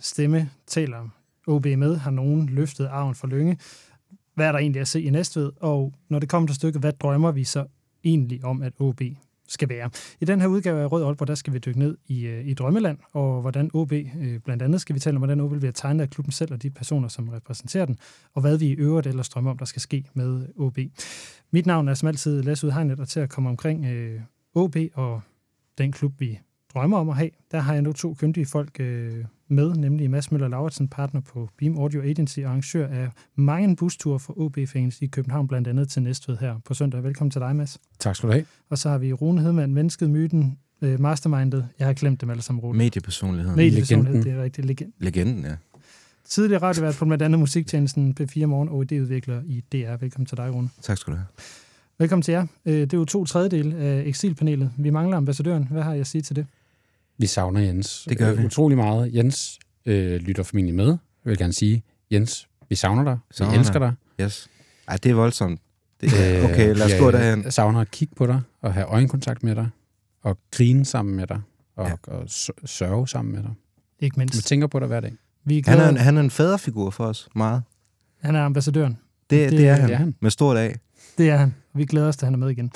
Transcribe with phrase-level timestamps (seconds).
[0.00, 1.08] Stemme taler
[1.46, 1.96] OB med?
[1.96, 3.58] Har nogen løftet arven for Lønge?
[4.34, 5.52] Hvad er der egentlig at se i Næstved?
[5.60, 7.66] Og når det kommer til stykket, hvad drømmer vi så
[8.04, 9.02] egentlig om, at OB
[9.48, 9.90] skal være?
[10.20, 12.54] I den her udgave af Rød Aalborg, der skal vi dykke ned i, øh, i
[12.54, 16.04] Drømmeland, og hvordan OB, øh, blandt andet skal vi tale om, hvordan OB bliver tegnet
[16.04, 17.98] af klubben selv og de personer, som repræsenterer den,
[18.34, 20.78] og hvad vi i øvrigt ellers drømmer om, der skal ske med OB.
[21.50, 24.20] Mit navn er som altid Lasse Udhegnet, og til at komme omkring øh,
[24.54, 25.20] OB og
[25.78, 26.38] den klub, vi
[26.74, 30.32] drømmer om at have, der har jeg nu to kyndige folk øh, med, nemlig Mads
[30.32, 35.06] Møller Lauritsen, partner på Beam Audio Agency og arrangør af mange busture for OB-fans i
[35.06, 37.02] København, blandt andet til Næstved her på søndag.
[37.04, 37.78] Velkommen til dig, Mads.
[37.98, 38.44] Tak skal du have.
[38.70, 41.68] Og så har vi Rune Hedman, mennesket, myten, øh, mastermindet.
[41.78, 42.78] Jeg har glemt dem alle sammen, Rune.
[42.78, 43.56] Mediepersonligheden.
[43.56, 44.32] Mediepersonlighed, Legenden.
[44.32, 44.66] det er rigtigt.
[44.66, 44.92] Legend.
[44.98, 45.56] Legenden, ja.
[46.24, 49.96] Tidligere radiovært på blandt andet musiktjenesten P4 Morgen og idéudvikler i DR.
[50.00, 50.68] Velkommen til dig, Rune.
[50.82, 51.26] Tak skal du have.
[51.98, 52.46] Velkommen til jer.
[52.66, 54.70] Øh, Det er jo to tredjedel af eksilpanelet.
[54.78, 55.68] Vi mangler ambassadøren.
[55.70, 56.46] Hvad har jeg at sige til det?
[57.20, 58.06] Vi savner Jens.
[58.08, 58.44] Det gør øh, vi.
[58.44, 59.14] Utrolig meget.
[59.14, 60.86] Jens øh, lytter formentlig med.
[60.86, 63.18] Jeg vil gerne sige, Jens, vi savner dig.
[63.28, 63.92] Vi Savner elsker dig.
[64.20, 64.48] Yes.
[64.88, 65.60] Ej, det er voldsomt.
[66.00, 67.50] Det, Øh, okay, lad os jeg gå derhen.
[67.52, 69.68] savner at kigge på dig, og have øjenkontakt med dig,
[70.22, 71.40] og grine sammen med dig,
[71.76, 71.94] og, Ja.
[72.12, 72.24] og
[72.64, 73.50] sørge sammen med dig.
[74.00, 74.46] Ikke Vi mindst.
[74.46, 75.12] tænker på dig hver dag.
[75.44, 77.62] Vi Han er, en, han er en faderfigur for os, meget.
[78.22, 78.98] han er ambassadøren.
[79.30, 79.88] Det, Det- det, er han.
[79.88, 80.14] Det er han.
[80.20, 80.72] Med stort A.
[81.18, 81.54] Det er han.
[81.74, 82.72] Vi glæder os til, at han er med igen.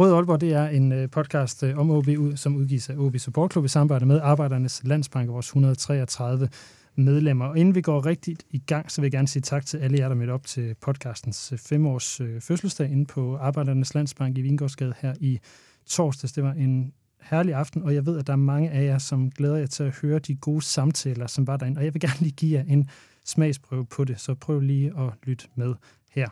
[0.00, 3.52] Rød Aalborg, det er en øh, podcast øh, om OB, som udgives af OB Support
[3.52, 6.48] Club i samarbejde med Arbejdernes Landsbank og vores 133
[6.94, 7.46] medlemmer.
[7.46, 9.98] Og inden vi går rigtigt i gang, så vil jeg gerne sige tak til alle
[9.98, 14.94] jer, der mødte op til podcastens øh, femårs fødselsdag inde på Arbejdernes Landsbank i Vingårdsgade
[14.98, 15.38] her i
[15.86, 16.32] torsdags.
[16.32, 19.30] Det var en herlig aften, og jeg ved, at der er mange af jer, som
[19.30, 21.78] glæder jer til at høre de gode samtaler, som var derinde.
[21.78, 22.88] Og jeg vil gerne lige give jer en
[23.24, 25.74] smagsprøve på det, så prøv lige at lytte med
[26.10, 26.28] her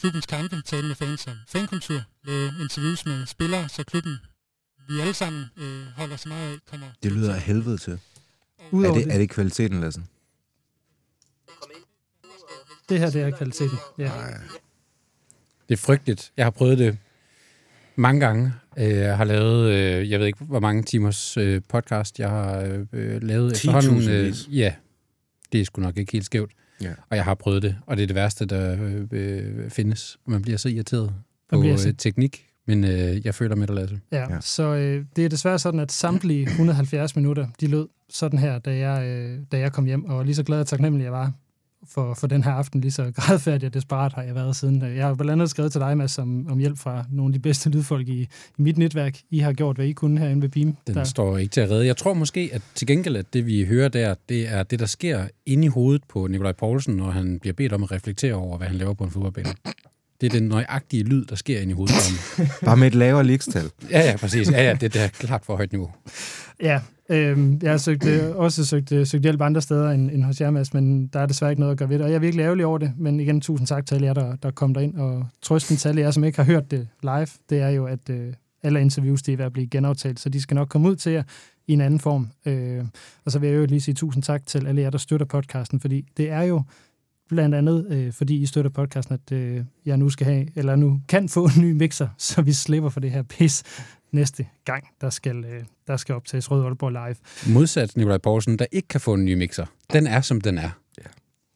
[0.00, 4.16] klubbens kampe, tale med fans om fankultur, lave interviews med spillere, så klubben,
[4.88, 6.86] vi alle sammen øh, holder så meget af, kommer...
[7.02, 7.92] Det lyder af helvede til.
[7.92, 7.98] Er
[8.72, 10.02] Udover det, det, er det kvaliteten, Lasse?
[12.88, 13.78] det her, det er kvaliteten.
[13.98, 14.10] Ja.
[15.68, 16.32] Det er frygteligt.
[16.36, 16.98] Jeg har prøvet det
[17.96, 18.52] mange gange.
[18.78, 22.58] Øh, Jeg har lavet, øh, jeg ved ikke, hvor mange timers øh, podcast, jeg har
[22.60, 24.34] øh, øh, lavet efterhånden.
[24.50, 24.74] Ja,
[25.52, 26.52] det er sgu nok ikke helt skævt.
[26.82, 26.92] Ja.
[27.10, 30.18] Og jeg har prøvet det, og det er det værste, der øh, øh, findes.
[30.26, 31.12] Man bliver så irriteret
[31.50, 34.00] på bliver så- øh, teknik, men øh, jeg føler med dig, Lasse.
[34.12, 34.40] Ja, Ja.
[34.40, 38.76] så øh, det er desværre sådan, at samtlige 170 minutter, de lød sådan her, da
[38.76, 41.32] jeg, øh, da jeg kom hjem, og lige så glad og taknemmelig jeg var
[41.88, 44.96] for, for den her aften, lige så grædfærdig og desperat har jeg været siden.
[44.96, 47.38] Jeg har blandt andet skrevet til dig, Mads, om, om hjælp fra nogle af de
[47.38, 48.20] bedste lydfolk i,
[48.58, 49.18] i mit netværk.
[49.30, 50.76] I har gjort, hvad I kunne herinde ved Beam.
[50.86, 51.86] Den Der, står ikke til at redde.
[51.86, 54.86] Jeg tror måske, at til gengæld, at det vi hører der, det er det, der
[54.86, 58.58] sker inde i hovedet på Nikolaj Poulsen, når han bliver bedt om at reflektere over,
[58.58, 59.48] hvad han laver på en fodboldbane.
[60.20, 61.94] Det er den nøjagtige lyd, der sker inde i hovedet.
[62.64, 63.70] Bare med et lavere ligestal.
[63.90, 64.50] Ja, ja, præcis.
[64.50, 65.90] Ja, ja, det, det er klart for højt niveau.
[66.62, 66.80] Ja,
[67.10, 70.40] øh, jeg har søgt, øh, også søgt, øh, søgt hjælp andre steder end, end hos
[70.40, 72.04] jer, Mads, men der er desværre ikke noget at gøre ved det.
[72.04, 74.36] Og jeg er virkelig ærgerlig over det, men igen, tusind tak til alle jer, der,
[74.36, 74.96] der kom derind.
[74.96, 78.10] Og trøsten til alle jer, som ikke har hørt det live, det er jo, at
[78.10, 80.96] øh, alle interviews, de er ved at blive genaftalt, så de skal nok komme ud
[80.96, 81.22] til jer
[81.66, 82.28] i en anden form.
[82.46, 82.84] Øh,
[83.24, 85.80] og så vil jeg jo lige sige tusind tak til alle jer, der støtter podcasten,
[85.80, 86.62] fordi det er jo
[87.28, 91.00] blandt andet, øh, fordi I støtter podcasten, at øh, jeg nu skal have, eller nu
[91.08, 93.62] kan få en ny mixer, så vi slipper for det her pis
[94.16, 97.54] næste gang, der skal, øh, der skal optages Rød Aalborg live.
[97.54, 99.66] Modsat Nikolaj Poulsen, der ikke kan få en ny mixer.
[99.92, 100.70] Den er, som den er.
[100.98, 101.02] Ja.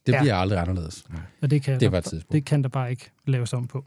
[0.06, 0.20] Det Ja.
[0.20, 1.04] bliver aldrig anderledes.
[1.42, 2.22] Og det, kan Det der- var.
[2.32, 3.84] Det kan der bare ikke laves om på.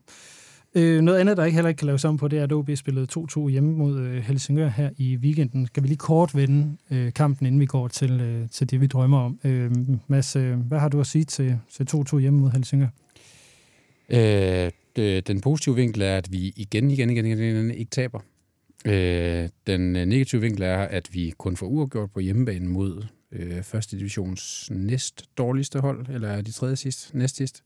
[0.76, 2.70] Øh, noget andet, der ikke heller ikke kan laves om på, det er, at OB
[2.76, 5.66] spillede 2-2 hjemme mod øh, Helsingør her i weekenden.
[5.68, 8.88] Skal vi lige kort vende øh, kampen, inden vi går til, øh, til det, vi
[8.88, 9.40] drømmer om?
[9.44, 9.72] Øh,
[10.08, 12.88] Mads, øh, hvad har du at sige til, til 2-2 hjemme mod Helsingør?
[14.10, 18.20] Øh, det, den positive vinkel er, at vi igen, igen, igen, igen, igen ikke taber.
[18.86, 23.64] Øh, den øh, negative vinkel er, at vi kun får uafgjort på hjemmebane mod øh,
[23.64, 27.64] første divisions næst dårligste hold, eller de tredje sidst, næst sidst.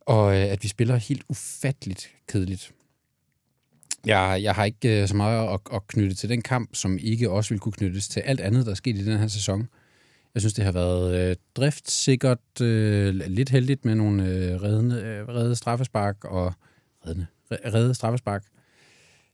[0.00, 2.72] Og øh, at vi spiller helt ufatteligt kedeligt.
[4.06, 7.30] Jeg, jeg har ikke øh, så meget at, at knytte til den kamp, som ikke
[7.30, 9.68] også vil kunne knyttes til alt andet, der er sket i den her sæson.
[10.34, 15.28] Jeg synes, det har været øh, driftsikkert, øh, lidt heldigt med nogle øh, reddende, øh,
[15.28, 16.52] redde straffespark og
[17.06, 18.44] reddende, redde straffespark.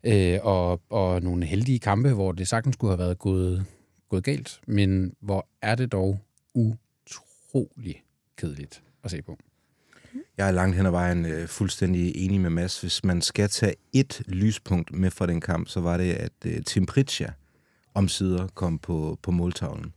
[0.04, 3.64] Øh, og, og nogle heldige kampe, hvor det sagtens skulle have været gået,
[4.08, 6.18] gået galt, men hvor er det dog
[6.54, 8.02] utrolig
[8.36, 9.38] kedeligt at se på.
[10.36, 12.80] Jeg er langt hen ad vejen øh, fuldstændig enig med Mads.
[12.80, 16.62] Hvis man skal tage et lyspunkt med fra den kamp, så var det, at øh,
[16.62, 17.32] Tim Pritja
[17.94, 19.92] omsider kom på, på måltavlen.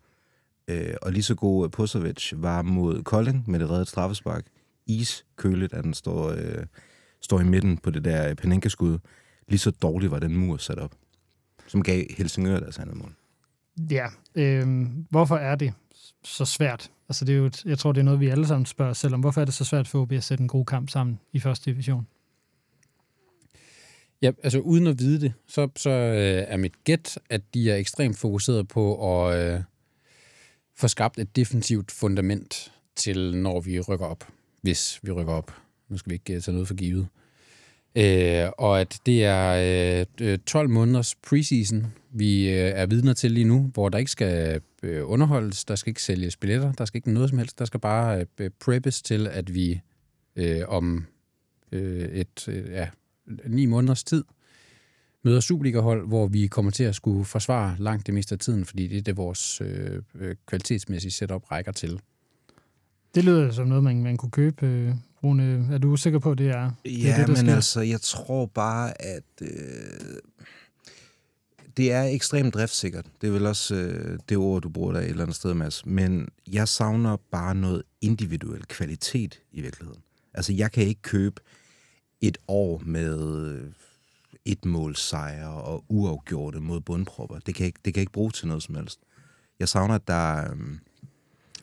[0.67, 4.45] Øh, og lige så god øh, Pusovic var mod Kolding med det reddet straffespark.
[4.87, 6.65] Iskøligt, at den står, øh,
[7.21, 8.99] står i midten på det der øh, Panenka-skud.
[9.47, 10.95] Lige så dårligt var den mur sat op,
[11.67, 13.15] som gav Helsingør deres andet mål.
[13.91, 15.73] Ja, øh, hvorfor er det
[16.23, 16.91] så svært?
[17.09, 18.97] Altså det er jo et, jeg tror, det er noget, vi alle sammen spørger os
[18.97, 19.19] selv om.
[19.19, 21.71] Hvorfor er det så svært for OB at sætte en god kamp sammen i første
[21.71, 22.07] division?
[24.21, 27.75] Ja, altså uden at vide det, så, så øh, er mit gæt, at de er
[27.75, 29.61] ekstremt fokuseret på at øh,
[30.75, 34.27] få skabt et defensivt fundament til, når vi rykker op,
[34.61, 35.51] hvis vi rykker op.
[35.89, 37.07] Nu skal vi ikke øh, tage noget for givet.
[37.97, 43.31] Øh, og at det er øh, øh 12 måneders preseason, vi øh, er vidner til
[43.31, 46.97] lige nu, hvor der ikke skal øh, underholdes, der skal ikke sælges billetter, der skal
[46.97, 49.81] ikke noget som helst, der skal bare øh, preppes til, at vi
[50.35, 51.05] øh, om
[51.71, 52.89] øh, et, øh, ja,
[53.47, 54.23] ni måneders tid
[55.23, 58.87] møder Superliga-hold, hvor vi kommer til at skulle forsvare langt det meste af tiden, fordi
[58.87, 61.99] det er det, vores øh, øh kvalitetsmæssige setup rækker til.
[63.15, 64.65] Det lyder som noget, man, man kunne købe.
[64.65, 64.93] Øh,
[65.25, 67.55] Rune, er du sikker på, at det er det, Ja, er det, der men sker?
[67.55, 69.47] altså, jeg tror bare, at øh,
[71.77, 73.05] det er ekstremt driftsikkert.
[73.21, 75.85] Det er vel også øh, det ord, du bruger der et eller andet sted, Mads.
[75.85, 80.01] Men jeg savner bare noget individuel kvalitet i virkeligheden.
[80.33, 81.41] Altså, jeg kan ikke købe
[82.21, 83.59] et år med
[84.45, 87.39] et mål sejre og uafgjorte mod bundpropper.
[87.39, 88.99] Det kan, ikke, det kan ikke bruge til noget som helst.
[89.59, 90.79] Jeg savner, at der er, øhm,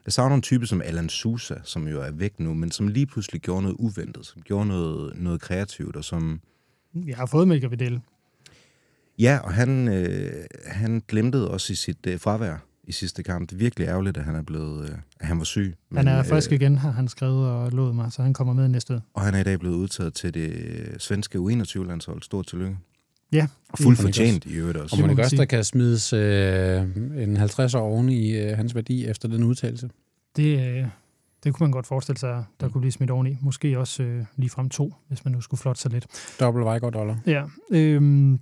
[0.07, 3.07] jeg savner en type som Alan Sousa, som jo er væk nu, men som lige
[3.07, 6.41] pludselig gjorde noget uventet, som gjorde noget, noget kreativt, og som...
[6.95, 8.01] Jeg har fået Melker Vidal.
[9.19, 13.51] Ja, og han, øh, han glemte også i sit øh, fravær i sidste kamp.
[13.51, 15.75] Det er virkelig ærgerligt, at han er blevet, øh, at han var syg.
[15.95, 18.69] Han er øh, frisk igen, har han skrevet og lovet mig, så han kommer med
[18.69, 19.03] næste.
[19.15, 22.23] Og han er i dag blevet udtaget til det svenske U21-landshold.
[22.23, 22.77] Stort tillykke.
[23.33, 24.97] Ja, Og fuldt fortjent i øvrigt også.
[24.97, 26.83] Og man også, der kan smides øh,
[27.23, 29.91] en 50 år oven i øh, hans værdi efter den udtalelse?
[30.37, 30.87] det, øh,
[31.45, 33.37] det kunne man godt forestille sig, der kunne blive smidt oveni.
[33.41, 36.07] Måske også øh, lige frem to, hvis man nu skulle flotte sig lidt.
[36.41, 37.19] Dobbelt Vejgaard dollar.
[37.27, 38.41] Ja, øhm,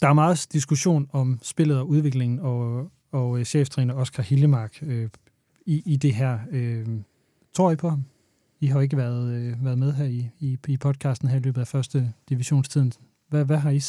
[0.00, 5.08] der er meget diskussion om spillet og udviklingen, og, og øh, cheftræner Oscar Hillemark øh,
[5.66, 6.38] i, i det her.
[6.50, 6.86] Øh,
[7.52, 8.04] tror I på ham?
[8.60, 11.40] I har jo ikke været, øh, været med her i, i, i podcasten her i
[11.40, 12.92] løbet af første divisionstiden.
[13.28, 13.80] Hvad, hvad har I,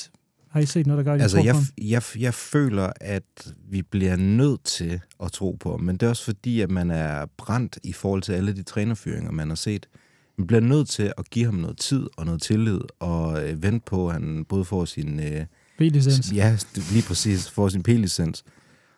[0.50, 3.54] har I set noget, der gør, at I Altså, tror jeg, jeg, jeg føler, at
[3.70, 7.26] vi bliver nødt til at tro på men det er også fordi, at man er
[7.38, 9.90] brændt i forhold til alle de trænerfyringer, man har set.
[10.38, 13.86] Man bliver nødt til at give ham noget tid og noget tillid, og øh, vente
[13.86, 15.20] på, at han både får sin...
[15.20, 15.46] Øh,
[15.78, 16.34] B-licens.
[16.34, 16.58] ja,
[16.92, 18.44] lige præcis, får sin P-licens.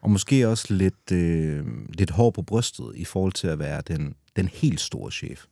[0.02, 4.16] Og måske også lidt, øh, lidt hår på brystet i forhold til at være den,
[4.36, 5.46] den helt store chef.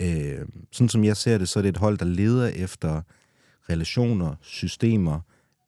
[0.00, 0.38] Øh,
[0.72, 3.02] sådan som jeg ser det, så er det et hold, der leder efter
[3.70, 5.20] relationer, systemer,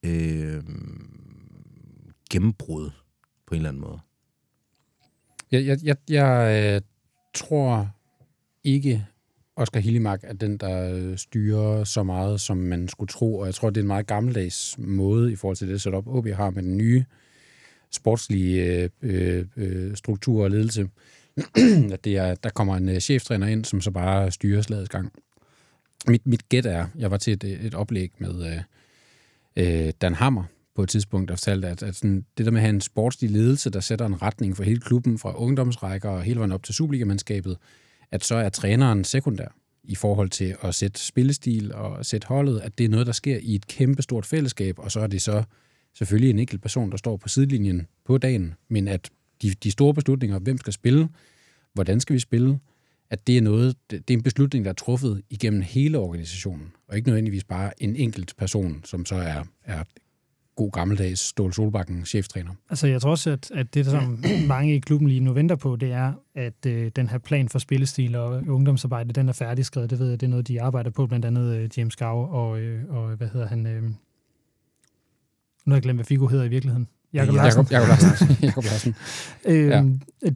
[0.03, 0.63] øh,
[2.31, 2.91] gennembrud
[3.47, 3.99] på en eller anden måde.
[5.53, 6.81] Jeg, jeg, jeg, jeg øh,
[7.35, 7.91] tror
[8.65, 9.07] ikke,
[9.57, 13.55] Oscar Hillemark er den, der øh, styrer så meget, som man skulle tro, og jeg
[13.55, 16.63] tror, det er en meget gammeldags måde i forhold til det setup, OB har med
[16.63, 17.05] den nye
[17.91, 20.89] sportslige øh, øh, øh struktur og ledelse.
[21.93, 25.13] at det er, der kommer en cheftræner ind, som så bare styrer slagets gang.
[26.07, 28.63] Mit, mit gæt er, jeg var til et, et oplæg med
[29.57, 32.61] øh, øh, Dan Hammer på et tidspunkt, der fortalte, at, at sådan, det der med
[32.61, 36.23] at have en sportslig ledelse, der sætter en retning for hele klubben, fra ungdomsrækker og
[36.23, 37.57] hele vejen op til Superliga-mandskabet,
[38.11, 39.49] at så er træneren sekundær
[39.85, 43.39] i forhold til at sætte spillestil og sætte holdet, at det er noget, der sker
[43.43, 45.43] i et kæmpe stort fællesskab, og så er det så
[45.95, 49.11] selvfølgelig en enkelt person, der står på sidelinjen på dagen, men at
[49.43, 51.09] de, de store beslutninger, hvem skal spille,
[51.75, 52.59] hvordan skal vi spille,
[53.11, 56.73] at det er noget, det det er en beslutning, der er truffet igennem hele organisationen,
[56.89, 59.85] og ikke nødvendigvis bare en enkelt person, som så er, er
[60.57, 62.51] god gammeldags Ståle Solbakken, cheftræner.
[62.71, 65.77] Altså, jeg tror også, at, at det, som mange i klubben lige nu venter på,
[65.77, 69.91] det er, at øh, den her plan for spillestil og ungdomsarbejde, den er færdigskrevet.
[69.91, 72.61] Det ved jeg, det er noget, de arbejder på, blandt andet øh, James Gow og,
[72.61, 73.67] øh, og hvad hedder han?
[73.67, 73.93] Øh, nu
[75.67, 76.89] har jeg glemt, hvad Figo hedder i virkeligheden.
[77.15, 77.67] Jakob Ja, Larsen.
[77.71, 78.37] Jakob, Larsen.
[78.43, 78.95] Jakob Larsen.
[79.47, 79.85] Øh, Ja.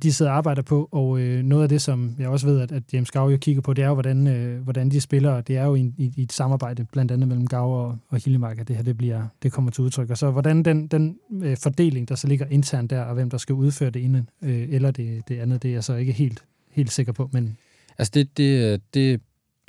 [0.02, 2.72] De sidder og arbejder på, og øh, noget af det, som jeg også ved, at,
[2.72, 5.48] at James Gow jo kigger på, det er jo, hvordan, øh, hvordan de spiller, og
[5.48, 8.58] det er jo i, i, i et samarbejde, blandt andet mellem Gow og, og Hillemark,
[8.58, 10.10] at det her det bliver, det kommer til udtryk.
[10.10, 13.38] Og så hvordan den, den øh, fordeling, der så ligger internt der, og hvem der
[13.38, 16.44] skal udføre det ene øh, eller det, det andet, det er jeg så ikke helt,
[16.70, 17.56] helt sikker på, men
[17.98, 19.20] Altså det, det, det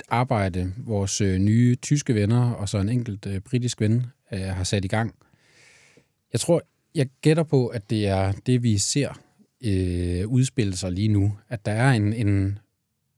[0.08, 4.64] arbejde, vores øh, nye tyske venner og så en enkelt øh, britisk ven øh, har
[4.64, 5.14] sat i gang.
[6.32, 6.62] Jeg tror
[6.94, 9.20] jeg gætter på, at det er det, vi ser
[9.64, 11.36] øh, udspille sig lige nu.
[11.48, 12.58] At der er en, en,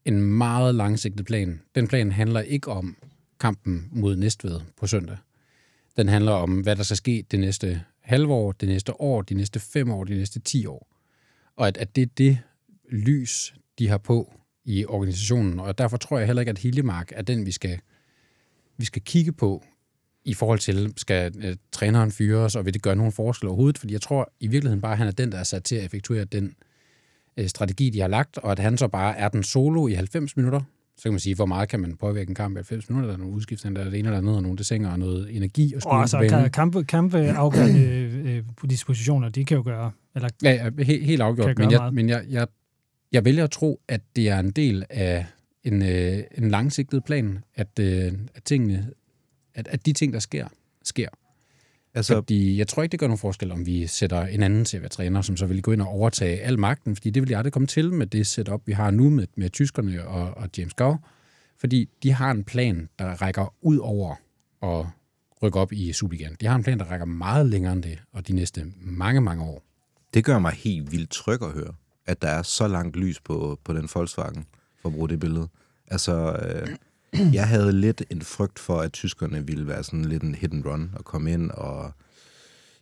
[0.05, 1.61] en meget langsigtet plan.
[1.75, 2.97] Den plan handler ikke om
[3.39, 5.17] kampen mod Næstved på søndag.
[5.97, 9.33] Den handler om, hvad der skal ske det næste halve år, det næste år, de
[9.33, 10.87] næste fem år, de næste ti år.
[11.55, 12.39] Og at, at det er det
[12.89, 14.33] lys, de har på
[14.65, 15.59] i organisationen.
[15.59, 17.79] Og derfor tror jeg heller ikke, at Hillemark er den, vi skal,
[18.77, 19.63] vi skal kigge på
[20.27, 23.77] i forhold til, skal uh, træneren fyres, og vil det gøre nogen forskel overhovedet?
[23.77, 25.85] Fordi jeg tror i virkeligheden bare, at han er den, der er sat til at
[25.85, 26.55] effektuere den
[27.41, 30.37] uh, strategi, de har lagt, og at han så bare er den solo i 90
[30.37, 30.61] minutter.
[30.97, 33.07] Så kan man sige, hvor meget kan man påvirke en kamp i 90 minutter?
[33.07, 35.35] Der er nogle udskifter, der er det ene eller andet, og nogle desinger og noget
[35.35, 37.81] energi og Og altså, kampe, kampe afgørende
[38.25, 39.91] øh, dispositioner, de kan jo gøre...
[40.15, 41.57] Eller, ja, ja helt, helt afgjort.
[41.57, 42.47] Men, jeg, men jeg, jeg,
[43.11, 45.25] jeg vælger at tro, at det er en del af
[45.63, 48.87] en, øh, en langsigtet plan, at, øh, at tingene
[49.57, 50.47] at, at de ting, der sker,
[50.83, 51.09] sker.
[51.93, 54.77] Altså, fordi jeg tror ikke, det gør nogen forskel, om vi sætter en anden til
[54.77, 57.29] at være træner, som så vil gå ind og overtage al magten, fordi det vil
[57.29, 60.49] jeg aldrig komme til med det setup, vi har nu med, med tyskerne og, og
[60.57, 60.95] James Gow,
[61.59, 64.15] fordi de har en plan, der rækker ud over
[64.63, 64.85] at
[65.43, 66.35] rykke op i Superligaen.
[66.41, 69.43] De har en plan, der rækker meget længere end det, og de næste mange, mange
[69.43, 69.63] år.
[70.13, 71.73] Det gør mig helt vildt tryg at høre,
[72.05, 74.45] at der er så langt lys på, på den Volkswagen,
[74.81, 75.47] for at bruge det billede.
[75.87, 76.67] Altså, øh,
[77.33, 80.65] jeg havde lidt en frygt for, at tyskerne ville være sådan lidt en hit and
[80.65, 81.91] run og komme ind og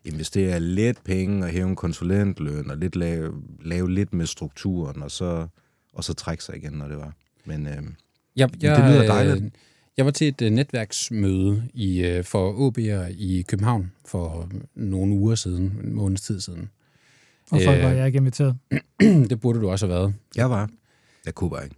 [0.06, 5.12] investere lidt penge og hæve en konsulentløn og lidt lave, lave lidt med strukturen, og
[5.12, 5.48] så,
[5.94, 7.14] og så trække sig igen, når det var.
[7.46, 7.74] Men, øh,
[8.36, 9.56] jeg, jeg, det lyder dejligt.
[9.98, 15.36] Jeg var til et uh, netværksmøde i, uh, for OB'er i København for nogle uger
[15.36, 16.70] siden, en måneds tid siden.
[17.52, 18.58] Og folk var jeg ikke inviteret?
[19.30, 20.14] det burde du også have været.
[20.36, 20.70] Jeg var.
[21.26, 21.76] Jeg kunne bare ikke.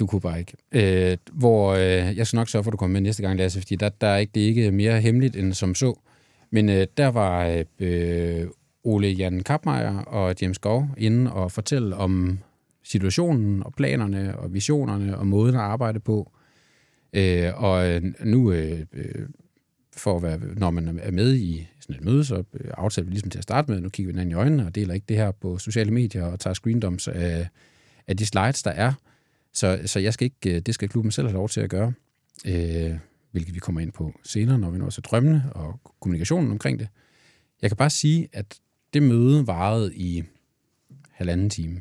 [0.00, 0.56] Du kunne bare ikke.
[0.72, 3.60] Øh, hvor øh, jeg skal nok sørge for, at du kommer med næste gang, Lasse,
[3.60, 5.98] fordi der, der er ikke, det er ikke mere hemmeligt end som så.
[6.50, 8.46] Men øh, der var øh,
[8.84, 12.38] Ole Jan Kapmeier og James Gov inde og fortælle om
[12.82, 16.32] situationen og planerne og visionerne og måden at arbejde på.
[17.12, 19.28] Øh, og øh, nu, øh, øh,
[19.96, 23.10] for at være, når man er med i sådan et møde, så øh, aftaler vi
[23.10, 25.16] ligesom til at starte med, nu kigger vi hinanden i øjnene og deler ikke det
[25.16, 27.48] her på sociale medier og tager screendoms af,
[28.08, 28.92] af de slides, der er.
[29.52, 31.92] Så, så jeg skal ikke, øh, det skal klubben selv have lov til at gøre,
[32.46, 32.98] øh,
[33.30, 36.88] hvilket vi kommer ind på senere, når vi når til drømmene og kommunikationen omkring det.
[37.62, 38.58] Jeg kan bare sige, at
[38.94, 40.22] det møde varede i
[41.10, 41.80] halvanden time,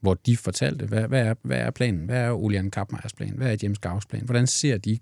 [0.00, 2.04] hvor de fortalte, hvad, hvad, er, hvad er planen?
[2.04, 3.34] Hvad er Olian Kappmeyers plan?
[3.36, 4.24] Hvad er James Gavs plan?
[4.24, 4.98] Hvordan ser de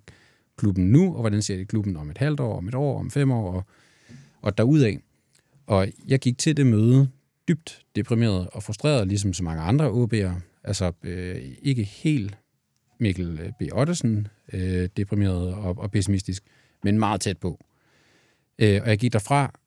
[0.57, 3.11] klubben nu, og hvordan ser de klubben om et halvt år, om et år, om
[3.11, 3.65] fem år, og,
[4.43, 4.99] og derudaf.
[5.67, 7.09] Og jeg gik til det møde
[7.49, 12.39] dybt deprimeret og frustreret, ligesom så mange andre OB'ere, Altså øh, ikke helt
[12.99, 13.73] Mikkel øh, B.
[13.73, 16.45] Ottesen øh, deprimeret og, og pessimistisk,
[16.83, 17.65] men meget tæt på.
[18.59, 19.61] Øh, og jeg gik derfra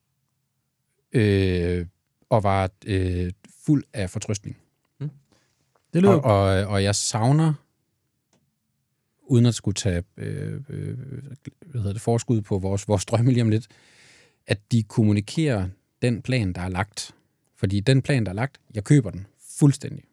[1.11, 1.85] øh,
[2.29, 3.31] og var øh,
[3.65, 4.57] fuld af fortrystning.
[4.99, 5.09] Mm.
[5.93, 6.13] Det lyder...
[6.13, 7.53] Og, og, og jeg savner,
[9.27, 10.97] uden at skulle tage øh, øh,
[11.65, 13.67] hvad hedder det, forskud på vores, vores drømme lige om lidt,
[14.47, 15.69] at de kommunikerer
[16.01, 17.15] den plan, der er lagt.
[17.55, 19.27] Fordi den plan, der er lagt, jeg køber den
[19.59, 20.03] fuldstændig.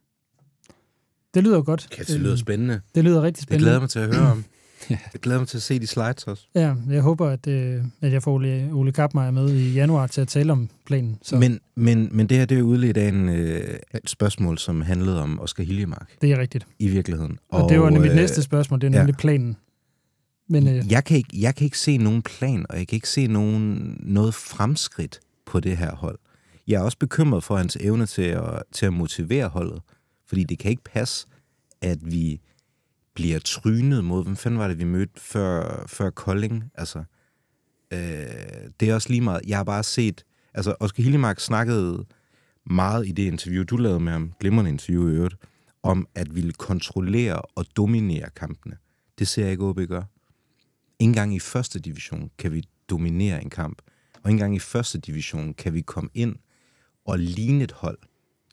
[1.34, 1.88] Det lyder godt.
[1.92, 2.80] Okay, det lyder spændende.
[2.94, 3.64] Det lyder rigtig spændende.
[3.64, 4.44] Det glæder mig til at høre om.
[4.90, 4.98] ja.
[5.12, 6.46] Jeg glæder mig til at se de slides også.
[6.54, 10.20] Ja, jeg håber, at, øh, at jeg får Ole, Ole Kappmeier med i januar til
[10.20, 11.18] at tale om planen.
[11.22, 11.36] Så.
[11.36, 15.22] Men, men, men det her, det er udledt af en, øh, et spørgsmål, som handlede
[15.22, 16.08] om Oscar Hiljemark.
[16.22, 16.66] Det er rigtigt.
[16.78, 17.38] I virkeligheden.
[17.48, 19.20] Og, og det var nemlig øh, næste spørgsmål, det er nemlig ja.
[19.20, 19.56] planen.
[20.48, 23.08] Men, øh, jeg, kan ikke, jeg kan ikke se nogen plan, og jeg kan ikke
[23.08, 26.18] se nogen, noget fremskridt på det her hold.
[26.68, 29.80] Jeg er også bekymret for hans evne til at, til at motivere holdet,
[30.32, 31.26] fordi det kan ikke passe,
[31.80, 32.40] at vi
[33.14, 36.70] bliver trynet mod, hvem fanden var det, vi mødte før, før Kolding?
[36.74, 36.98] Altså,
[37.90, 37.98] øh,
[38.80, 39.42] det er også lige meget.
[39.46, 40.24] Jeg har bare set,
[40.54, 42.04] altså Oscar Hillemark snakkede
[42.66, 45.36] meget i det interview, du lavede med ham, glimrende interview i øvrigt,
[45.82, 48.76] om at ville kontrollere og dominere kampene.
[49.18, 50.02] Det ser jeg ikke OB gør.
[50.98, 53.82] Ingen gang i første division kan vi dominere en kamp,
[54.22, 56.36] og ingen gang i første division kan vi komme ind
[57.04, 57.98] og ligne et hold,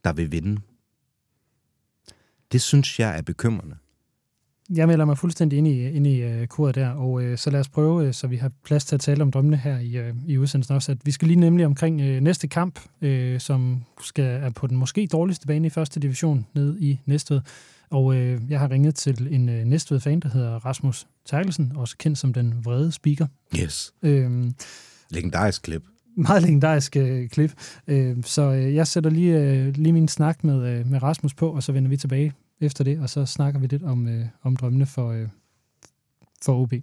[0.03, 0.61] der vil vinde.
[2.51, 3.75] Det synes jeg er bekymrende.
[4.75, 7.59] Jeg melder mig fuldstændig ind i, ind i uh, koret der, og uh, så lad
[7.59, 10.15] os prøve, uh, så vi har plads til at tale om drømmene her i, uh,
[10.27, 14.25] i udsendelsen også, at vi skal lige nemlig omkring uh, næste kamp, uh, som skal
[14.25, 17.41] er på den måske dårligste bane i første division ned i Næstved.
[17.89, 18.15] Og uh,
[18.49, 22.65] jeg har ringet til en uh, Næstved-fan, der hedder Rasmus Terkelsen, også kendt som den
[22.65, 23.27] vrede speaker.
[23.59, 23.93] Yes.
[24.01, 24.09] Uh,
[25.09, 25.83] Legendarisk klip
[26.27, 27.53] meget legendarisk øh, klip.
[27.87, 31.49] Øh, så øh, jeg sætter lige, øh, lige min snak med, øh, med Rasmus på,
[31.49, 34.55] og så vender vi tilbage efter det, og så snakker vi lidt om, øh, om
[34.55, 35.27] drømmene for, øh,
[36.41, 36.73] for OB.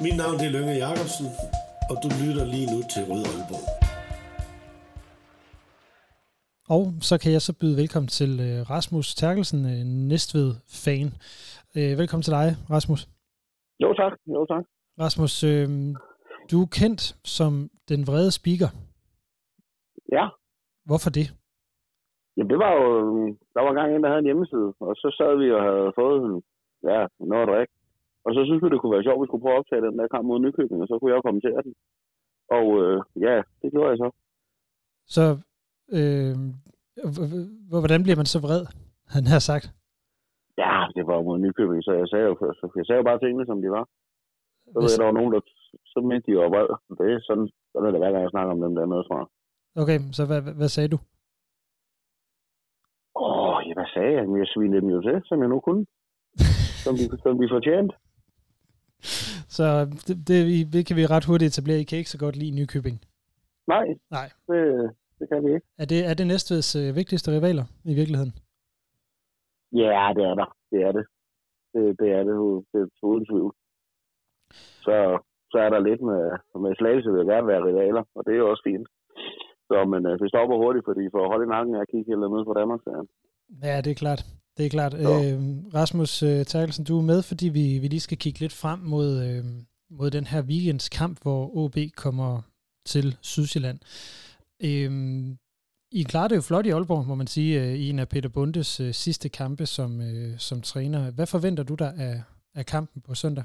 [0.00, 1.26] Mit navn er Lønge Jacobsen,
[1.90, 3.77] og du lytter lige nu til Rød Aalborg.
[6.76, 11.08] Og så kan jeg så byde velkommen til øh, Rasmus Terkelsen, øh, Næstved-fan.
[11.78, 13.00] Øh, velkommen til dig, Rasmus.
[13.82, 14.64] Jo tak, jo tak.
[15.04, 15.68] Rasmus, øh,
[16.50, 17.02] du er kendt
[17.36, 17.52] som
[17.90, 18.70] den vrede speaker.
[20.16, 20.24] Ja.
[20.88, 21.26] Hvorfor det?
[22.36, 22.84] Jamen det var jo,
[23.54, 26.42] der var engang en, der havde en hjemmeside, og så sad vi og havde fået
[26.90, 27.72] ja, noget at drikke.
[28.26, 29.98] Og så synes vi, det kunne være sjovt, at vi skulle prøve at optage den
[29.98, 31.74] der kamp mod Nykøbing, og så kunne jeg kommentere den.
[32.58, 34.08] Og øh, ja, det gjorde jeg så.
[35.16, 35.24] Så
[35.96, 36.34] øh,
[37.84, 38.62] hvordan bliver man så vred,
[39.14, 39.66] han har sagt?
[40.58, 43.46] Ja, det var mod Nykøbing, så jeg sagde jo, så jeg sagde jo bare tingene,
[43.46, 43.84] som de var.
[44.72, 45.40] Så ved jeg, der var nogen, der
[45.92, 46.68] så mente de jo vred.
[46.98, 49.18] Det er sådan, sådan er det hver gang, jeg snakker om dem der med fra.
[49.82, 50.98] Okay, så hvad, hvad sagde du?
[53.24, 54.24] Åh, ja, hvad sagde jeg?
[54.42, 55.84] Jeg svinede dem jo til, som jeg nu kunne.
[56.84, 57.94] som, de, som de fortjente.
[59.56, 59.64] Så
[60.06, 61.80] det, det, det kan vi ret hurtigt etablere.
[61.80, 62.98] I kan ikke så godt lide Nykøbing?
[63.66, 64.28] Nej, Nej.
[64.48, 65.66] Det, det kan vi ikke.
[65.82, 68.32] Er det, er det Næstveds øh, vigtigste rivaler i virkeligheden?
[69.72, 70.48] Ja, det er der.
[70.72, 71.04] Det er det.
[71.72, 72.36] Det, det er det.
[72.72, 73.52] Det er uden tvivl.
[74.86, 74.96] Så,
[75.52, 76.22] så er der lidt med,
[76.64, 78.88] med slagelse vil gerne være rivaler, og det er jo også fint.
[79.68, 82.20] Så, men øh, det stopper hurtigt, fordi for at holde i nakken er kigge helt
[82.20, 82.80] ned på Danmark.
[82.84, 82.90] Så.
[83.62, 84.22] Ja, det er klart.
[84.56, 84.94] Det er klart.
[84.94, 85.38] Øh,
[85.78, 89.08] Rasmus øh, Terkelsen, du er med, fordi vi, vi lige skal kigge lidt frem mod,
[89.26, 89.44] øh,
[89.98, 92.30] mod den her weekends kamp, hvor OB kommer
[92.92, 93.78] til Sydsjælland.
[93.82, 94.27] Øh,
[95.92, 98.30] I klarer det jo flot i Aalborg, må man sige, øh, i en af Peter
[98.36, 101.02] Bundes øh, sidste kampe som, øh, som træner.
[101.16, 102.16] Hvad forventer du dig af,
[102.60, 103.44] af kampen på søndag?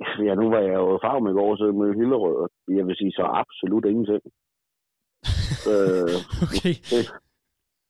[0.26, 3.12] Ja, nu var jeg jo farve i går, så med Hillerød, og jeg vil sige
[3.12, 4.22] så absolut ingenting.
[5.72, 6.74] øh, okay.
[6.90, 7.02] Det,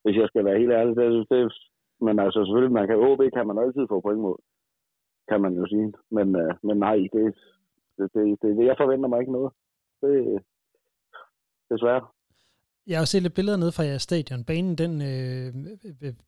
[0.03, 1.41] hvis jeg skal være helt ærlig, det, det,
[2.07, 4.37] men altså selvfølgelig, man kan OB kan man altid få point mod,
[5.31, 5.93] kan man jo sige.
[6.17, 7.25] Men, øh, men nej, det,
[7.99, 9.53] det, det, det, jeg forventer mig ikke noget.
[10.03, 10.43] Det,
[11.75, 12.03] desværre.
[12.87, 14.45] Jeg har set lidt billeder ned fra jeres stadion.
[14.45, 15.49] Banen, den, øh,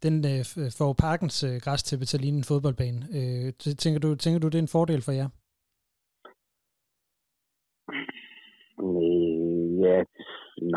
[0.05, 3.01] den øh, får parkens øh, græs til at ligne en fodboldbane.
[3.19, 3.53] Øh,
[3.83, 5.29] tænker, du, tænker du, det er en fordel for jer?
[8.85, 9.99] Øh, ja,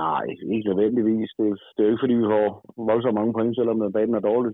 [0.03, 1.30] nej, ikke nødvendigvis.
[1.38, 2.47] Det, det er jo ikke, fordi vi får
[2.89, 4.53] voldsomt mange point, selvom banen er dårlig.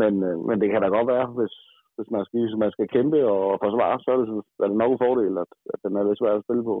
[0.00, 1.54] Men, øh, men det kan da godt være, hvis,
[1.96, 4.28] hvis man, skal, hvis man skal kæmpe og forsvare, så er det,
[4.62, 6.76] er det nok en fordel, at, at den er lidt svær at spille på.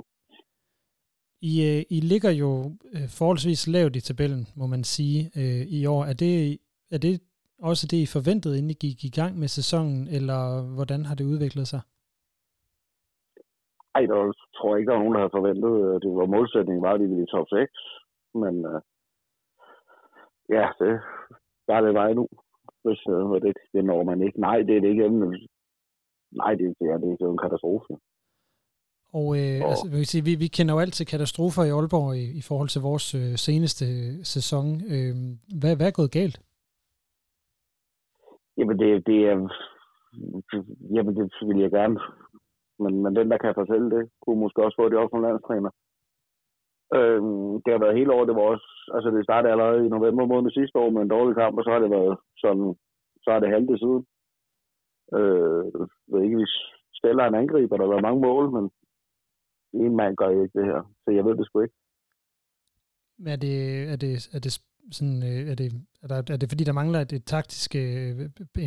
[1.40, 2.50] I, øh, I ligger jo
[2.94, 6.02] øh, forholdsvis lavt i tabellen, må man sige, øh, i år.
[6.04, 6.58] Er det,
[6.90, 7.20] er det
[7.58, 10.40] også det, I forventede, inden I gik i gang med sæsonen, eller
[10.76, 11.80] hvordan har det udviklet sig?
[13.94, 16.02] Ej, der tror jeg ikke, der var nogen, der havde forventet.
[16.02, 17.72] Det var målsætningen var, at de ville i top 6.
[18.42, 18.80] Men øh,
[20.56, 20.94] ja, det,
[21.66, 22.28] der er det vej nu.
[22.84, 24.40] Hvis øh, det, det når man ikke.
[24.40, 25.08] Nej, det er det ikke.
[26.40, 27.92] Nej, det, det, er, det er jo en katastrofe.
[29.12, 32.42] Og, øh, og altså, sige, vi, vi kender jo altid katastrofer i Aalborg i, i
[32.48, 33.86] forhold til vores øh, seneste
[34.24, 34.66] sæson.
[34.92, 35.14] Øh,
[35.60, 36.36] hvad, hvad er gået galt?
[38.56, 39.36] Jamen, det, det er...
[40.94, 41.98] Jamen, det vil jeg gerne
[42.82, 45.70] men, men den, der kan fortælle det, kunne måske også få det op som landstræner.
[46.98, 50.26] Øhm, det har været hele året, det var også, altså det startede allerede i november
[50.26, 52.74] måned sidste år med en dårlig kamp, og så har det været sådan,
[53.22, 54.02] så har det halvt siden.
[55.18, 56.56] Øh, jeg ved ikke, hvis
[56.98, 58.64] stiller en angriber, der har været mange mål, men
[59.72, 61.74] en mand gør ikke det her, så jeg ved det sgu ikke.
[63.26, 63.56] Er det,
[63.92, 64.52] er det, er det
[64.90, 65.66] sådan, øh, er det,
[66.02, 68.12] er, der, er det fordi, der mangler et, et taktisk øh,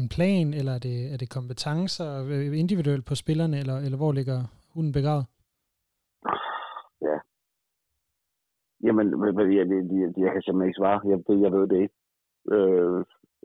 [0.02, 4.12] en plan, eller er det, er det kompetencer øh, individuelt på spillerne, eller, eller hvor
[4.12, 4.40] ligger
[4.76, 5.26] hunden begravet?
[7.08, 7.18] Ja.
[8.86, 9.06] Jamen,
[9.38, 9.66] jeg, jeg,
[10.02, 11.00] jeg, jeg kan simpelthen ikke svare.
[11.10, 11.96] Jeg, det, jeg ved det ikke.
[12.56, 13.00] Øh,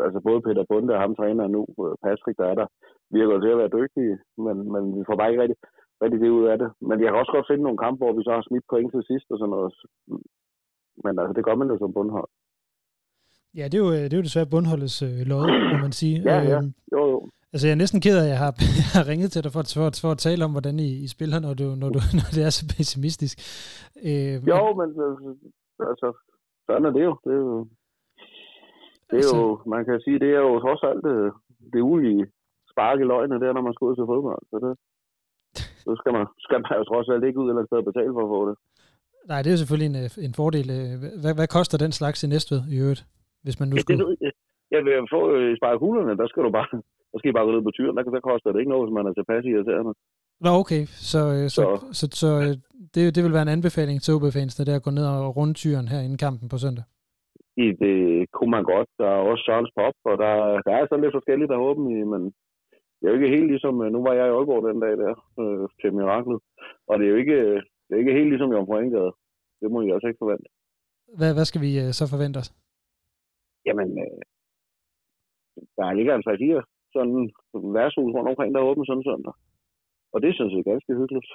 [0.04, 1.60] altså både Peter Bunde og ham træner nu,
[2.04, 2.66] Patrick, der er der,
[3.10, 5.58] virker til at være dygtige, men, men vi får bare ikke rigtig,
[6.02, 6.70] rigtig det ud af det.
[6.88, 9.02] Men jeg kan også godt finde nogle kampe, hvor vi så har smidt point til
[9.10, 9.74] sidst og sådan noget.
[11.04, 12.30] Men altså, det gør man jo som bundhold.
[13.58, 16.16] Ja, det er jo, det er jo desværre bundholdets øh, lod, må man sige.
[16.30, 16.58] Ja, ja.
[16.58, 17.18] Øhm, jo, jo.
[17.52, 19.62] Altså, jeg er næsten ked af, at jeg har, jeg har ringet til dig for,
[19.76, 22.42] for, for at tale om, hvordan I, I spiller, når, du, når, du, når det
[22.48, 23.36] er så pessimistisk.
[24.08, 24.88] Øh, jo, men
[25.90, 26.08] altså,
[26.66, 27.14] sådan er det jo.
[27.24, 27.58] Det er jo,
[29.08, 31.32] det er altså, jo man kan sige, det er jo trods alt det, øh,
[31.72, 32.26] det ulige
[32.72, 34.42] spark i løgene, der, når man skal ud til fodbold.
[34.50, 34.72] Så det,
[35.86, 38.32] så skal man, skal man jo trods alt ikke ud eller sted betale for at
[38.34, 38.56] få det.
[39.30, 40.66] Nej, det er selvfølgelig en, øh, en fordel.
[41.22, 43.02] Hvad, hvad koster den slags i Næstved i øvrigt?
[43.44, 44.16] Hvis man nu skulle...
[44.24, 44.32] Det,
[44.74, 46.68] jeg vil få øh, sparekulerne, der skal du bare,
[47.12, 48.96] der skal I bare gå ned på tyren, der, så koster det ikke noget, hvis
[48.98, 49.92] man er tilpas irriterende.
[50.44, 50.82] Nå, okay.
[51.12, 51.66] Så, øh, så, så,
[51.98, 52.54] så, så øh,
[52.94, 55.88] det, det vil være en anbefaling til OB-fansene, der at gå ned og runde tyren
[55.92, 56.84] her inden kampen på søndag?
[57.64, 57.96] I det
[58.36, 58.88] kunne man godt.
[59.00, 60.32] Der er også Sørens Pop, og der,
[60.66, 62.22] der er sådan lidt forskelligt der håben i, men
[62.98, 65.14] det er jo ikke helt ligesom, øh, nu var jeg i Aalborg den dag der,
[65.40, 66.40] øh, til Miraklet,
[66.88, 69.12] og det er jo ikke, øh, det er ikke helt ligesom Jomfru Engade.
[69.60, 70.48] Det må I også ikke forvente.
[71.18, 72.50] Hvad, hvad skal vi øh, så forvente os?
[73.66, 74.22] Jamen, øh,
[75.78, 76.62] der ligger en 3-4
[76.96, 77.22] sådan
[77.76, 79.34] værtshus rundt omkring, der er åbent sådan søndag.
[80.14, 81.30] Og det synes jeg er ganske hyggeligt.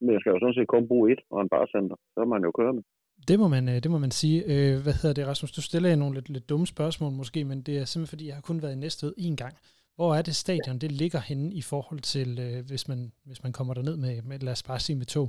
[0.00, 1.96] Men jeg skal jo sådan set kun bruge et og en barcenter.
[2.12, 2.82] Så er man jo kørende.
[3.28, 4.38] Det må man, øh, det må man sige.
[4.52, 5.52] Øh, hvad hedder det, Rasmus?
[5.58, 8.46] Du stiller nogle lidt, lidt dumme spørgsmål måske, men det er simpelthen fordi, jeg har
[8.48, 9.54] kun været i Næstved én gang.
[9.98, 13.52] Hvor er det stadion, det ligger henne i forhold til, øh, hvis, man, hvis man
[13.56, 15.28] kommer derned med, med, lad os bare sige, med tog?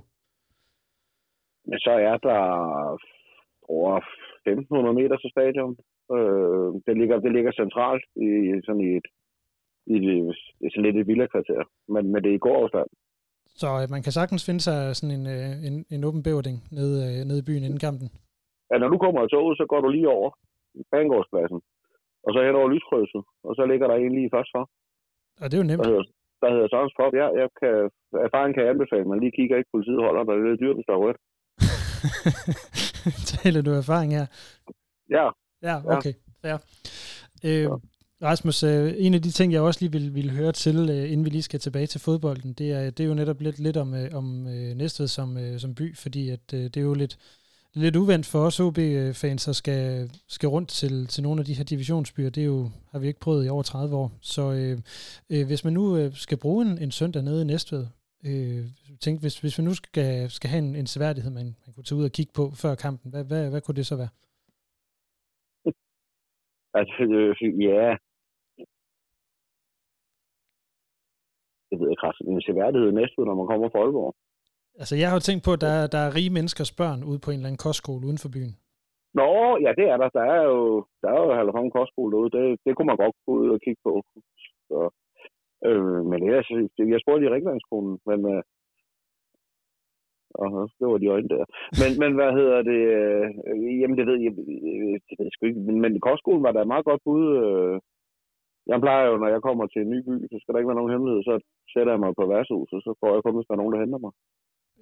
[1.70, 2.42] Men så er der
[3.76, 3.94] over
[4.46, 5.74] 1500 meter til stadion.
[6.16, 8.30] Øh, det, ligger, det ligger centralt i
[8.66, 9.08] sådan i et,
[9.94, 11.62] i et, i sådan lidt et villakvarter,
[11.94, 12.90] men, men det er i går afstand.
[13.62, 16.96] Så øh, man kan sagtens finde sig sådan en, øh, en, en åben bæverding nede,
[17.08, 18.08] øh, nede i byen inden kampen.
[18.70, 20.30] Ja, når du kommer i toget, så går du lige over
[20.94, 21.60] Bangårdspladsen,
[22.26, 24.64] og så hen over lyskrydset, og så ligger der en lige først for.
[25.42, 25.84] Og det er jo nemt.
[25.84, 26.06] Der hedder,
[26.42, 27.14] der hedder Sørens Pop.
[27.22, 27.74] Ja, jeg kan,
[28.28, 30.88] erfaring kan jeg anbefale, man lige kigger ikke, politiet holder, der er lidt dyrt, hvis
[30.90, 31.20] der er rødt.
[33.34, 34.26] Taler du erfaring her?
[35.18, 35.26] Ja.
[35.68, 36.14] Ja, okay.
[36.50, 36.58] Ja.
[37.48, 37.68] Øh,
[38.24, 41.26] Rasmus, øh, en af de ting, jeg også lige vil, vil høre til, øh, inden
[41.26, 43.94] vi lige skal tilbage til fodbolden, det er, det er jo netop lidt, lidt om,
[43.94, 47.18] øh, om øh, Næstved som, øh, som by, fordi at, øh, det er jo lidt,
[47.84, 49.84] lidt uvendt for os OB-fans øh, der skal,
[50.36, 52.30] skal rundt til, til nogle af de her divisionsbyer.
[52.36, 52.62] Det er jo,
[52.92, 54.10] har vi ikke prøvet i over 30 år.
[54.34, 54.76] Så øh,
[55.34, 57.84] øh, hvis man nu øh, skal bruge en, en søndag nede i Næstved,
[58.30, 58.64] øh,
[59.04, 62.00] tænk, hvis, hvis vi nu skal, skal have en, en seværdighed, man, man kunne tage
[62.00, 64.14] ud og kigge på før kampen, hvad, hvad, hvad kunne det så være?
[66.80, 67.86] Altså, øh, ja,
[71.70, 74.16] det ved jeg ikke en seværdighed Næstved, når man kommer fra Aalborg.
[74.82, 77.30] Altså, jeg har jo tænkt på, at der, der er rige menneskers børn ude på
[77.30, 78.54] en eller anden kostskole uden for byen.
[79.20, 79.30] Nå,
[79.66, 80.10] ja, det er der.
[80.20, 80.60] Der er jo,
[81.02, 82.32] der er jo halvfjerds kostskole derude.
[82.38, 83.94] Det, det kunne man godt gå ud og kigge på.
[84.70, 84.80] Så,
[85.68, 86.50] øh, men ellers,
[86.94, 88.44] jeg spurgte i Ringvandsskolen, men øh,
[90.42, 91.46] og det var de øjne der.
[91.82, 92.82] Men, men hvad hedder det?
[92.98, 94.34] Øh, jamen, det ved jeg,
[95.08, 95.62] det ved jeg sgu ikke.
[95.68, 97.24] Men, men kostskolen var da meget godt bud.
[97.44, 97.76] Øh,
[98.72, 100.82] jeg plejer jo, når jeg kommer til en ny by, så skal der ikke være
[100.82, 101.36] nogen hemmelighed, så
[101.74, 103.84] sætter jeg mig på værtshus, og så får jeg kun, hvis der er nogen, der
[103.84, 104.14] henter mig.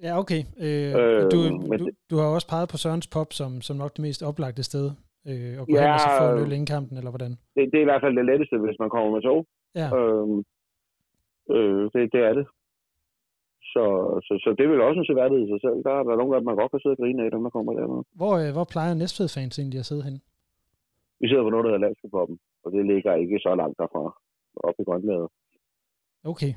[0.06, 0.42] Ja, okay.
[0.66, 1.40] Øh, øh, du,
[1.80, 4.86] du, du har også peget på Sørens Pop som, som nok det mest oplagte sted.
[5.30, 7.32] Øh, og gå ja, hen og så få en øl inden kampen, eller hvordan?
[7.56, 9.40] Det, det er i hvert fald det letteste, hvis man kommer med tog.
[9.82, 9.88] Ja.
[9.98, 10.28] Øh,
[11.56, 12.46] øh, det, det er det.
[13.74, 13.84] Så,
[14.28, 15.78] så, så det vil også en seværdighed i sig selv.
[15.88, 17.74] Der er der nogen, der man godt kan sidde og grine af, dem der kommer
[17.80, 18.04] dernede.
[18.20, 20.18] Hvor, øh, hvor plejer Næstved-fans egentlig at sidde hen?
[21.22, 24.04] Vi sidder på noget, der hedder Landsbypoppen og det ligger ikke så langt derfra,
[24.68, 25.28] op i Grønlade.
[26.32, 26.52] Okay.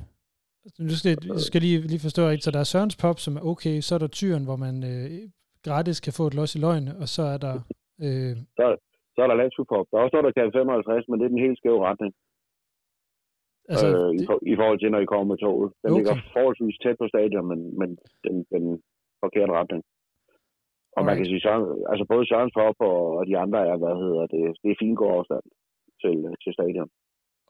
[0.89, 3.77] Nu skal, jeg skal lige, lige forstå så der er Sørens Pop, som er okay,
[3.87, 5.11] så er der Tyren, hvor man øh,
[5.67, 7.55] gratis kan få et los i løgn, og så er der...
[8.05, 8.33] Øh...
[8.59, 8.67] Så,
[9.15, 9.87] så er der Landsbypop.
[9.91, 12.13] Der er også noget, der kan 55, men det er den helt skæve retning.
[13.73, 14.21] Altså, øh, det...
[14.21, 15.69] i, for, I forhold til, når I kommer med toget.
[15.83, 15.99] Den okay.
[15.99, 17.91] ligger forholdsvis tæt på stadion, men, men
[18.25, 18.65] den, den
[19.23, 19.83] forkerte retning.
[20.97, 21.07] Og Alright.
[21.09, 24.25] man kan sige, Søren, altså både Sørens Pop og, og de andre er, hvad hedder
[24.35, 25.45] det, det er fint går afstand
[26.03, 26.91] til, til stadion.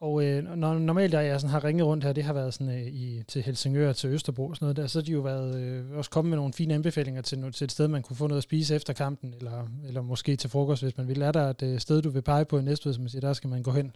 [0.06, 2.74] Og øh, når, normalt, da jeg sådan har ringet rundt her, det har været sådan,
[2.78, 5.50] øh, i, til Helsingør, til Østerbro og sådan noget der, så har de jo været,
[5.62, 8.42] øh, også kommet med nogle fine anbefalinger til, til et sted, man kunne få noget
[8.42, 9.58] at spise efter kampen, eller,
[9.88, 11.22] eller måske til frokost, hvis man vil.
[11.22, 13.32] Er der et øh, sted, du vil pege på i Næstved, som man siger, der
[13.32, 13.88] skal man gå hen?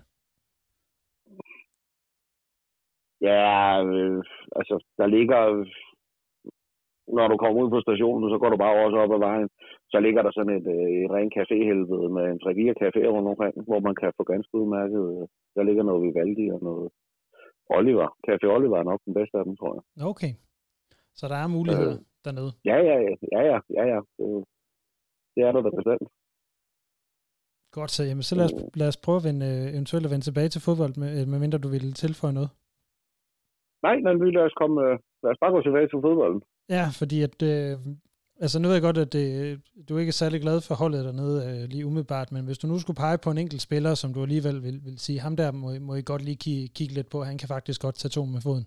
[3.29, 3.45] Ja,
[3.95, 4.19] øh,
[4.59, 5.41] altså, der ligger
[7.19, 9.49] når du kommer ud på stationen, så går du bare også op ad vejen,
[9.93, 13.55] så ligger der sådan et, øh, et rent caféhelvede med en 3-4 caféer rundt omkring,
[13.69, 15.03] hvor man kan få ganske udmærket.
[15.13, 15.25] Øh,
[15.57, 16.87] der ligger noget Vivaldi og noget
[17.79, 18.09] Oliver.
[18.27, 19.83] Café Oliver er nok den bedste af dem, tror jeg.
[20.13, 20.33] Okay.
[21.19, 22.51] Så der er muligheder øh, dernede?
[22.71, 23.15] Ja, ja, ja.
[23.37, 24.01] ja, ja, ja.
[24.19, 24.45] Det,
[25.35, 26.09] det er der da bestemt.
[27.77, 30.25] Godt, så, jamen, så lad, os, lad os prøve at vende, øh, eventuelt at vende
[30.25, 32.51] tilbage til fodbold, med, medmindre du vil tilføje noget.
[33.87, 34.77] Nej, men vi lad os, komme,
[35.23, 36.43] lad os bare gå tilbage til fodbolden.
[36.69, 37.73] Ja, fordi at, øh,
[38.43, 39.27] altså nu ved jeg godt, at det,
[39.89, 42.77] du ikke er særlig glad for holdet dernede øh, lige umiddelbart, men hvis du nu
[42.79, 45.69] skulle pege på en enkelt spiller, som du alligevel vil, vil sige, ham der må,
[45.89, 48.43] må I godt lige kigge, kigge lidt på, han kan faktisk godt tage to med
[48.47, 48.67] foden.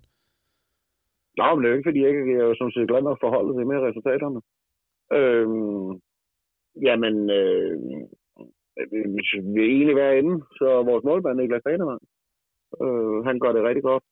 [1.39, 3.19] Nå, men det er jo ikke, fordi jeg ikke er jo som set glad nok
[3.21, 4.39] for holdet, det er med resultaterne.
[5.17, 5.89] Øhm,
[6.87, 7.73] jamen, øh,
[9.13, 12.03] hvis vi er egentlig hver ende, så er vores målmand Niklas Danemann.
[12.83, 14.03] Øh, han gør det rigtig godt.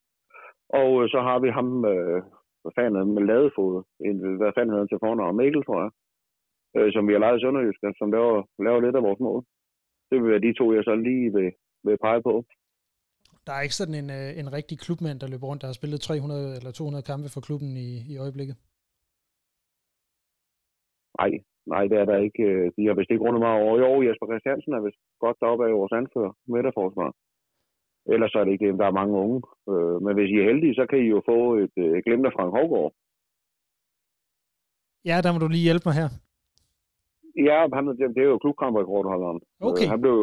[0.69, 2.21] Og øh, så har vi ham, øh,
[2.65, 3.71] hvad fanden med ladefod,
[4.39, 5.91] hvad fanden hedder han til fornavn, Mikkel, tror jeg,
[6.77, 9.41] øh, som vi har lejet i Sønderjysk, som laver, laver lidt af vores mål.
[10.09, 11.49] Det vil være de to, jeg så lige vil,
[11.87, 12.33] vil pege på.
[13.47, 15.99] Der er ikke sådan en, øh, en rigtig klubmand, der løber rundt, der har spillet
[16.01, 18.55] 300 eller 200 kampe for klubben i, i øjeblikket?
[21.19, 21.31] Nej,
[21.73, 22.43] nej, det er der ikke.
[22.51, 23.75] Øh, de har vist ikke rundet meget over.
[23.83, 27.09] Jo, Jesper Christiansen er vist godt deroppe af vores anfører, midterforsvar.
[28.13, 29.39] Ellers så er det ikke det, der er mange unge.
[29.71, 32.33] Øh, men hvis I er heldige, så kan I jo få et øh, glemt af
[32.35, 32.93] Frank Hovgaard.
[35.09, 36.09] Ja, der må du lige hjælpe mig her.
[37.47, 37.83] Ja, han,
[38.15, 39.39] det er jo klubkamprekordholderen.
[39.69, 39.85] Okay.
[39.85, 40.17] Øh, han, blev,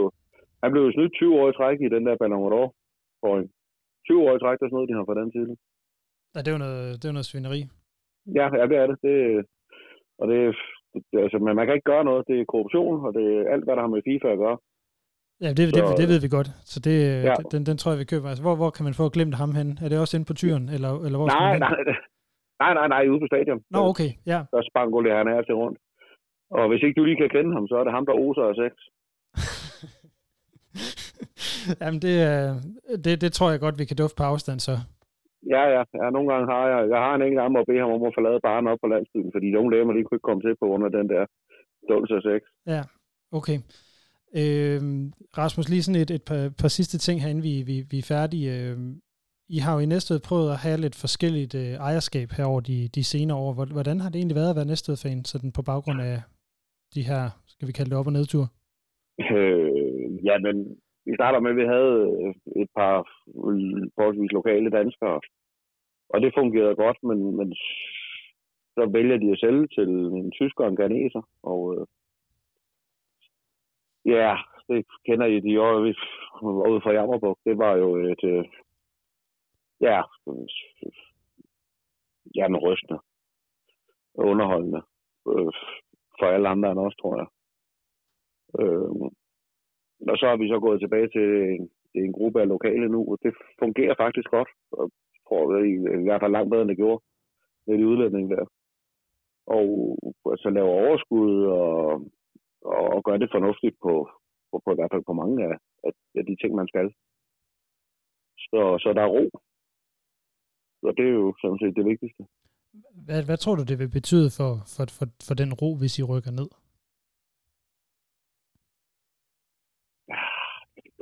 [0.62, 2.68] han blev jo snydt 20 år i træk i den der Ballon d'Or.
[3.22, 3.46] kåring.
[4.06, 5.54] 20 år i træk, der snød de ham fra den titel.
[6.34, 7.60] Ja, det er jo noget, det er noget svineri.
[8.38, 8.98] Ja, ja, det er det.
[9.06, 9.16] det
[10.20, 10.38] og det,
[10.94, 12.26] det, altså, men man kan ikke gøre noget.
[12.28, 14.58] Det er korruption, og det er alt, hvad der har med FIFA at gøre.
[15.44, 16.48] Ja, det, det, Så- det ved vi godt.
[16.72, 17.20] Så det, Ja.
[17.30, 17.34] ja.
[17.52, 18.28] den, den tror jeg, vi køber.
[18.28, 19.68] Altså, hvor, hvor kan man få glemt ham hen?
[19.84, 20.64] Er det også inde på tyren?
[20.76, 21.60] Eller, eller hvor Nej, man hen?
[21.60, 21.74] nej,
[22.64, 23.60] nej, nej, nej, ude på stadion.
[23.74, 24.10] Nå, okay.
[24.32, 24.38] Ja.
[24.52, 25.78] Der spangulerer han af til rundt.
[26.58, 28.54] Og hvis ikke du lige kan kende ham, så er det ham, der oser af
[28.62, 28.72] sex.
[31.80, 32.54] Jamen, det, er-
[33.04, 34.74] det, det tror jeg godt, vi kan dufte på afstand, så.
[35.54, 37.90] Ja, ja, ja, nogle gange har jeg, jeg har en enkelt om at bede ham
[37.96, 40.42] om at forlade barnet op på landsbyen, fordi de unge damer, de kunne ikke komme
[40.42, 41.22] til på af den der
[41.90, 42.40] dåelse af sex.
[42.74, 42.82] Ja,
[43.38, 43.58] okay.
[44.40, 44.80] Øh,
[45.38, 48.48] Rasmus, lige sådan et, et par, par sidste ting herinde, vi, vi, vi er færdige.
[48.58, 48.92] Øhm,
[49.56, 52.88] I har jo i Næstved prøvet at have lidt forskelligt øh, ejerskab her over de,
[52.96, 53.52] de senere år.
[53.78, 56.16] Hvordan har det egentlig været at være Næstved-fan, sådan på baggrund af
[56.94, 58.44] de her, skal vi kalde det op- og nedtur?
[59.36, 60.56] Øh, ja, men
[61.06, 61.96] vi starter med, at vi havde
[62.62, 62.94] et par
[63.96, 65.20] forholdsvis lokale danskere,
[66.12, 67.48] og det fungerede godt, men, men
[68.76, 69.88] så vælger de at sælge til
[70.20, 71.86] en tysker og en ganeser, og øh,
[74.04, 74.36] ja,
[74.68, 75.94] det kender I de år, vi
[76.42, 77.38] var ude fra Jammerburg.
[77.44, 78.44] Det var jo et, øh,
[79.80, 80.02] ja,
[82.34, 83.00] hjernerystende,
[84.14, 84.82] underholdende
[85.28, 85.52] øh,
[86.18, 87.28] for alle andre end os, tror jeg.
[88.60, 89.10] Øh,
[90.10, 93.00] og så har vi så gået tilbage til en, til en gruppe af lokale nu,
[93.12, 94.48] og det fungerer faktisk godt.
[94.72, 97.04] Og jeg tror, det i, i hvert fald langt bedre, end det gjorde
[97.66, 98.44] med de udlændinge der.
[99.46, 99.98] Og
[100.30, 102.02] altså laver overskud og,
[102.64, 103.94] og, og gøre det fornuftigt på,
[104.50, 105.54] på, på, i hvert fald på mange af,
[105.86, 106.86] af, af de ting, man skal.
[108.50, 109.24] Så, så der er ro.
[110.82, 112.22] Så det er jo sådan set det vigtigste.
[113.06, 116.02] Hvad, hvad tror du, det vil betyde for, for, for, for den ro, hvis I
[116.02, 116.48] rykker ned?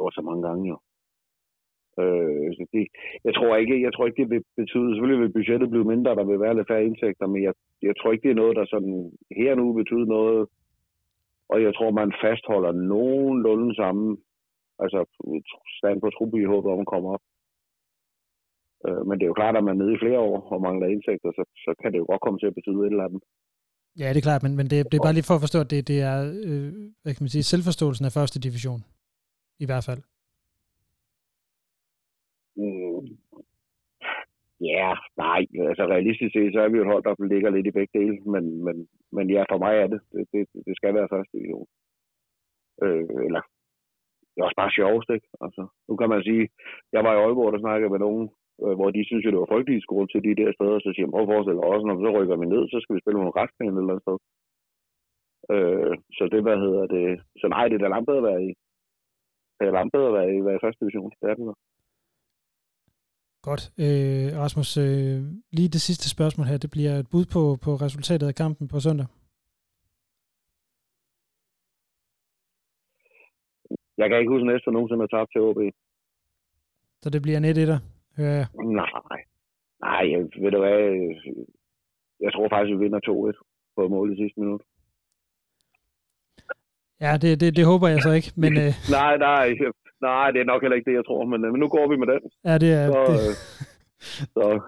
[0.00, 0.76] det var så mange gange jo.
[2.02, 2.84] Øh, så det,
[3.26, 6.24] jeg tror ikke, jeg tror ikke, det vil betyde, selvfølgelig vil budgettet blive mindre, der
[6.24, 8.96] vil være lidt færre indtægter, men jeg, jeg tror ikke, det er noget, der sådan
[9.40, 10.48] her nu betyder noget,
[11.52, 14.06] og jeg tror, man fastholder nogenlunde samme,
[14.82, 14.98] altså
[15.78, 17.24] stand på truppe i håbet om at komme op.
[18.86, 20.86] Øh, men det er jo klart, at man er nede i flere år og mangler
[20.94, 23.22] indtægter, så, så kan det jo godt komme til at betyde et eller andet.
[24.00, 25.70] Ja, det er klart, men, men det, det er bare lige for at forstå, at
[25.72, 26.70] det, det er øh,
[27.02, 28.80] hvad kan man sige, selvforståelsen af første division.
[29.64, 30.02] I hvert fald.
[32.56, 33.06] Mm.
[34.60, 37.76] Ja, nej, altså realistisk set, så er vi jo et hold, der ligger lidt i
[37.78, 38.76] begge dele, men, men,
[39.12, 41.66] men ja, for mig er det, det, det, det skal være første division.
[42.84, 43.42] Øh, eller,
[44.30, 45.28] det er også bare sjovest, ikke?
[45.44, 46.44] Altså, nu kan man sige,
[46.94, 48.24] jeg var i Aalborg, der snakkede med nogen,
[48.64, 51.06] øh, hvor de synes jo, det var frygteligt skole til de der steder, så siger
[51.06, 53.02] jeg, prøv at forestille dig også, når vi så rykker vi ned, så skal vi
[53.02, 54.18] spille nogle retsplan eller andet sted.
[55.54, 57.06] Øh, så det, hvad hedder det,
[57.40, 58.50] så nej, det er da langt bedre at være i.
[59.58, 61.54] Det er langt bedre at være i, være i første division, det er det.
[63.42, 63.62] Godt.
[63.84, 65.18] Øh, Rasmus, øh,
[65.56, 68.80] lige det sidste spørgsmål her, det bliver et bud på, på resultatet af kampen på
[68.80, 69.06] søndag.
[74.00, 75.60] Jeg kan ikke huske næste nogensinde har tabt til OB.
[77.02, 77.78] Så det bliver en 1-1'er,
[78.16, 78.46] hører jeg.
[78.64, 79.20] Nej.
[79.86, 80.78] Nej, jeg, ved du hvad,
[82.24, 84.62] jeg tror faktisk, vi vinder 2-1 på mål i sidste minut.
[87.00, 89.44] Ja, det, det, det håber jeg så ikke, men øh, Nej, nej,
[90.02, 91.96] nej, det er nok heller ikke det, jeg tror, men, øh, men nu går vi
[91.96, 92.20] med den.
[92.44, 93.34] ja, det er, Så, det, øh,
[94.36, 94.60] så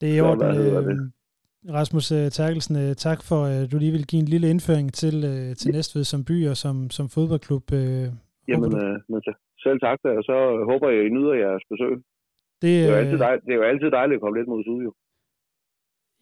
[0.00, 0.48] det er i orden.
[0.48, 1.12] Øh, det?
[1.78, 5.16] Rasmus øh, Terkelsen, tak for, at du lige vil give en lille indføring til,
[5.58, 7.72] til Næstved som by og som, som fodboldklub.
[8.48, 9.32] Jamen, du-
[9.64, 10.36] selv tak og så
[10.70, 11.90] håber jeg, I nyder jeres besøg.
[11.90, 12.02] det,
[12.62, 14.80] Det er, jo altid dejligt, det er jo altid dejligt at komme lidt mod syd,
[14.86, 14.92] jo.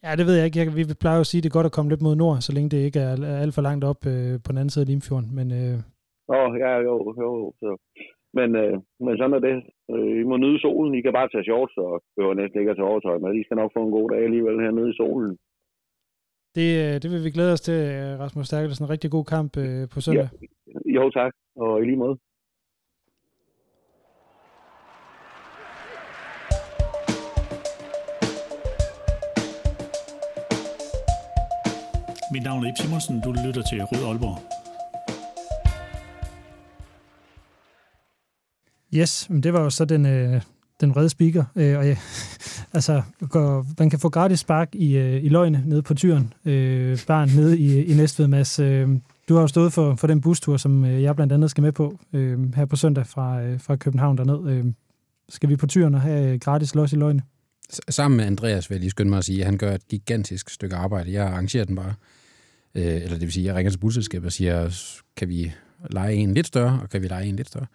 [0.03, 0.59] Ja, det ved jeg ikke.
[0.59, 2.37] Jeg, vi plejer jo at sige, at det er godt at komme lidt mod nord,
[2.41, 4.83] så længe det ikke er, er alt for langt op øh, på den anden side
[4.83, 5.35] af Limfjorden.
[5.35, 5.79] Men øh,
[6.35, 7.53] Åh, ja, jo, jo.
[7.61, 7.71] Så.
[8.37, 9.57] Men, øh, men sådan er det.
[9.93, 10.95] Øh, I må nyde solen.
[10.95, 13.39] I kan bare tage shorts og behøver næsten ikke at tage overtøj med.
[13.39, 15.37] I skal nok få en god dag alligevel hernede i solen.
[16.55, 18.85] det, øh, det vil vi glæde os til, øh, Rasmus Stærkelsen.
[18.85, 20.29] En rigtig god kamp øh, på søndag.
[20.85, 21.33] Jo, tak.
[21.55, 22.17] Og i lige måde.
[32.33, 33.15] Mit navn er Ip Simonsen.
[33.25, 34.58] Du lytter til Rød Aalborg.
[38.93, 40.41] Yes, men det var jo så den, øh,
[40.81, 41.43] den røde speaker.
[41.55, 41.97] Øh, og ja,
[42.73, 46.33] altså, går, man kan få gratis spark i, øh, i løgne nede på tyren.
[46.45, 48.59] Øh, barn nede i, i Næstved, Mads.
[48.59, 48.89] Øh,
[49.29, 51.71] Du har jo stået for, for den bustur, som øh, jeg blandt andet skal med
[51.71, 54.51] på øh, her på søndag fra, øh, fra København derned.
[54.51, 54.65] Øh,
[55.29, 57.21] skal vi på tyren og have øh, gratis los i løgne?
[57.89, 60.49] Sammen med Andreas vil jeg lige skynde mig at sige, at han gør et gigantisk
[60.49, 61.11] stykke arbejde.
[61.11, 61.93] Jeg arrangerer den bare.
[62.75, 64.81] Øh, eller det vil sige, jeg ringer til busselskabet og siger,
[65.15, 65.53] kan vi
[65.89, 67.65] lege en lidt større, og kan vi lege en lidt større?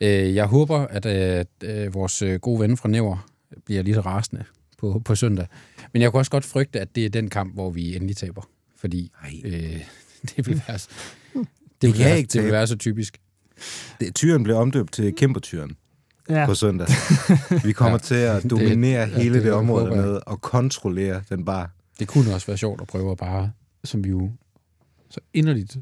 [0.00, 3.26] Øh, jeg håber, at øh, øh, vores øh, gode ven fra Næver
[3.64, 4.44] bliver lige så rasende
[4.78, 5.46] på, på søndag.
[5.92, 8.48] Men jeg kunne også godt frygte, at det er den kamp, hvor vi endelig taber.
[8.76, 9.80] Fordi Ej, øh,
[10.36, 11.46] det vil være, det
[11.82, 13.18] Vi vil kan være, ikke det vil være så typisk.
[14.00, 15.76] det, tyren blev omdøbt til kæmpertyren
[16.28, 16.86] Ja, på søndag.
[17.64, 17.98] Vi kommer Ja.
[17.98, 21.68] til at Det- dominere ja, hele det det område dernede og kontrollere den bare.
[22.00, 23.52] Det kunne også være sjovt at prøve at bare,
[23.84, 24.30] som vi jo
[25.10, 25.76] så inderligt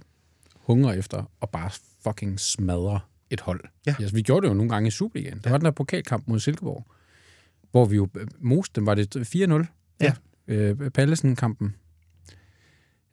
[0.57, 1.71] hungrer efter, og bare
[2.05, 3.61] fucking smadre et hold.
[3.87, 3.95] Ja.
[3.99, 5.41] Altså, vi gjorde det jo nogle gange i Superligaen.
[5.45, 6.87] Der var den der pokalkamp mod Silkeborg,
[7.71, 8.87] hvor vi jo øh, moste dem.
[8.87, 9.67] Var det 4-0?
[10.01, 10.13] Ja.
[10.47, 11.77] Øh, Pallesen-kampen.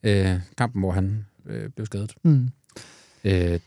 [0.03, 2.13] Øh, kampen, hvor han øh, blev skadet.
[2.23, 2.49] mm.
[3.23, 3.59] Øh,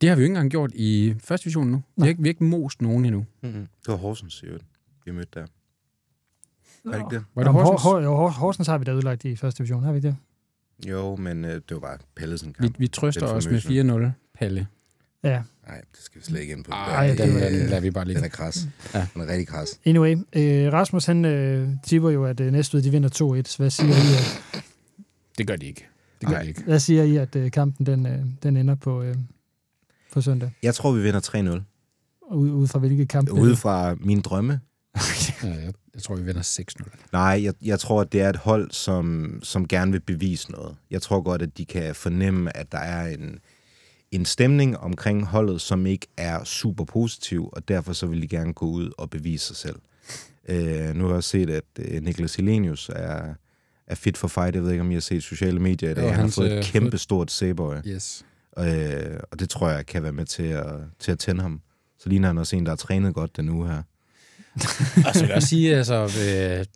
[0.00, 1.82] det har vi jo ikke engang gjort i første division nu.
[1.96, 3.26] Vi har ikke, vi har ikke most nogen endnu.
[3.42, 3.60] Mm-hmm.
[3.60, 4.64] Det var Horsens, i øvrigt,
[5.04, 5.46] vi mødte der.
[6.84, 7.24] Er det ikke det?
[7.34, 7.82] Var det Hor- Horsens?
[7.82, 10.16] Hor- jo, Hor- Horsens har vi da udlagt i første division, har vi det?
[10.88, 12.80] Jo, men øh, det var bare Pallesen Vi, kamp.
[12.80, 14.08] vi trøster os med famøse.
[14.08, 14.66] 4-0, Palle.
[15.24, 16.70] Ja, Nej, det skal vi slet ikke ind på.
[16.72, 18.18] Ej, det den, var- den lader vi bare ligge.
[18.18, 18.66] Den er kras.
[18.94, 19.06] Ja.
[19.14, 19.68] Den er rigtig kras.
[19.86, 20.16] anyway.
[20.32, 23.14] Øh, Rasmus, han øh, tipper jo, at øh, Næstved, de vinder 2-1.
[23.48, 24.62] Så Hvad siger I, at,
[25.38, 25.86] Det gør de ikke.
[26.20, 26.42] Det gør Nej.
[26.42, 26.62] de ikke.
[26.62, 29.14] hvad siger I, at øh, kampen den, øh, den ender på, øh,
[30.12, 30.50] på søndag?
[30.62, 31.20] Jeg tror, vi vinder
[32.30, 32.34] 3-0.
[32.34, 33.32] Ud, ud fra hvilke kampe?
[33.32, 34.60] Ude fra mine drømme.
[35.42, 36.96] Ja, jeg, jeg tror, vi vinder 6-0.
[37.12, 40.76] Nej, jeg, jeg tror, at det er et hold, som, som gerne vil bevise noget.
[40.90, 43.38] Jeg tror godt, at de kan fornemme, at der er en,
[44.12, 48.52] en stemning omkring holdet, som ikke er super positiv, og derfor så vil de gerne
[48.52, 49.76] gå ud og bevise sig selv.
[50.48, 53.34] Øh, nu har jeg set, at øh, Niklas Helenius er,
[53.86, 54.54] er fit for fight.
[54.54, 56.02] Jeg ved ikke, om I har set sociale medier i dag.
[56.02, 58.24] Jo, Han har fået øh, et kæmpe stort sæbøje, Yes.
[58.58, 60.66] øh, og det tror jeg kan være med til at,
[60.98, 61.60] til at tænde ham.
[61.98, 63.82] Så ligner han også en, der har trænet godt den uge her.
[65.06, 65.94] Og så vil jeg også sige, altså,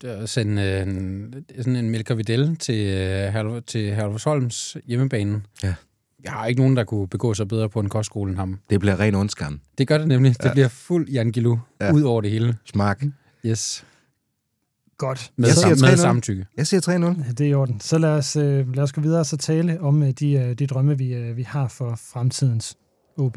[0.04, 5.42] øh, sende øh, en, sådan en Melker Videl til, øh, til Herlufsholms hjemmebane.
[5.62, 5.74] Ja.
[6.24, 8.58] Jeg har ikke nogen, der kunne begå sig bedre på en kostskole end ham.
[8.70, 9.60] Det bliver ren ondskam.
[9.78, 10.36] Det gør det nemlig.
[10.38, 10.52] Det Ja.
[10.52, 11.92] bliver fuld Jan Gilou Ja.
[11.92, 12.56] ud over det hele.
[12.64, 13.02] Smak.
[13.46, 13.84] Yes.
[14.98, 15.32] Godt.
[15.36, 15.96] Med, Jeg sam, med 3-0.
[15.96, 16.46] samtykke.
[16.56, 16.92] Jeg siger 3-0.
[17.26, 17.80] Ja, Det er i orden.
[17.80, 20.54] Så lad os, øh, lad os gå videre og så tale om øh, de, øh,
[20.54, 22.76] de drømme, vi, øh, vi har for fremtidens
[23.16, 23.36] OB.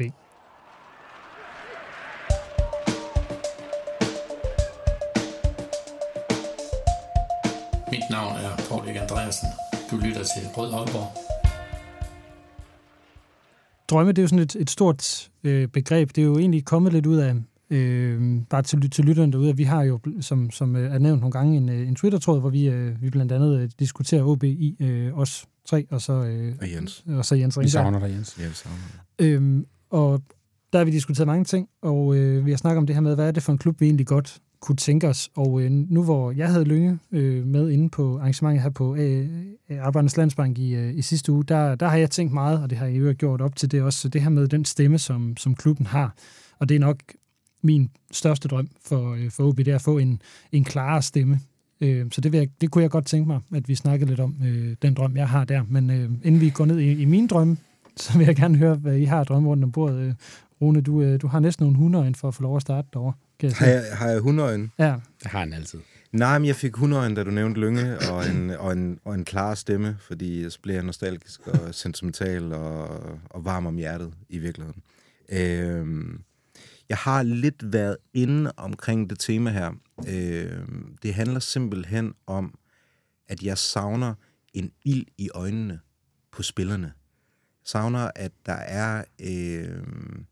[7.90, 9.48] Mit navn er Paul Erik Andreasen.
[9.90, 11.10] Du lytter til Rød Aalborg.
[13.88, 16.08] Drømme, det er jo sådan et, et stort øh, begreb.
[16.14, 17.34] Det er jo egentlig kommet lidt ud af,
[17.70, 21.20] øh, bare til, til lytterne derude, at vi har jo, som, som øh, er nævnt
[21.20, 24.44] nogle gange, en, øh, en Twitter-tråd, hvor vi, øh, vi blandt andet øh, diskuterer OB
[24.44, 27.04] i, øh, os tre, og så, øh, Og Jens.
[27.08, 27.70] og så Jens Vi Ringberg.
[27.70, 28.38] savner dig, Jens.
[28.38, 28.78] Jeg savner
[29.18, 29.24] det.
[29.26, 30.22] Øhm, og
[30.72, 33.14] der har vi diskuteret mange ting, og øh, vi har snakket om det her med,
[33.14, 35.30] hvad er det for en klub, vi egentlig godt kunne tænke os.
[35.34, 39.28] Og øh, nu hvor jeg havde Lønge øh, med inde på arrangementet her på øh,
[39.70, 42.70] øh, Arbejdernes Landsbank i, øh, i sidste uge, der, der har jeg tænkt meget, og
[42.70, 44.98] det har jeg jo gjort op til det også, så det her med den stemme,
[44.98, 46.14] som, som klubben har.
[46.58, 46.98] Og det er nok
[47.62, 51.40] min største drøm for, øh, for OB, det er at få en, en klarere stemme.
[51.80, 54.20] Øh, så det, vil jeg, det kunne jeg godt tænke mig, at vi snakkede lidt
[54.20, 55.62] om, øh, den drøm, jeg har der.
[55.68, 57.56] Men øh, inden vi går ned i, i mine drømme,
[57.96, 59.98] så vil jeg gerne høre, hvad I har drømme rundt om bordet.
[59.98, 60.14] Øh,
[60.62, 63.12] Rune, du, øh, du har næsten nogle hundrede for at få lov at starte derovre.
[63.38, 64.72] Kan jeg Har jeg, har jeg hundøjen?
[64.78, 65.80] Ja, Det har han altid.
[66.12, 69.24] Nej, men jeg fik hundøjen, da du nævnte Lynge, og en, og en, og en
[69.24, 72.88] klar stemme, fordi så blev jeg nostalgisk og sentimental og,
[73.30, 74.82] og varm om hjertet i virkeligheden.
[75.28, 76.20] Øhm,
[76.88, 79.72] jeg har lidt været inde omkring det tema her.
[80.08, 82.58] Øhm, det handler simpelthen om,
[83.28, 84.14] at jeg savner
[84.54, 85.80] en ild i øjnene
[86.32, 86.92] på spillerne.
[87.64, 90.24] Savner, at der er, øhm,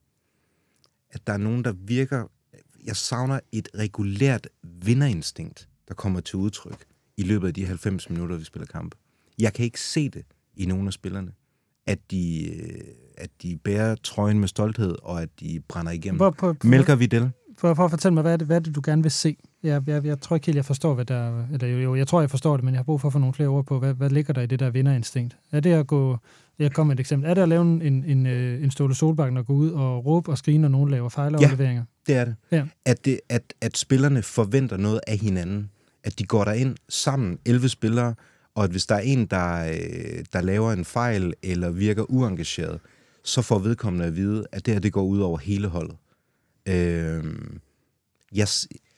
[1.10, 2.30] at der er nogen, der virker
[2.84, 6.84] jeg savner et regulært vinderinstinkt, der kommer til udtryk
[7.16, 8.94] i løbet af de 90 minutter, vi spiller kamp.
[9.38, 10.24] Jeg kan ikke se det
[10.56, 11.32] i nogen af spillerne,
[11.86, 12.80] at de, øh,
[13.18, 16.18] at de bærer trøjen med stolthed, og at de brænder igennem.
[16.18, 17.30] prøv, prøv, prøv, Melker Videl.
[17.60, 19.36] Prøv, prøv at fortælle mig, hvad er, det, hvad er det, du gerne vil se?
[19.62, 21.44] Jeg, jeg, jeg tror ikke helt, jeg forstår, hvad der...
[21.52, 23.18] Eller jo, jo, jeg tror, jeg forstår det, men jeg har brug for at få
[23.18, 25.36] nogle flere ord på, hvad, hvad ligger der i det der vinderinstinkt?
[25.52, 26.18] Er det at gå...
[26.58, 27.30] Jeg kommer med et eksempel.
[27.30, 30.30] Er det at lave en, en, en, øh, Ståle Solbakken og gå ud og råbe
[30.30, 31.84] og skrige, når nogen laver fejlafleveringer?
[32.06, 32.34] Det er det.
[32.50, 32.64] Ja.
[32.84, 35.70] At, det at, at spillerne forventer noget af hinanden.
[36.04, 38.14] At de går derind sammen, 11 spillere,
[38.54, 42.80] og at hvis der er en, der, øh, der laver en fejl eller virker uengageret,
[43.24, 45.96] så får vedkommende at vide, at det her det går ud over hele holdet.
[46.68, 47.24] Øh,
[48.34, 48.48] jeg,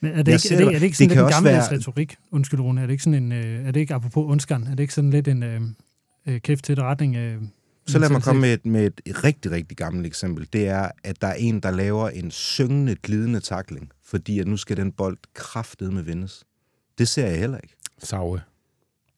[0.00, 1.16] Men er det, Jeg ikke, er ser det, det- er det ikke det sådan kan
[1.16, 2.16] lidt en gammeldags være- retorik?
[2.30, 2.80] Undskyld, Rune.
[2.82, 3.32] Er det ikke sådan en...
[3.32, 5.60] Øh, er det ikke, apropos ondskeren, er det ikke sådan lidt en øh,
[6.26, 7.16] øh, kæft til retning?
[7.16, 7.42] Øh,
[7.86, 10.48] Så lad mig komme med et, med et rigtig, rigtig gammelt eksempel.
[10.52, 14.56] Det er, at der er en, der laver en syngende, glidende takling, fordi at nu
[14.56, 16.44] skal den bold kraftet med vindes.
[16.98, 17.74] Det ser jeg heller ikke.
[18.02, 18.40] Saue.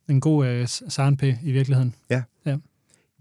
[0.08, 1.94] En god øh, Sarnpe i virkeligheden.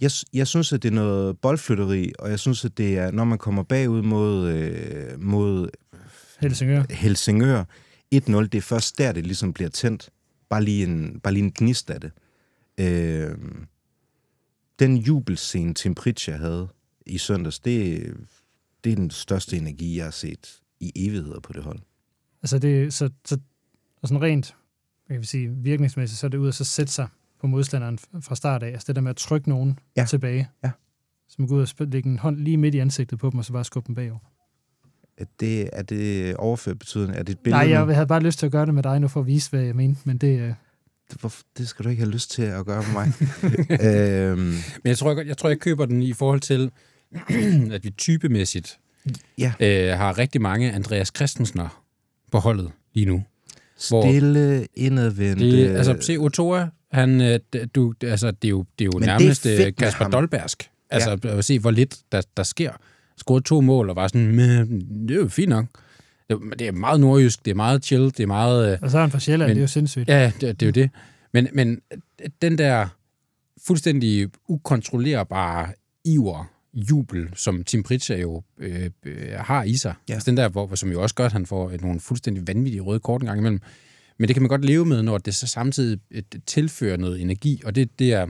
[0.01, 3.23] Jeg, jeg synes, at det er noget boldflytteri, og jeg synes, at det er, når
[3.23, 5.69] man kommer bagud mod, øh, mod
[6.39, 6.83] Helsingør.
[6.89, 7.63] Helsingør
[8.15, 10.09] 1-0, det er først der, det ligesom bliver tændt.
[10.49, 12.11] Bare lige en, bare lige en gnist af det.
[12.77, 13.37] Øh,
[14.79, 16.67] den jubelscene, Tim Pritchard havde
[17.05, 18.03] i søndags, det,
[18.83, 21.79] det er den største energi, jeg har set i evigheder på det hold.
[22.43, 23.37] Altså det, så, så
[24.01, 24.55] og sådan rent,
[25.05, 27.07] hvad kan vi sige, virkningsmæssigt, så er det ud at så sætte sig
[27.41, 28.67] på modstanderen fra start af.
[28.67, 30.01] Altså det der med at trykke nogen Ja.
[30.01, 30.05] ja.
[30.05, 30.49] tilbage.
[30.63, 30.71] Ja.
[31.29, 33.38] Så man går ud og spil- lægge en hånd lige midt i ansigtet på dem,
[33.39, 34.19] og så bare skubbe dem bagover.
[35.17, 37.17] Er det, er det overført betydning?
[37.17, 37.63] Er det et billede?
[37.63, 39.49] Nej, jeg havde bare lyst til at gøre det med dig nu, for at vise,
[39.49, 40.53] hvad jeg mente, men det, øh,
[41.57, 43.13] det skal du ikke have lyst til at gøre med mig.
[44.31, 46.71] øhm, Men jeg tror, jeg, jeg tror, jeg køber den i forhold til,
[47.73, 48.79] at vi typemæssigt
[49.38, 49.53] Ja.
[49.59, 51.83] øh, har rigtig mange Andreas Christensener
[52.31, 53.23] på holdet lige nu.
[53.89, 55.51] Hvor- stille, indadvendte...
[55.51, 57.39] Det, altså, se, Otoa, han, øh,
[57.75, 59.71] du, altså, det er jo, det er jo Men det er nærmest fedt øh, med
[59.73, 60.11] Kasper ham.
[60.11, 60.69] Dolbergsk.
[60.89, 61.38] Altså, ja.
[61.38, 62.71] at se, hvor lidt der, der sker.
[63.17, 65.65] Scoret to mål og var sådan, "Men, det er jo fint nok.
[66.29, 68.71] Det, er- det er meget nordjysk, det er meget chill, det er meget...
[68.73, 70.07] Øh, og så er han fra Sjælland, Men- det er jo sindssygt.
[70.09, 70.89] Ja, det, det er jo det.
[71.33, 71.81] Men, men
[72.41, 72.88] den der
[73.67, 75.67] fuldstændig ukontrollerbare
[76.05, 79.93] iver, jubel, som Tim Pritchard jo øh, øh, har i sig.
[80.09, 80.13] Ja.
[80.13, 82.81] Altså den der, hvor, som jo også gør, at han får øh, nogle fuldstændig vanvittige
[82.81, 83.61] røde kort en gang imellem.
[84.18, 87.61] Men det kan man godt leve med, når det så samtidig øh, tilfører noget energi,
[87.65, 88.28] og det, det, er,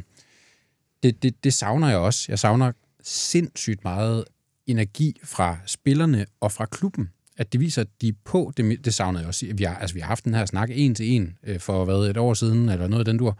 [1.03, 2.25] det, det, det savner jeg også.
[2.29, 2.71] Jeg savner
[3.03, 4.23] sindssygt meget
[4.67, 7.09] energi fra spillerne og fra klubben.
[7.37, 9.45] At det viser, at de er på, det, det savner jeg også.
[9.53, 12.09] Vi har, altså, vi har haft den her snak en til en øh, for hvad,
[12.09, 13.39] et år siden, eller noget af den dur.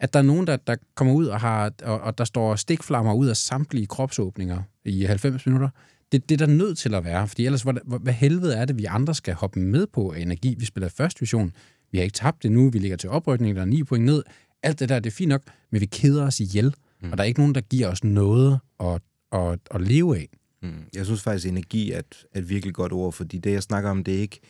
[0.00, 3.14] At der er nogen, der, der kommer ud og, har, og, og der står stikflammer
[3.14, 5.68] ud af samtlige kropsåbninger i 90 minutter.
[6.12, 8.78] Det, det er der nødt til at være, fordi ellers, hvad, hvad helvede er det,
[8.78, 10.54] vi andre skal hoppe med på af energi?
[10.58, 11.52] Vi spiller første division,
[11.90, 14.22] vi har ikke tabt det nu, vi ligger til oprykning, der er 9 point ned.
[14.62, 17.12] Alt det der, det er fint nok, men vi keder os ihjel, mm.
[17.12, 19.00] og der er ikke nogen, der giver os noget at,
[19.32, 20.28] at, at leve af.
[20.62, 20.72] Mm.
[20.94, 23.62] Jeg synes faktisk, at energi er et, er et virkelig godt ord, fordi det, jeg
[23.62, 24.40] snakker om, det er ikke,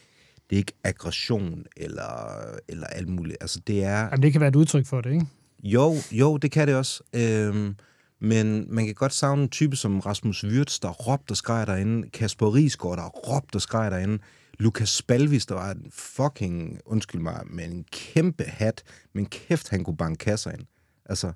[0.51, 3.37] det er ikke aggression eller, eller alt muligt.
[3.41, 3.99] Altså, det er...
[3.99, 5.27] Jamen, det kan være et udtryk for det, ikke?
[5.63, 7.03] Jo, jo, det kan det også.
[7.15, 7.77] Øhm,
[8.25, 12.11] men man kan godt savne en type som Rasmus Wirtz, der råbte og skreg derinde.
[12.11, 14.19] Kasper Risgaard, der råbte og skreg derinde.
[14.59, 18.83] Lukas Spalvis, der var en fucking, undskyld mig, med en kæmpe hat.
[19.13, 20.63] Men kæft, han kunne banke kasser ind.
[21.07, 21.33] Altså,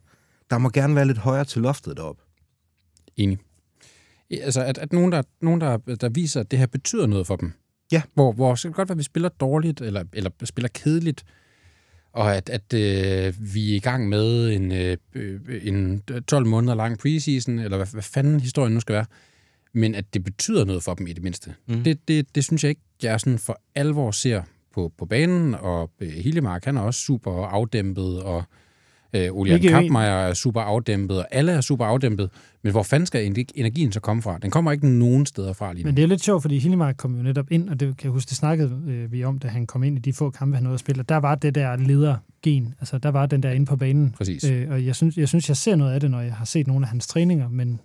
[0.51, 2.23] der må gerne være lidt højere til loftet deroppe.
[3.17, 3.39] Enig.
[4.31, 7.37] Altså, at, at nogen, der, nogen der, der viser, at det her betyder noget for
[7.37, 7.53] dem.
[7.93, 8.03] Ja.
[8.15, 11.25] Hvor, hvor så kan det godt være, at vi spiller dårligt, eller, eller spiller kedeligt,
[12.13, 14.97] og at, at øh, vi er i gang med en, øh,
[15.63, 19.07] en 12 måneder lang preseason, eller hvad, hvad fanden historien nu skal være,
[19.73, 21.55] men at det betyder noget for dem i det mindste.
[21.67, 21.85] Mm.
[21.85, 24.43] Det, det, det synes jeg ikke, jeg sådan for alvor ser
[24.75, 28.45] på, på banen, og øh, Hillemark, han er også super afdæmpet, og øh,
[29.15, 32.31] Olian Ikke en- Kampmeier er super afdæmpet, og alle er super afdæmpet,
[32.63, 34.39] men hvor fanden skal ener- energien så komme fra?
[34.39, 35.89] Den kommer ikke nogen steder fra lige nu.
[35.89, 38.13] Men det er lidt sjovt, fordi Hillemark kom jo netop ind, og det kan jeg
[38.13, 40.63] huske, det snakkede øh, vi om, da han kom ind i de få kampe, han
[40.63, 41.03] nåede at spille.
[41.03, 44.15] og Der var det der ledergen, altså der var den der inde på banen.
[44.19, 44.45] Præcis.
[44.45, 46.67] Øh, og jeg synes, jeg synes, jeg ser noget af det, når jeg har set
[46.67, 47.81] nogle af hans træninger, men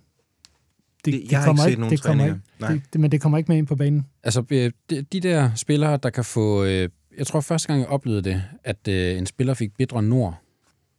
[1.04, 2.34] det, Det- jeg har ikke set nogen det kommer træninger.
[2.34, 2.72] ikke, Nej.
[2.72, 4.06] det, det, men det kommer ikke med ind på banen.
[4.24, 6.64] Altså, øh, de, de der spillere, der kan få...
[6.64, 10.40] Øh, jeg tror første gang, jeg oplevede det, at øh, en spiller fik bedre nord.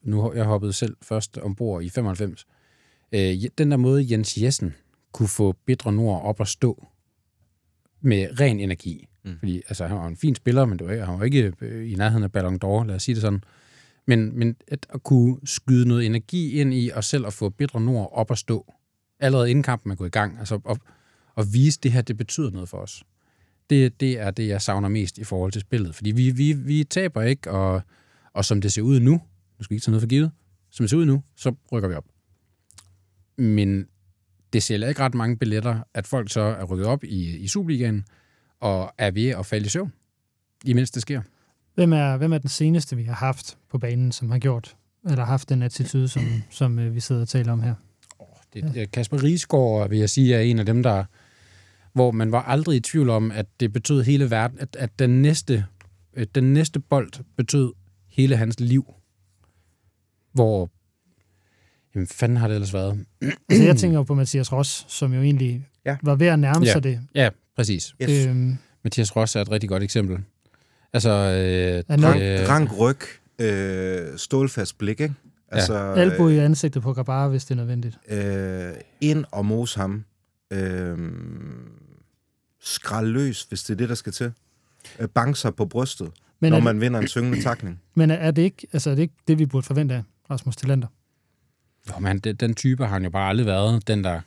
[0.06, 2.48] Nu har jeg hoppet selv først ombord i 95.
[3.12, 4.74] Øh, den der måde, Jens Jessen
[5.12, 6.88] kunne få bedre nord op at stå
[8.02, 9.08] med ren energi.
[9.24, 9.40] Mm.
[9.40, 11.96] Fordi altså, han var en fin spiller, men det var, han var ikke øh, i
[11.96, 13.44] nærheden af Ballon d'Or, lad os sige det sådan.
[14.08, 17.82] Men, men at, at kunne skyde noget energi ind i, og selv at få bedre
[17.82, 18.74] nord op at stå,
[19.20, 20.78] allerede inden kampen er gået i gang, altså at,
[21.38, 23.04] at vise, det her, det betyder noget for os.
[23.70, 25.96] Det, det er det, jeg savner mest i forhold til spillet.
[25.96, 27.82] Fordi vi, vi, vi taber ikke, og,
[28.34, 29.22] og som det ser ud nu,
[29.58, 30.32] nu skal vi ikke tage noget for givet,
[30.72, 32.06] som det ser ud nu, så rykker vi op.
[33.38, 33.88] Men
[34.54, 38.06] det sælger ikke ret mange billetter, at folk så er rykket op i, i Superligaen,
[38.60, 39.94] og er ved at falde i søvn,
[40.66, 41.22] imens det sker.
[41.76, 44.76] Hvem er, hvem er den seneste, vi har haft på banen, som har gjort,
[45.10, 47.76] eller haft den attitude, som, som øh, vi sidder og taler om her?
[48.54, 48.86] Det, ja.
[48.86, 51.04] Kasper Riesgaard, vil jeg sige, er en af dem, der
[51.96, 55.22] hvor man var aldrig i tvivl om, at det betød hele verden, at, at den,
[55.22, 55.66] næste,
[56.14, 57.74] øh, den næste bold betød
[58.08, 58.94] hele hans liv.
[60.36, 60.70] Hvor,
[61.96, 63.06] jamen fanden har det ellers været?
[63.50, 65.92] Altså, jeg tænker jo på Mathias Ross, som jo egentlig Ja.
[65.92, 65.98] ja.
[66.04, 66.72] var ved at nærme Ja.
[66.72, 67.00] sig det.
[67.16, 67.96] Ja, præcis.
[68.02, 68.26] Yes.
[68.28, 70.18] Øhm, Mathias Ross er et rigtig godt eksempel.
[70.94, 72.98] Altså, øh, Er nok- øh, Rank ryg,
[73.42, 75.14] øh, stålfast blik, ikke?
[75.52, 77.98] Altså, Albu i ansigtet på Grabara, hvis det er nødvendigt.
[78.10, 80.06] øh, ind og mose ham.
[80.54, 80.98] Øh,
[82.62, 84.32] skrald løs, hvis det er det, der skal til.
[85.00, 87.82] Øh, bank sig på brystet, Men, når er, man vinder en syngende takling.
[87.96, 90.88] men er det ikke, altså er det ikke det, vi burde forvente af Rasmus Tillander?
[91.90, 93.88] Jo, men den, den type har han jo bare aldrig været.
[93.88, 94.22] Den, der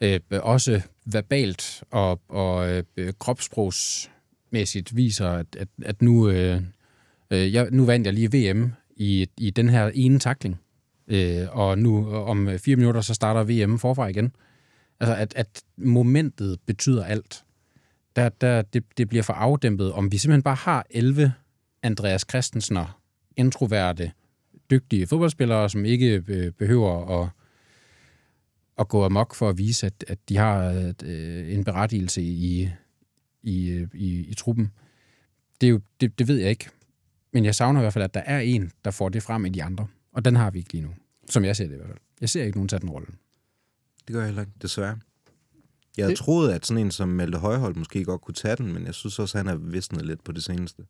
[0.00, 6.62] øh, også verbalt og, og øh, kropsprogsmæssigt viser, at, at, at nu, øh,
[7.30, 10.60] øh, jeg, nu vandt jeg lige VM i, i den her ene takling.
[11.08, 14.32] Øh, og nu øh, om fire minutter, så starter VM forfra igen.
[15.00, 17.44] Altså, at, at momentet betyder alt.
[18.16, 21.32] Der, der, det, det bliver for afdæmpet, om vi simpelthen bare har 11
[21.82, 23.00] Andreas Christensener,
[23.36, 24.12] introverte,
[24.70, 27.28] dygtige fodboldspillere, som ikke øh, behøver at,
[28.78, 30.64] at gå amok for at vise, at, at de har
[31.04, 32.68] øh, en berettigelse i,
[33.42, 34.70] i, øh, i, i truppen.
[35.60, 36.68] Det, er jo, det, det ved jeg ikke.
[37.32, 39.48] Men jeg savner i hvert fald, at der er en, der får det frem i
[39.48, 39.86] de andre.
[40.12, 40.90] Og den har vi ikke lige nu.
[41.30, 41.98] Som jeg ser det i hvert fald.
[42.20, 43.06] Jeg ser ikke nogen tage den rolle.
[44.06, 44.98] Det gør jeg heller ikke, desværre.
[45.96, 48.72] Jeg havde Det- troet, at sådan en som Malte Højhold måske godt kunne tage den,
[48.72, 50.82] men jeg synes også, at han er visnet lidt på det seneste.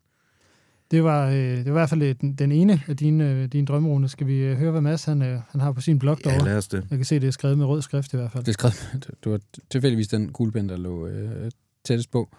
[0.91, 3.49] Det var, øh, det var i hvert fald øh, den, den ene af dine, øh,
[3.49, 4.09] dine drømmerunde.
[4.09, 6.45] Skal vi øh, høre, hvad Mads han, øh, han har på sin blog Ja, derovre?
[6.49, 6.87] lad os det.
[6.91, 8.45] Jeg kan se, det er skrevet med rød skrift i hvert fald.
[8.45, 11.51] Det er skrevet, det var tilfældigvis den kuglepen, der lå øh,
[11.85, 12.37] tættest på.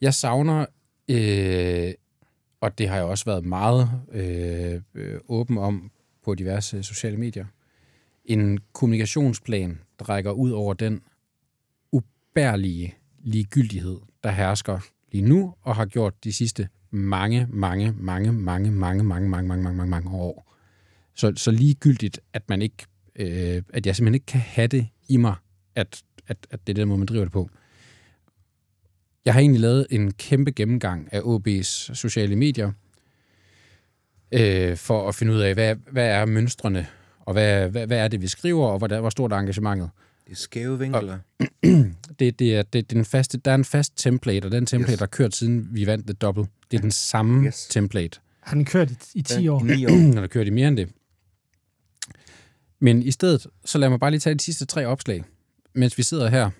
[0.00, 0.66] Jeg savner,
[1.08, 1.92] øh,
[2.60, 5.90] og det har jeg også været meget øh, øh, åben om
[6.24, 7.44] på diverse sociale medier,
[8.24, 11.00] en kommunikationsplan, der rækker ud over den
[11.92, 14.78] ubærlige ligegyldighed, der hersker
[15.12, 19.48] lige nu og har gjort de sidste mange, mange, mange, mange, mange, mange, mange, mange,
[19.48, 20.54] mange, mange, mange år.
[21.14, 22.86] Så, så ligegyldigt, at man ikke,
[23.16, 25.34] øh, at jeg simpelthen ikke kan have det i mig,
[25.74, 27.50] at, at, at det er den måde, man driver det på.
[29.24, 32.72] Jeg har egentlig lavet en kæmpe gennemgang af OB's sociale medier,
[34.32, 36.86] øh, for at finde ud af, hvad, hvad er mønstrene,
[37.20, 39.90] og hvad, hvad, hvad er det, vi skriver, og hvor, hvor stort er engagementet.
[40.28, 41.18] Det er skæve vinkler.
[42.18, 44.66] Det, det er, det, det er den faste, der er en fast template, og den
[44.66, 44.98] template, Yes.
[45.00, 46.48] har kørt siden vi vandt det dobbelt.
[46.70, 47.66] Det er den samme Yes.
[47.70, 48.20] template.
[48.40, 49.60] Han har kørt i, i 10 år.
[49.60, 49.90] I ni år.
[50.14, 50.88] når der kører de mere end det.
[52.80, 55.24] Men i stedet, så lad mig bare lige tage de sidste tre opslag,
[55.74, 56.50] mens vi sidder her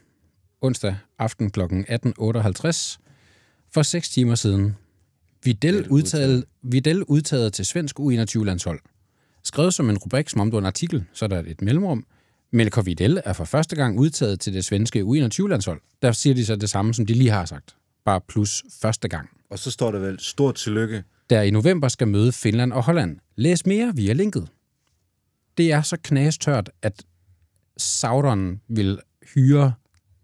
[0.60, 1.60] onsdag aften kl.
[1.60, 2.98] 18.58.
[3.74, 4.76] For seks timer siden.
[5.44, 8.80] Vidal udtaget, Vidal udtaget til svensk U21-landshold.
[9.44, 12.06] Skrevet som en rubrik, som om det var en artikel, så er der et mellemrum.
[12.52, 15.80] Melker Vidal er for første gang udtaget til det svenske U21-landshold.
[16.02, 17.76] Der siger de så det samme, som de lige har sagt.
[18.04, 21.02] Bare plus første gang Og så står der vel, stort tillykke.
[21.30, 23.16] der i november skal møde Finland og Holland.
[23.36, 24.48] Læs mere via linket.
[25.58, 27.02] Det er så knastørt, at
[27.76, 28.98] Sauderen vil
[29.34, 29.72] hyre,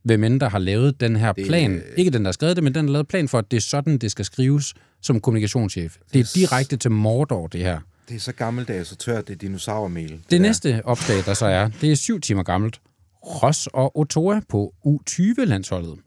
[0.03, 1.83] hvem end der har lavet den her Det- plan.
[1.97, 3.57] Ikke den, der har skrevet det, men den, der har lavet plan for, at det
[3.57, 5.97] er sådan, det skal skrives som kommunikationschef.
[6.12, 7.81] Det er direkte til Mordor, det her.
[8.09, 10.11] Det er så gammeldags og tørt, det er dinosaurmel.
[10.11, 10.38] Det der.
[10.38, 12.80] næste opslag, der så er, det er syv timer gammelt.
[13.24, 15.98] Ross og Otoa på U20-landsholdet.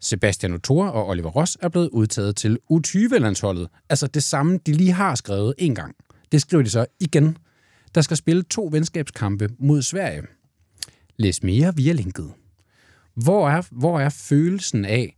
[0.00, 3.68] Sebastian Otoa og Oliver Ross er blevet udtaget til U20-landsholdet.
[3.88, 5.94] Altså det samme, de lige har skrevet en gang.
[6.32, 7.36] Det skriver de så igen.
[7.94, 10.22] Der skal spille to venskabskampe mod Sverige.
[11.16, 12.32] Læs mere via linket.
[13.14, 15.16] Hvor er, hvor er følelsen af,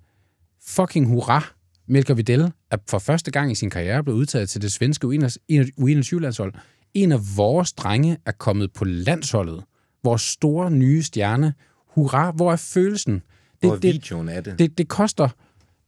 [0.67, 1.53] fucking hurra,
[1.89, 6.55] Melker Vidal er for første gang i sin karriere blevet udtaget til det svenske U21-landshold.
[6.95, 9.65] En af vores drenge er kommet på landsholdet.
[10.05, 11.55] Vores store nye stjerne.
[11.89, 13.23] Hurra, hvor er følelsen?
[13.61, 14.59] Hvor er Det, det, videoen af det?
[14.59, 15.29] det, det, koster,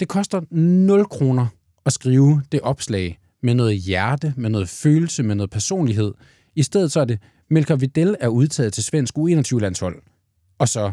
[0.00, 1.46] det koster 0 kroner
[1.86, 6.12] at skrive det opslag med noget hjerte, med noget følelse, med noget personlighed.
[6.56, 7.18] I stedet så er det,
[7.50, 10.02] Melker Vidal er udtaget til svensk U21-landshold.
[10.58, 10.92] Og så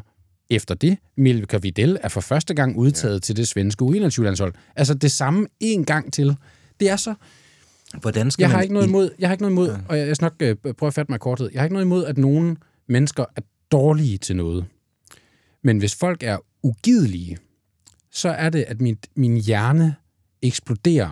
[0.52, 3.20] efter det, Melker Vidal er for første gang udtaget ja.
[3.20, 4.54] til det svenske U21-landshold.
[4.76, 6.36] Altså det samme en gang til.
[6.80, 7.14] Det er så...
[8.02, 10.08] Hvordan skal Jeg man har ikke noget imod, jeg har ikke noget imod, og jeg,
[10.08, 11.50] jeg skal nok øh, prøve at fatte mig kortet.
[11.54, 13.42] Jeg har ikke noget imod, at nogle mennesker er
[13.72, 14.66] dårlige til noget.
[15.64, 17.38] Men hvis folk er ugidelige,
[18.12, 19.96] så er det, at min, min hjerne
[20.42, 21.10] eksploderer.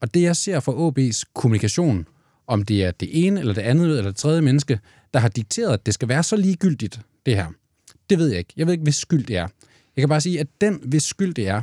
[0.00, 2.06] Og det, jeg ser fra AB's kommunikation,
[2.46, 4.80] om det er det ene, eller det andet, eller det tredje menneske,
[5.14, 7.46] der har dikteret, at det skal være så ligegyldigt, det her.
[8.12, 8.52] Det ved jeg ikke.
[8.56, 9.48] Jeg ved ikke, hvis skyld det er.
[9.96, 11.62] Jeg kan bare sige, at den, hvis skyld det er,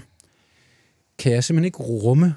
[1.20, 2.36] kan jeg simpelthen ikke rumme,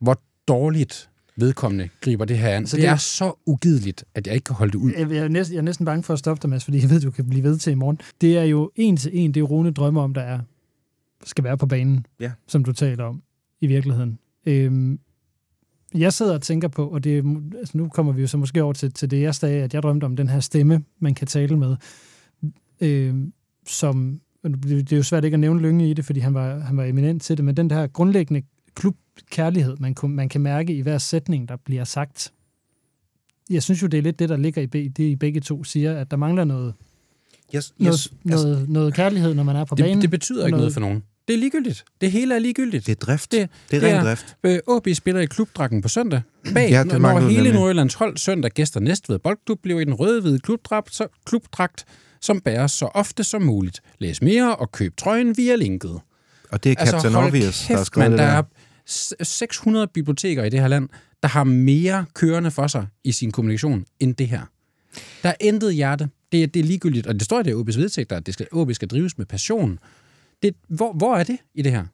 [0.00, 2.66] hvor dårligt vedkommende griber det her an.
[2.66, 4.92] Så det, det- er så ugideligt, at jeg ikke kan holde det ud.
[4.98, 6.90] Jeg, jeg, er næsten, jeg er næsten bange for at stoppe dig, Mads, fordi jeg
[6.90, 8.00] ved, du kan blive ved til i morgen.
[8.20, 10.40] Det er jo en til en, det Rune drømmer om, der er,
[11.24, 12.32] skal være på banen, Ja.
[12.46, 13.22] som du taler om
[13.60, 14.18] i virkeligheden.
[14.46, 14.98] Øhm,
[15.94, 17.24] jeg sidder og tænker på, og det,
[17.58, 19.82] altså nu kommer vi jo så måske over til, til det, jeg sagde, at jeg
[19.82, 21.76] drømte om den her stemme, man kan tale med,
[22.80, 23.32] øhm,
[23.68, 26.58] som, det det er jo svært ikke at nævne Lynge i det, fordi han var,
[26.58, 28.42] han var eminent til det, men den der grundlæggende
[28.74, 32.32] klubkærlighed, man, kunne, man kan mærke i hver sætning, der bliver sagt,
[33.50, 35.96] jeg synes jo, det er lidt det, der ligger i det, I begge to siger,
[35.96, 36.74] at der mangler noget,
[37.54, 39.94] Yes, noget, yes, noget, altså, noget kærlighed, når man er på banen.
[39.94, 41.02] Det, det betyder ikke noget for nogen.
[41.28, 41.84] Det er ligegyldigt.
[42.00, 42.86] Det hele er ligegyldigt.
[42.86, 43.32] det er drift.
[43.32, 44.36] Det- Det, det er det ren drift.
[44.44, 46.20] Øh, OB spiller i klubdragten på søndag.
[46.54, 47.52] Bag, Ja, det når hele.
[47.52, 51.84] Nordjyllands hold søndag gæster Næstved Boldklub bliver i den røde-hvide klubdragt, så, klubdragt,
[52.20, 53.80] som bæres så ofte som muligt.
[53.98, 56.00] Læs mere og køb trøjen via linket.
[56.50, 58.38] Og det er Captain Altså, Obvious, der har kæft, skrevet mand, det der der.
[58.38, 58.42] er
[59.24, 60.88] s- 600 biblioteker i det her land,
[61.22, 64.42] der har mere kørende for sig i sin kommunikation end det her.
[65.22, 66.08] Der er intet hjerte.
[66.32, 68.46] Det er, det er ligegyldigt, og det står i det OB's vedtægter, at det skal,
[68.52, 69.78] OB skal drives med passion.
[70.42, 71.84] Det, hvor, hvor er det i det her?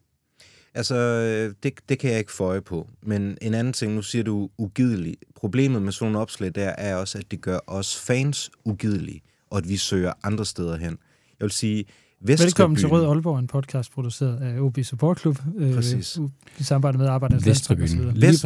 [0.74, 2.88] Altså, øh, det, det kan jeg ikke få øje på.
[3.02, 5.16] Men en anden ting, nu siger du ugidelig.
[5.36, 9.22] Problemet med sådan nogle opslag der er også, at det gør os fans ugidelige,
[9.54, 10.98] og at vi søger andre steder hen.
[11.40, 11.84] Jeg vil sige,
[12.20, 15.38] Vesttribyen, Velkommen til Rød Aalborg, en podcast produceret af OB Support Club.
[15.56, 16.18] øh, Præcis.
[16.58, 17.44] I samarbejde med Arbejdernes.
[17.44, 17.96] Lige Vest, præcis.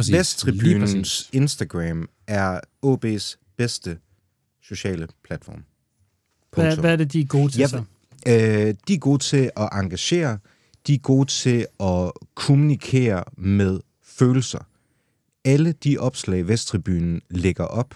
[0.07, 1.29] Lige Vesttribunens.
[1.33, 3.97] Instagram er OB's bedste
[4.63, 5.63] sociale platform.
[6.53, 7.83] Hvad, hvad er det, de er gode til Ja, så?
[8.27, 10.37] Øh, de er gode til at engagere,
[10.87, 14.59] de er gode til at kommunikere med følelser.
[15.45, 17.95] Alle de opslag, Vesttribunen lægger op,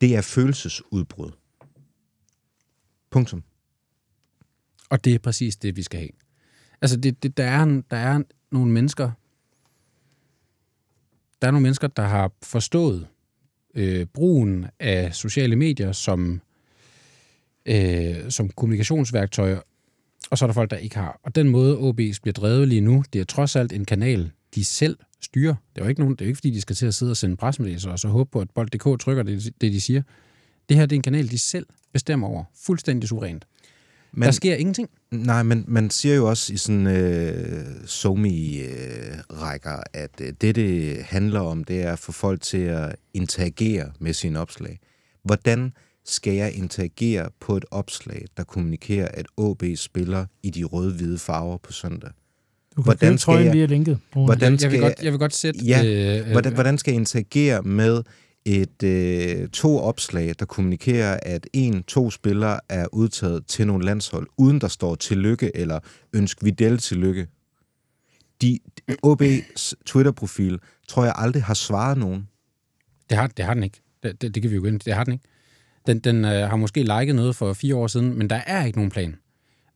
[0.00, 1.30] det er følelsesudbrud.
[3.14, 3.42] Punktum.
[4.90, 6.10] Og det er præcis det, vi skal have.
[6.82, 9.10] Altså, det, det, der, er, en- der er nogle mennesker,
[11.42, 13.06] der er nogle mennesker, der har forstået
[13.74, 16.40] øh, brugen af sociale medier som,
[17.66, 19.58] øh, som kommunikationsværktøj,
[20.30, 21.20] og så er der folk, der ikke har.
[21.22, 24.64] Og den måde, OB's bliver drevet lige nu, det er trods alt en kanal, de
[24.64, 25.54] selv styrer.
[25.74, 27.10] Det er jo ikke, nogen, det er jo ikke fordi, de skal til at sidde
[27.12, 30.02] og sende pressemeddelelser og så håbe på, at Bold.dk trykker det, det, de siger.
[30.68, 32.44] Det her det er en kanal, de selv bestemmer over.
[32.66, 33.44] Fuldstændig suverænt.
[34.12, 34.88] Men, der sker ingenting.
[35.10, 41.40] Nej, men man siger jo også i sådan øh, somi-rækker, at øh, det, det handler
[41.40, 44.78] om, det er at få folk til at interagere med sine opslag.
[45.24, 45.72] Hvordan
[46.04, 51.56] skal jeg interagere på et opslag, der kommunikerer, at OB spiller i de røde-hvide farver
[51.58, 52.10] på søndag?
[52.76, 53.98] Du kan hvordan skal trøjen jeg- via linket.
[54.12, 55.60] Hvordan jeg, skal vil jeg- godt, jeg vil godt sætte...
[55.60, 55.84] Ja,
[56.20, 58.02] øh, Hvordan, hvordan skal jeg interagere med
[58.44, 64.26] et øh, to opslag, der kommunikerer, at en, to spillere er udtaget til nogle landshold,
[64.36, 65.80] uden der står tillykke eller
[66.12, 67.26] ønsk Videl tillykke?
[68.42, 68.58] De,
[69.06, 72.28] OB's Twitter-profil tror jeg aldrig har svaret nogen.
[73.10, 73.80] Det har, det har den ikke.
[74.02, 75.24] Det, det, det kan vi jo gå ind Det har den ikke.
[75.86, 78.78] Den, den øh, har måske liket noget for fire år siden, men der er ikke
[78.78, 79.16] nogen plan.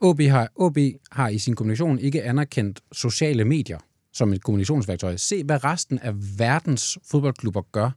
[0.01, 0.79] OB har, OB
[1.11, 3.79] har i sin kommunikation ikke anerkendt sociale medier
[4.13, 5.17] som et kommunikationsværktøj.
[5.17, 7.91] Se, hvad resten af verdens fodboldklubber gør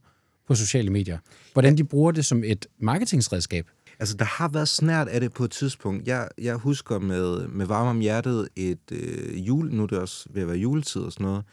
[0.52, 1.18] på sociale medier.
[1.52, 3.66] Hvordan de bruger det som et marketingsredskab.
[4.00, 6.08] Altså, der har været snært af det på et tidspunkt.
[6.08, 10.26] Jeg, jeg husker med, med varme om hjertet et øh, jul, nu er det også
[10.30, 11.44] ved at være juletid og sådan noget,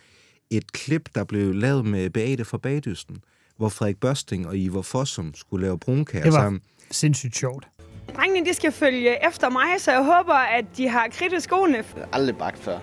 [0.49, 3.17] et klip, der blev lavet med Beate fra Bagdysten,
[3.57, 6.61] hvor Frederik Børsting og Ivar Fossum skulle lave brunkager Det var sammen.
[6.91, 7.67] sindssygt sjovt.
[8.15, 11.75] Drengene, de skal følge efter mig, så jeg håber, at de har kridt i skoene.
[11.77, 12.79] Jeg har aldrig bagt før.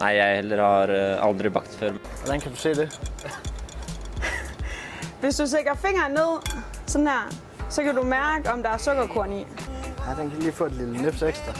[0.00, 1.92] Nei, jeg heller har eh, aldri bakt før.
[2.24, 3.00] Hvordan kan du se det?
[5.20, 6.40] Hvis du sætter fingeren ned,
[6.86, 7.32] sådan her,
[7.70, 9.46] så kan du mærke, om der er sukkerkorn i.
[10.06, 11.52] Ja, den kan lige få et lille nips ekstra.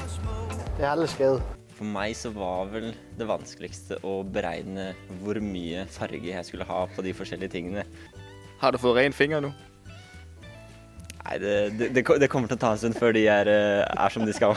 [0.76, 1.42] Det er aldrig skadet.
[1.76, 6.86] For meg så var vel det vanskeligste å beregne hvor mye farge jeg skulle ha
[6.96, 7.84] på de forskjellige tingene.
[8.60, 9.52] Har du fået rene fingre nu?
[11.24, 13.84] Nei, det, det, det, det kommer til å ta en stund før de er, eh,
[13.84, 14.56] er som de skal.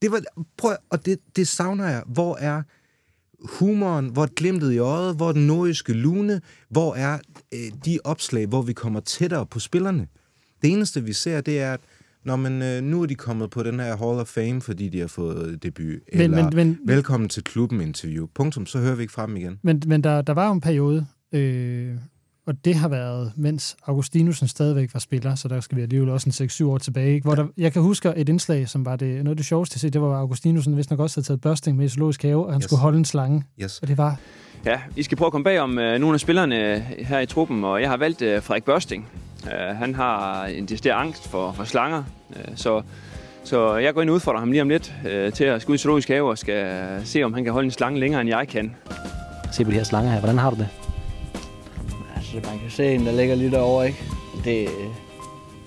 [0.00, 0.24] Det var,
[0.56, 2.04] prøv, og det, det savner jeg.
[2.16, 2.62] Hvor er
[3.44, 4.08] humoren?
[4.08, 5.16] Hvor er glimtet i øjet?
[5.16, 6.40] Hvor er den nordiske lune?
[6.68, 7.18] Hvor er
[7.54, 10.06] øh, de opslag, hvor vi kommer tættere på spillerne?
[10.62, 11.80] Det eneste, vi ser, det er, at
[12.24, 15.00] Nå, men, øh, nu er de kommet på den her Hall of Fame, fordi de
[15.00, 15.86] har fået debut.
[15.86, 18.26] Men- eller men- men- velkommen til klubben interview.
[18.34, 19.58] Punktum, så hører vi ikke fra dem igen.
[19.62, 21.94] Men, men der, der var jo en periode, øh,
[22.46, 26.42] og det har været, mens Augustinusen stadigvæk var spiller, så der skal vi alligevel også
[26.42, 27.24] en 6-7 år tilbage, ikke?
[27.24, 29.80] hvor der, jeg kan huske et indslag, som var det, noget af det sjoveste at
[29.80, 32.46] se, det var, at Augustinusen vist nok også havde taget børsting med i zoologisk have,
[32.46, 32.64] og han Yes.
[32.64, 32.68] yes.
[32.70, 33.44] skulle holde en slange.
[33.62, 33.78] Yes.
[33.78, 34.16] Og det var,
[34.66, 37.64] Ja, I skal prøve at komme bag om øh, nogle af spillerne her i truppen,
[37.64, 39.08] og jeg har valgt øh, Frederik Børsting.
[39.46, 42.02] Øh, han har en decideret angst for, for slanger,
[42.36, 42.82] øh, så,
[43.44, 45.78] så jeg går ind og udfordrer ham lige om lidt øh, til at skulle ud
[45.78, 48.48] i zoologisk have og skal se, om han kan holde en slange længere, end jeg
[48.48, 48.74] kan.
[49.52, 50.18] Se på de her slanger her.
[50.20, 50.68] Hvordan har du det?
[52.34, 54.04] Altså, man kan se en, der ligger lige derovre, ikke?
[54.34, 54.68] Det,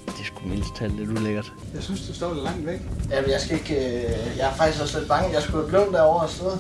[0.05, 1.53] det er sgu mildest talt lidt ulækkert.
[1.75, 2.79] Jeg synes, du står lidt langt væk.
[3.11, 3.75] Jamen, jeg skal ikke...
[3.75, 5.33] Øh, jeg er faktisk også lidt bange.
[5.33, 6.59] Jeg skulle have blevet derovre og stået.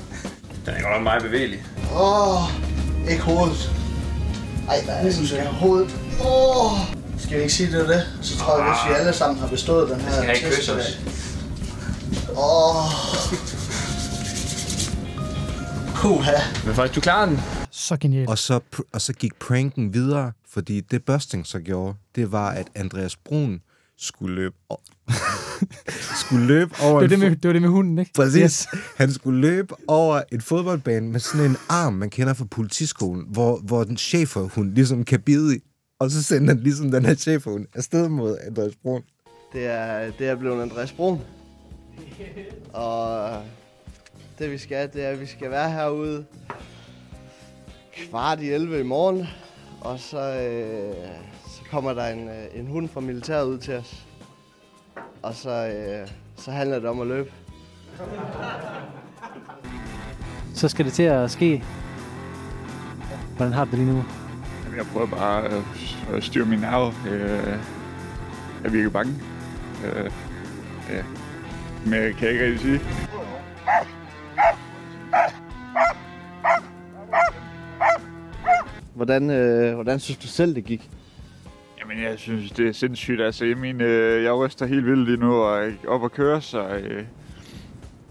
[0.65, 1.63] Den er godt nok meget bevægelig.
[1.95, 3.71] Åh, oh, ikke hovedet.
[4.69, 5.95] Ej, der er sådan, skal hovedet.
[6.21, 6.73] Åh!
[6.73, 6.79] Oh.
[7.19, 8.07] Skal vi ikke sige det er det?
[8.21, 10.71] Så tror jeg, hvis vi alle sammen har bestået den her skal test kys i
[10.71, 10.77] dag.
[10.77, 10.97] også.
[12.37, 13.52] Åh.
[15.95, 16.31] Puha.
[16.65, 17.39] Men faktisk, du klarer den.
[17.71, 18.29] Så genialt.
[18.29, 18.59] Og så,
[18.93, 23.61] og så gik pranken videre, fordi det Børsting så gjorde, det var, at Andreas Brun
[23.97, 24.55] skulle løbe,
[26.25, 28.11] skulle løbe over Det var det, med, det var det med hunden, ikke?
[28.15, 28.41] Præcis.
[28.41, 28.67] Yes.
[28.97, 33.57] Han skulle løbe over en fodboldbane med sådan en arm, man kender fra politiskolen, hvor,
[33.57, 35.59] hvor den cheferhund ligesom kan bide i.
[35.99, 39.01] Og så sendte han ligesom den her cheferhund afsted mod Andreas Brun.
[39.53, 41.19] Det er, det er blevet Andreas Brun.
[42.73, 43.41] Og
[44.39, 46.25] det vi skal, det er, at vi skal være herude
[47.95, 49.27] kvart i 11 i morgen.
[49.81, 50.95] Og så, øh,
[51.47, 54.05] så kommer der en, øh, en hund fra militæret ud til os.
[55.21, 57.31] Og så, øh, så handler det om at løbe.
[60.55, 61.63] Så skal det til at ske.
[63.37, 64.03] Hvordan har du det lige nu?
[64.63, 65.63] Jamen, Jeg prøver bare at,
[66.13, 66.93] at styre min nerve.
[67.09, 67.59] Øh,
[68.63, 69.13] jeg virker bange.
[69.85, 70.11] Øh,
[70.89, 71.03] ja.
[71.85, 72.79] Men jeg kan ikke rigtig sige.
[79.05, 80.89] Hvordan, øh, hvordan synes du selv, det gik?
[81.79, 83.21] Jamen, jeg synes, det er sindssygt.
[83.21, 86.41] Altså, jeg, mener, øh, jeg ryster helt vildt lige nu og er op at køre,
[86.41, 86.67] så...
[86.67, 87.05] Øh,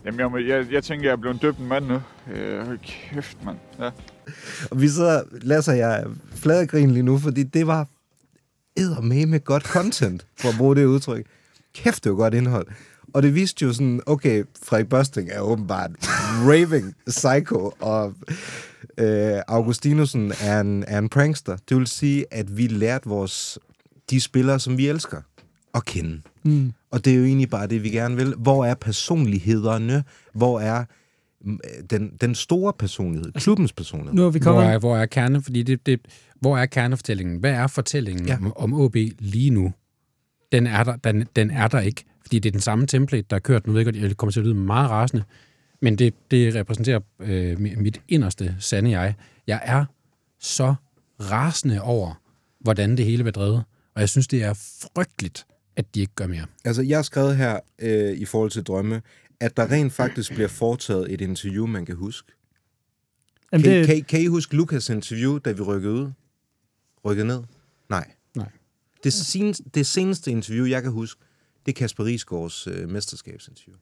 [0.05, 2.01] jamen, jeg, jeg, jeg tænker, jeg er blevet døbt en mand nu.
[2.35, 3.57] Øh, hold kæft, mand.
[3.79, 3.91] Ja.
[4.71, 7.87] Og vi sidder, Lasse og jeg, er fladegrin lige nu, fordi det var
[9.03, 11.27] med godt content, for at bruge det udtryk.
[11.75, 12.67] Kæft, det var godt indhold.
[13.15, 15.91] Og det viste jo sådan, okay, Frederik Børsting er åbenbart
[16.49, 18.15] raving psycho, og
[18.99, 21.57] øh, Augustinusen er en, er en prankster.
[21.69, 23.59] Det vil sige, at vi lærte vores,
[24.11, 25.21] de spillere, som vi elsker,
[25.75, 26.21] at kende.
[26.45, 26.73] Mm.
[26.91, 28.35] Og det er jo egentlig bare det, vi gerne vil.
[28.39, 30.05] Hvor er personlighederne?
[30.35, 30.85] Hvor er
[31.41, 31.61] mm,
[31.91, 33.33] den, den store personlighed?
[33.33, 34.15] Klubbens personlighed?
[34.15, 35.43] Nu er vi Hvor er, hvor er kerne?
[35.43, 36.01] Fordi det, det,
[36.41, 37.37] hvor er kernefortællingen?
[37.37, 38.37] Hvad er fortællingen ja.
[38.37, 39.73] om, om OB lige nu?
[40.53, 42.05] Den er, der, den, den er der ikke.
[42.23, 43.67] Fordi det er den samme template, der er kørt.
[43.67, 45.25] Nu ved jeg godt, jeg kommer til at lyde meget rasende.
[45.83, 49.15] Men det, det repræsenterer øh, mi- mit inderste sande jeg.
[49.47, 49.85] Jeg er
[50.39, 50.75] så
[51.21, 52.15] rasende over,
[52.61, 53.65] hvordan det hele var drevet.
[53.95, 56.47] Og jeg synes, det er frygteligt, at de ikke gør mere.
[56.65, 59.03] Altså, jeg har skrevet her øh, i forhold til drømme,
[59.41, 62.33] at der rent faktisk bliver foretaget et interview, man kan huske.
[63.53, 66.11] Jamen, kan, det- kan, kan I huske Lukas interview, da vi rykkede ud?
[67.05, 67.43] Rykkede ned?
[67.89, 68.11] Nej.
[68.37, 68.49] Nej.
[69.05, 71.21] Det seneste, det seneste interview, jeg kan huske,
[71.67, 73.77] det er Kasper Risgaards øh, mesterskabsinterview.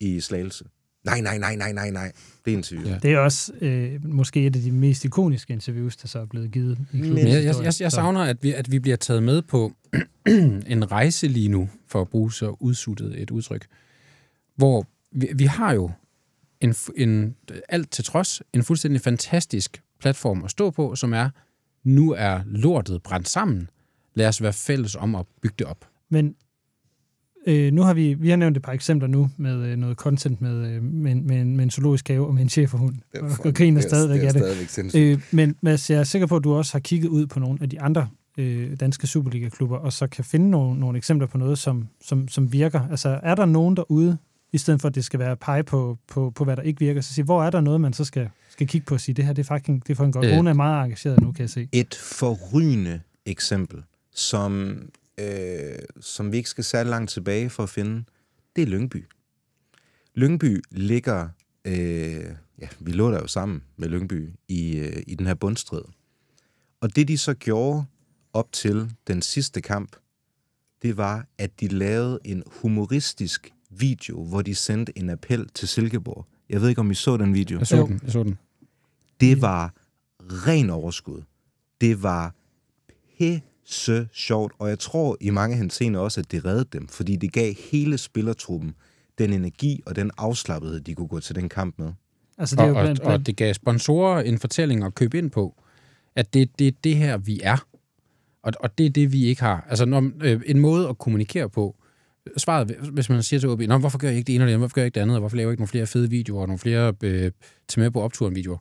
[0.00, 0.64] I Slagelse.
[1.06, 2.12] Nej, nej, nej, nej, nej, nej.
[2.44, 2.88] Det er interview.
[2.88, 2.98] Ja.
[3.02, 6.50] Det er også øh, måske et af de mest ikoniske interviews, der så er blevet
[6.52, 9.42] givet i Men jeg, jeg, jeg, jeg savner, at vi, at vi bliver taget med
[9.42, 9.72] på
[10.66, 13.66] en rejse lige nu, for at bruge så udsuttet et udtryk,
[14.56, 15.90] hvor vi, vi har jo
[16.60, 17.36] en, en,
[17.68, 21.30] alt til trods en fuldstændig fantastisk platform at stå på, som er,
[21.84, 23.70] nu er lortet brændt sammen.
[24.14, 25.88] Lad os være fælles om at bygge det op.
[26.10, 26.34] Men
[27.46, 30.40] øh, nu har vi, vi har nævnt et par eksempler nu med øh, noget content
[30.40, 32.94] med, øh, med, en- med, en, med en zoologisk have og med en cheferhund.
[33.12, 34.94] Det er Og, og griner det er- stadigvæk det er af det.
[35.12, 37.58] Øh, men Mads, jeg er sikker på, at du også har kigget ud på nogle
[37.62, 41.58] af de andre øh, danske Superliga-klubber, og så kan finde nogle, nogle eksempler på noget,
[41.58, 42.80] som, som, som virker.
[42.90, 44.18] Altså, er der nogen derude,
[44.52, 47.00] i stedet for at det skal være pege på, på, på hvad der ikke virker,
[47.00, 49.24] så sige, hvor er der noget, man så skal, skal kigge på og sige, det
[49.24, 50.24] her det er faktisk det er for en godt.
[50.26, 50.32] Øh.
[50.32, 51.68] Er meget engageret nu, kan jeg se.
[51.72, 53.82] Et forrygende eksempel,
[54.14, 54.76] som,
[55.20, 58.04] øh, som vi ikke skal særlig langt tilbage for at finde,
[58.56, 59.04] det er Lyngby.
[60.14, 61.28] Lyngby ligger,
[61.64, 62.24] øh,
[62.58, 65.82] ja, vi lå der jo sammen med Lyngby i, øh, i den her bundstrid.
[66.80, 67.84] Og det de så gjorde
[68.32, 69.96] op til den sidste kamp,
[70.82, 76.26] det var, at de lavede en humoristisk video, hvor de sendte en appel til Silkeborg.
[76.48, 77.58] Jeg ved ikke, om I så den video.
[77.58, 78.38] Jeg så den, jeg så den.
[79.20, 79.74] Det var
[80.20, 81.22] ren overskud.
[81.80, 82.34] Det var
[83.18, 83.42] pisse
[84.12, 87.54] sjovt, og jeg tror i mange henseender også, at det reddede dem, fordi det gav
[87.70, 88.74] hele spillertruppen
[89.18, 91.92] den energi og den afslappethed, de kunne gå til den kamp med.
[92.38, 95.62] Altså, det og, og, og det gav sponsorer en fortælling at købe ind på,
[96.16, 97.66] at det, det er det her, vi er.
[98.42, 99.66] Og, og det er det, vi ikke har.
[99.68, 101.76] Altså når, øh, en måde at kommunikere på.
[102.36, 104.52] Svaret, hvis man siger til OB, Nå, hvorfor gør jeg ikke det ene eller det
[104.52, 106.10] andet, hvorfor gør jeg ikke det andet, og hvorfor laver jeg ikke nogle flere fede
[106.10, 107.32] videoer, og nogle flere øh,
[107.68, 108.58] til med på opturen videoer,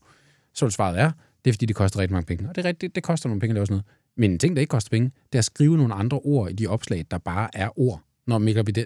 [0.53, 1.11] så vil svaret er,
[1.45, 2.49] det er fordi, det koster rigtig mange penge.
[2.49, 3.85] Og det er rigtigt, det koster nogle penge at lave sådan noget.
[4.18, 6.53] Men en ting, der ikke koster penge, det er at skrive nogle andre ord i
[6.53, 8.01] de opslag, der bare er ord.
[8.28, 8.38] Når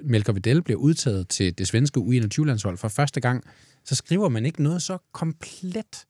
[0.03, 3.43] Melker Videl bliver udtaget til det svenske U21-landshold for første gang,
[3.83, 6.05] så skriver man ikke noget så komplet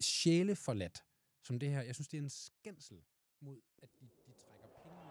[0.00, 1.02] sjæleforladt
[1.50, 1.82] som det her.
[1.82, 2.96] Jeg synes, det er en skændsel
[3.42, 5.10] mod, at de, de trækker penge ud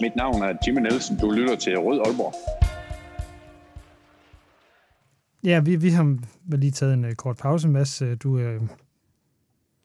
[0.00, 1.18] Mit navn er Jimmy Nielsen.
[1.18, 2.55] Du lytter til Rød Aalborg.
[5.46, 6.16] Ja, vi, vi har
[6.56, 8.02] lige taget en uh, kort pause, Mads.
[8.02, 8.40] Uh, Du, uh,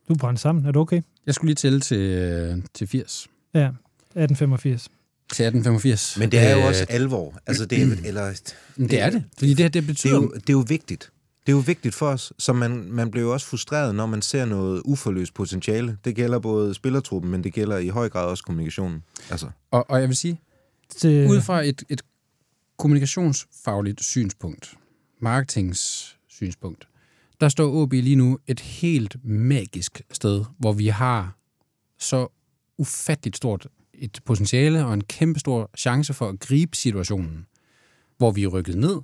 [0.08, 0.66] du er brændt sammen.
[0.66, 1.02] Er du okay?
[1.26, 3.28] Jeg skulle lige tælle til, øh, til 80.
[3.54, 4.82] Ja, 1885.
[4.84, 6.18] Til 1885.
[6.20, 7.40] Men det er jo Øh, også alvor.
[7.48, 10.22] Altså, det er, eller, Men det er det, fordi det her, det betyder- Det er
[10.22, 11.12] jo, det er jo vigtigt.
[11.46, 14.22] Det er jo vigtigt for os, så man, man bliver jo også frustreret, når man
[14.22, 15.98] ser noget uforløst potentiale.
[16.06, 19.04] Det gælder både spillertruppen, men det gælder i høj grad også kommunikationen.
[19.32, 19.50] Altså.
[19.72, 20.40] Og, og jeg vil sige,
[21.02, 22.02] Det- ud fra et, et
[22.78, 24.74] kommunikationsfagligt synspunkt,
[25.22, 26.88] marketings synspunkt,
[27.42, 31.38] der står OB lige nu et helt magisk sted, hvor vi har
[31.98, 32.28] så
[32.78, 37.46] ufatteligt stort et potentiale og en kæmpe stor chance for at gribe situationen,
[38.18, 39.02] hvor vi er rykket ned.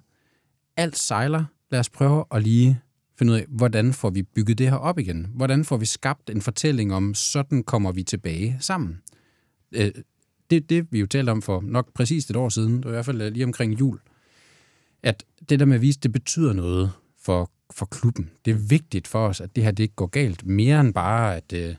[0.77, 1.45] Alt sejler.
[1.71, 2.81] Lad os prøve at lige
[3.17, 5.31] finde ud af, hvordan får vi bygget det her op igen?
[5.35, 9.01] Hvordan får vi skabt en fortælling om, sådan kommer vi tilbage sammen?
[9.71, 9.91] Øh,
[10.49, 12.93] det, det vi jo talte om for nok præcis et år siden, det var i
[12.93, 13.99] hvert fald øh, lige omkring jul,
[15.07, 18.29] at det der med at vise, det betyder noget for, for klubben.
[18.45, 20.45] Det er vigtigt for os, at det her det ikke går galt.
[20.45, 21.75] Mere end bare, at øh,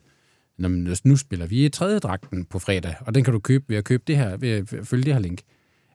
[0.58, 3.76] når nu spiller vi i tredje dragten på fredag, og den kan du købe ved
[3.76, 5.42] at købe det her, ved at følge det her link.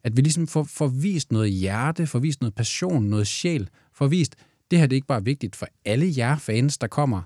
[0.04, 4.08] At vi ligesom får, får vist noget hjerte, får vist noget passion, noget sjæl, får
[4.08, 4.36] vist,
[4.72, 7.22] det her det er ikke bare vigtigt for alle jer fans, der kommer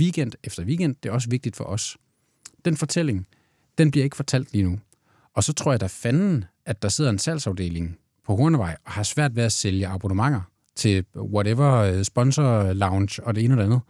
[0.00, 1.96] weekend efter weekend, det er også vigtigt for os.
[2.64, 3.26] Den fortælling,
[3.78, 4.78] den bliver ikke fortalt lige nu.
[5.34, 7.98] Og så tror jeg da fanden, at der sidder en salgsafdeling
[8.28, 10.40] på Hornevej og har svært ved at sælge abonnementer
[10.76, 13.80] til whatever øh, sponsor lounge og det ene og det andet.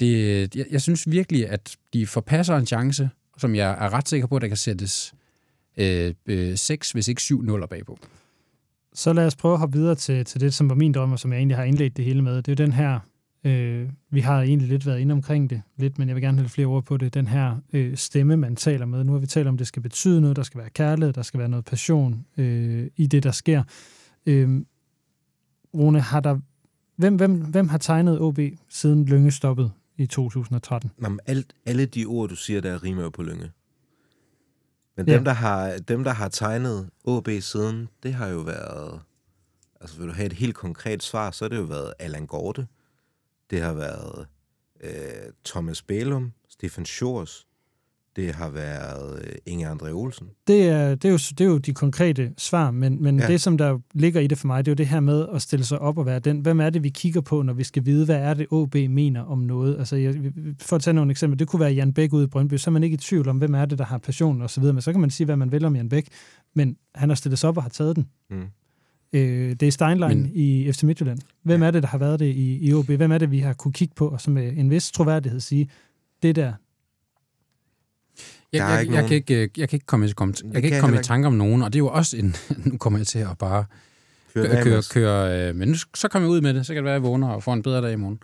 [0.00, 4.26] Det, jeg, jeg synes virkelig, at de forpasser en chance, som jeg er ret sikker
[4.26, 5.14] på, at der kan sættes
[5.76, 7.98] øh, øh, 6, hvis ikke 7 nuller bagpå.
[8.94, 11.18] Så lad os prøve at hoppe videre til, til det, som var min drøm, og
[11.18, 12.36] som jeg egentlig har indledt det hele med.
[12.36, 13.00] Det er jo den her,
[13.46, 16.48] øh, vi har egentlig lidt været inde omkring det, lidt, men jeg vil gerne have
[16.48, 17.14] flere ord på det.
[17.14, 19.04] Den her øh, stemme, man taler med.
[19.04, 21.22] Nu har vi talt om, at det skal betyde noget, der skal være kærlighed, der
[21.22, 23.62] skal være noget passion øh, i det, der sker.
[24.26, 24.60] Øh,
[25.74, 26.38] Rune, har der,
[26.96, 28.38] hvem, hvem, hvem har tegnet OB
[28.68, 30.90] siden Lønge stoppede i 2013?
[31.02, 33.50] Jamen, alt, alle de ord, du siger, der rimer jo på Lønge.
[34.96, 35.14] Men Ja.
[35.14, 39.00] dem, der har, dem, der har tegnet AB siden, det har jo været...
[39.80, 42.66] Altså, vil du have et helt konkret svar, så har det jo været Allan Gorte.
[43.50, 44.26] Det har været
[44.80, 44.90] øh,
[45.44, 47.46] Thomas Bælum, Stefan Schors.
[48.16, 50.26] Det har været øh, Inge André Olsen.
[50.46, 53.24] Det er, det, er jo, det er jo de konkrete svar, men, men ja.
[53.24, 53.32] Ja.
[53.32, 55.42] det, som der ligger i det for mig, det er jo det her med at
[55.42, 56.40] stille sig op og være den.
[56.40, 59.22] Hvem er det, vi kigger på, når vi skal vide, hvad er det, OB mener
[59.22, 59.78] om noget?
[59.78, 60.14] Altså, jeg,
[60.60, 62.72] for at tage nogle eksempler, det kunne være Jan Bæk ude i Brøndby, så er
[62.72, 64.82] man ikke i tvivl om, hvem er det, der har passion og så videre, men
[64.82, 66.08] så kan man sige, hvad man vil om Jan Bæk,
[66.54, 68.08] men han har stillet sig op og har taget den.
[68.30, 68.46] Mm.
[69.12, 71.18] Øh, det er Steinlein Men- i FC Midtjylland.
[71.42, 72.86] Hvem er det, der har været det i, i OB?
[72.86, 75.70] Hvem er det, vi har kunne kigge på, og som med en vis troværdighed sige,
[76.22, 76.52] det der,
[78.52, 80.52] Jeg, jeg, jeg, nogen- kan ikke, øh, jeg kan ikke komme, i- komme, jeg kan
[80.52, 82.34] kan ikke jeg komme i tanke om nogen, og det er jo også en...
[82.72, 83.64] Nu kommer jeg til at bare
[84.34, 86.84] køre, køre, køre øh, men nu, så kommer jeg ud med det, så kan det
[86.84, 88.20] være, at jeg vågner og får en bedre dag i morgen.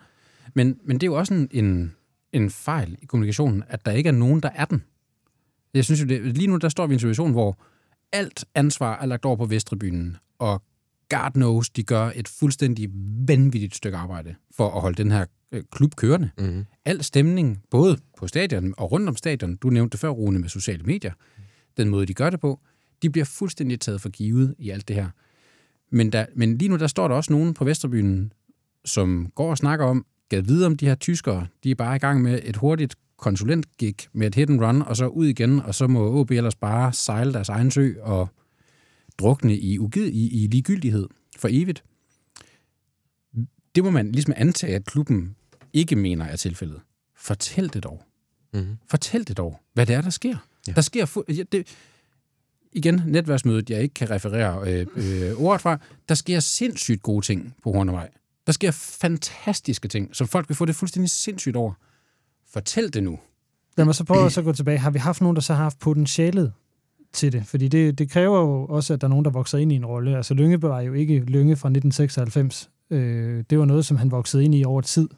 [0.54, 1.92] Men, men det er jo også en, en,
[2.32, 4.82] en fejl i kommunikationen, at der ikke er nogen, der er den.
[5.74, 7.58] Jeg synes jo, det, lige nu der står vi i en situation, hvor
[8.12, 10.62] alt ansvar er lagt over på Vesttribunen, og
[11.08, 12.90] God knows, de gør et fuldstændig
[13.28, 16.30] vanvittigt stykke arbejde for at holde den her øh, klub kørende.
[16.38, 16.64] Mm-hmm.
[16.84, 20.48] Al stemning, både på stadion og rundt om stadion, du nævnte det før, Rune, med
[20.48, 21.12] sociale medier,
[21.76, 22.60] den måde, de gør det på,
[23.02, 25.08] de bliver fuldstændig taget for givet i alt det her.
[25.90, 28.32] Men, der, men lige nu, der står der også nogen på Vesterbyen,
[28.84, 31.98] som går og snakker om, gad vide om de her tyskere, de er bare i
[31.98, 35.74] gang med et hurtigt konsulentgig med et hit and run, og så ud igen, og
[35.74, 38.28] så må OB ellers bare sejle deres egen sø og
[39.18, 41.08] drukne i, ugid, i, i ligegyldighed
[41.38, 41.84] for evigt.
[43.74, 45.36] Det må man ligesom antage, at klubben
[45.72, 46.80] ikke mener er tilfældet.
[47.16, 48.02] Fortæl det dog.
[48.54, 48.76] Mm-hmm.
[48.90, 50.36] Fortæl det dog, hvad det er, der sker.
[50.66, 50.72] Ja.
[50.72, 51.06] Der sker...
[51.06, 51.66] Fu- ja, det,
[52.72, 57.54] igen, netværksmødet, jeg ikke kan referere øh, øh, ordet fra, der sker sindssygt gode ting
[57.62, 58.10] på Hornevej.
[58.46, 61.72] Der sker fantastiske ting, som folk vil få det fuldstændig sindssygt over.
[62.52, 63.18] Fortæl det nu.
[63.76, 64.78] Lad mig så prøve at så gå tilbage.
[64.78, 66.52] Har vi haft nogen, der så har haft potentialet
[67.12, 67.46] til det?
[67.46, 69.86] Fordi det, det kræver jo også, at der er nogen, der vokser ind i en
[69.86, 70.16] rolle.
[70.16, 72.70] Altså Lynge var jo ikke Lynge fra 1996.
[72.90, 75.08] Øh, det var noget, som han voksede ind i over tid,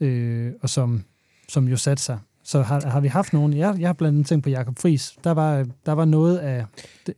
[0.00, 1.02] øh, og som,
[1.48, 2.18] som jo satte sig.
[2.44, 3.52] Så har, har vi haft nogen?
[3.56, 5.14] Jeg, jeg har blandt andet tænkt på Jakob Friis.
[5.24, 6.64] Der var, der var noget af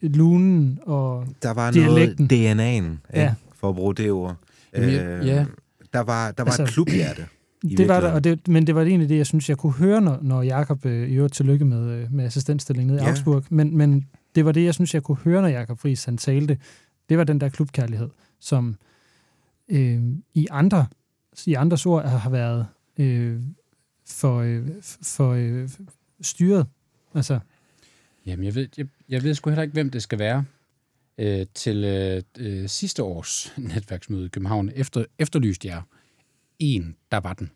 [0.03, 2.29] lunen og Der var dialekten.
[2.31, 3.35] noget DNA'en, Ja.
[3.55, 4.37] for at bruge det ord.
[4.77, 5.45] Jamen, Øh, ja.
[5.93, 7.23] Der var, der var Altså, et klubhjerte.
[7.65, 9.73] i Det var der, og det, men det var egentlig det, jeg synes, jeg kunne
[9.73, 13.09] høre, når, når Jakob øh, i øvrigt tillykke med, øh, med assistentstillingen nede i Ja.
[13.11, 13.45] Augsburg.
[13.51, 14.05] Men, men
[14.39, 16.59] det var det, jeg synes, jeg kunne høre, når Jakob Friis han talte.
[17.09, 18.09] Det var den der klubkærlighed,
[18.41, 18.77] som
[19.69, 20.03] øh,
[20.35, 20.87] i andre
[21.47, 22.67] i andres ord har været
[22.99, 23.41] øh,
[24.07, 24.69] for, øh,
[25.03, 25.69] for øh,
[26.21, 26.67] styret.
[27.15, 27.41] Altså,
[28.27, 30.45] Jamen, jeg ved, jeg, jeg ved sgu heller ikke, hvem det skal være.
[31.19, 35.83] Øh, til øh, øh, sidste års netværksmøde i København efter, efterlyste jeg
[36.59, 37.51] en, der var den.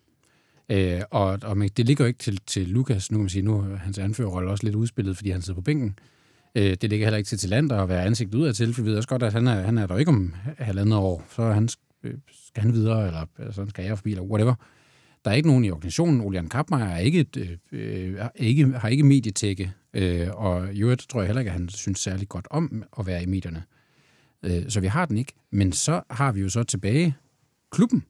[0.68, 3.42] Øh, og og man, det ligger jo ikke til, til Lukas, nu kan man sige,
[3.42, 5.88] nu er hans anførerrolle også lidt udspillet, fordi han sidder på bænken.
[5.88, 6.12] Øh,
[6.54, 8.96] Øh, det ligger heller ikke til Talander at være ansigt udad til, for vi ved
[8.96, 11.24] også godt, at han er, han er der ikke om halvandet år.
[11.30, 11.68] Så er han,
[12.02, 12.14] øh,
[12.46, 14.54] skal han videre, eller, sådan skal jeg forbi, eller whatever.
[15.24, 16.20] Der er ikke nogen i organisationen.
[16.20, 17.26] Olian Kappmeier er ikke,
[17.72, 21.56] øh, er ikke, har ikke medietække, øh, og i øvrigt tror jeg heller ikke, at
[21.56, 23.62] han synes særlig godt om at være i medierne.
[24.42, 25.32] Øh, så vi har den ikke.
[25.50, 27.16] Men så har vi jo så tilbage
[27.70, 28.04] klubben.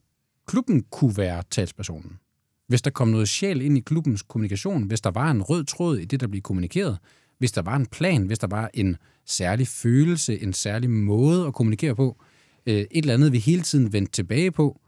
[0.47, 2.19] Klubben kunne være talspersonen.
[2.67, 5.97] Hvis der kom noget sjæl ind i klubbens kommunikation, hvis der var en rød tråd
[5.97, 6.97] i det, der blev kommunikeret,
[7.43, 11.53] hvis der var en plan, hvis der var en særlig følelse, en særlig måde at
[11.53, 12.17] kommunikere på,
[12.65, 14.81] øh, et eller andet, vi hele tiden vendte tilbage på,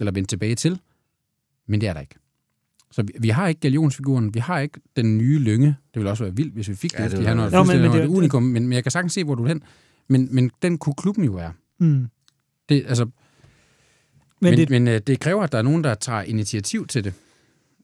[0.00, 0.80] eller vendte tilbage til,
[1.66, 2.14] men det er der ikke.
[2.90, 5.66] Så vi, vi har ikke galionsfiguren, vi har ikke den nye lynge.
[5.66, 7.64] Det ville også være vildt, hvis vi fik Ja, det, det fordi han var Jo,
[7.64, 9.62] men- men det- unikum, men, men jeg kan sagtens se, hvor du er hen.
[10.08, 11.52] Men, men den kunne klubben jo være.
[11.78, 12.06] Mm.
[12.68, 13.12] Det, altså, Men
[14.40, 17.14] men, det, men øh, det kræver, at der er nogen, der tager initiativ til det.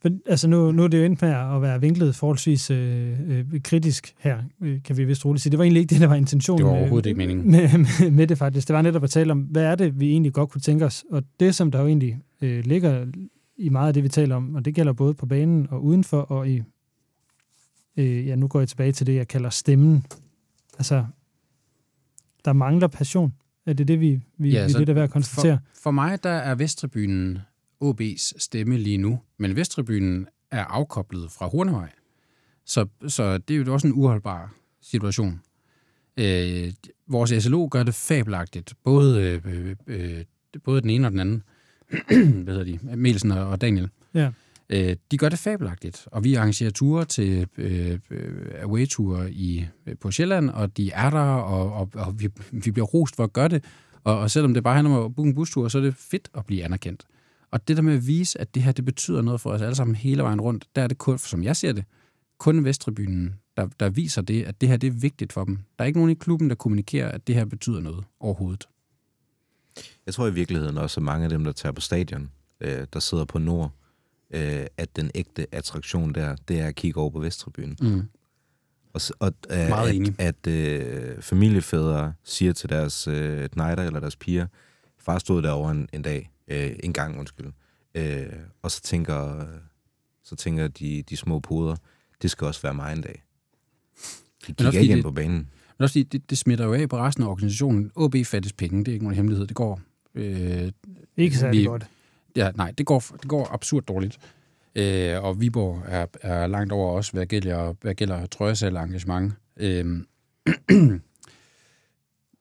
[0.07, 3.45] For, altså nu, nu er det jo endt med at være vinklet forholdsvis øh, øh,
[3.65, 5.51] kritisk her, øh, kan vi vist roligt sige.
[5.51, 7.51] Det var egentlig ikke det, der var intentionen Det var overhovedet ikke meningen.
[7.51, 8.69] Med, med, med det faktisk.
[8.69, 11.05] Det var netop at tale om, hvad er det, vi egentlig godt kunne tænke os.
[11.11, 13.07] Og det, som der jo egentlig øh, ligger
[13.57, 16.21] i meget af det, vi taler om, og det gælder både på banen og udenfor,
[16.21, 16.63] og i,
[17.97, 20.05] øh, ja, nu går jeg tilbage til det, jeg kalder stemmen.
[20.79, 21.05] Altså,
[22.45, 23.33] der mangler passion.
[23.67, 25.59] Er det det, vi, vi, ja, vi så lidt er ved at konstatere?
[25.75, 27.39] For, for mig, der er Vesttribunen
[27.85, 31.91] OB's stemme lige nu, men Vesttribunen er afkoblet fra Hornevej.
[32.65, 35.41] Så, så det er jo også en uholdbar situation.
[36.17, 36.73] Øh,
[37.09, 40.25] vores SLO gør det fabelagtigt, både, øh, øh,
[40.65, 41.43] både den ene og den anden.
[42.45, 42.97] Hvad hedder de?
[42.97, 43.89] Mielsen og og Daniel.
[44.15, 44.31] Ja.
[44.71, 49.97] Øh, de gør det fabelagtigt, og vi arrangerer ture til øh, øh, away-ture i, øh,
[50.01, 53.33] på Sjælland, og de er der, og, og, og vi, vi bliver rost for at
[53.33, 53.65] gøre det.
[54.05, 56.29] Og, og selvom det bare handler om at booke en bustur, så er det fedt
[56.35, 57.05] at blive anerkendt.
[57.51, 59.75] Og det der med at vise, at det her det betyder noget for os alle
[59.75, 61.85] sammen hele vejen rundt, der er det kun, som jeg ser det,
[62.39, 65.57] kun Vesttribunen, der, der viser det, at det her det er vigtigt for dem.
[65.57, 68.69] Der er ikke nogen i klubben, der kommunikerer, at det her betyder noget overhovedet.
[70.07, 72.31] Jeg tror i virkeligheden også, at mange af dem, der tager på stadion,
[72.61, 73.73] øh, der sidder på Nord,
[74.31, 77.77] øh, at den ægte attraktion der, det er at kigge over på Vesttribunen.
[77.81, 78.03] Mm.
[78.93, 80.15] Og, og øh, Meget at, enig.
[80.19, 84.47] at øh, familiefædre siger til deres øh, knejder eller deres piger,
[84.99, 87.53] far stod derovre en, en dag, øh, en gang, undskyld,
[87.95, 88.27] øh,
[88.63, 89.47] og så tænker,
[90.25, 91.77] så tænker de, de små poder,
[92.23, 93.23] det skal også være mig en dag.
[94.49, 95.37] De også ikke ind på banen.
[95.79, 97.91] Men også fordi det, det smitter jo af på resten af organisationen.
[97.95, 99.47] OB fattes penge, det er ikke nogen hemmelighed.
[99.47, 99.81] Det går...
[100.15, 100.73] Øh,
[101.17, 101.87] Ikke særlig godt.
[102.37, 104.19] Ja, nej, det går, det går absurd dårligt.
[104.75, 109.33] Øh, og Viborg er, er langt over os, hvad gælder, hvad gælder trøjesal engagement.
[109.57, 109.85] Øh,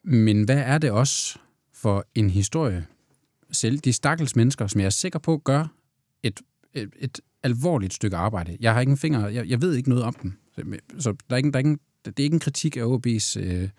[0.04, 1.40] men hvad er det også
[1.74, 2.86] for en historie?
[3.56, 5.68] Selv de stakkels mennesker, som jeg er sikker på, gør
[6.24, 6.42] et,
[6.74, 8.58] et, et alvorligt stykke arbejde.
[8.60, 10.34] Jeg har ingen fingre, finger, jeg, jeg ved ikke noget om dem.
[10.56, 10.64] Så,
[11.00, 13.70] så der er ikke, der er ikke, det er ikke en kritik af OB's øh,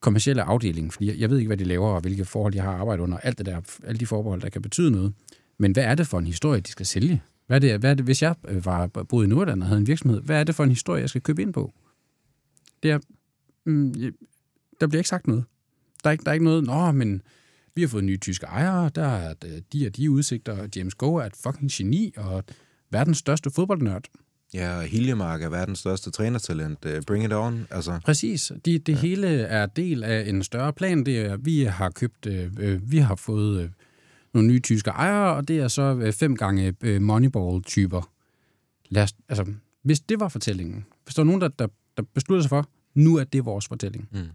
[0.00, 2.72] kommercielle afdeling, fordi jeg, jeg ved ikke, hvad de laver, og hvilke forhold de har
[2.72, 5.12] arbejdet under, alt det der, alle de forbehold, der kan betyde noget.
[5.58, 7.22] Men hvad er det for en historie, de skal sælge?
[7.46, 9.80] Hvad er det, hvad er det hvis jeg øh, var boet i Nordland og havde
[9.80, 11.72] en virksomhed, hvad er det for en historie, jeg skal købe ind på?
[12.82, 12.98] Det er,
[13.64, 13.94] mm,
[14.80, 15.44] der bliver ikke sagt noget.
[16.04, 17.22] Der er ikke, der er ikke noget, nå, men
[17.76, 20.94] vi har fået nye tyske ejere, der er øh, de og de udsigter, og James
[20.94, 22.44] Go er et fucking geni, og
[22.90, 24.04] verdens største fodboldnørd.
[24.54, 26.84] Ja, og Hiljemark er verdens største trænertalent.
[26.84, 27.66] Øh, Bring it on.
[27.70, 28.52] Altså, Præcis.
[28.64, 28.98] De, det ja.
[28.98, 31.06] hele er del af en større plan.
[31.06, 33.70] Det er, vi har købt, øh, øh, vi har fået øh,
[34.34, 38.12] nogle nye tyske ejere, og det er så øh, fem gange øh, Moneyball-typer.
[38.88, 39.46] Lad os, altså,
[39.82, 41.66] hvis det var fortællingen, hvis der var nogen, der, der,
[41.96, 44.26] der besluttede sig for, nu er det vores fortælling, mm.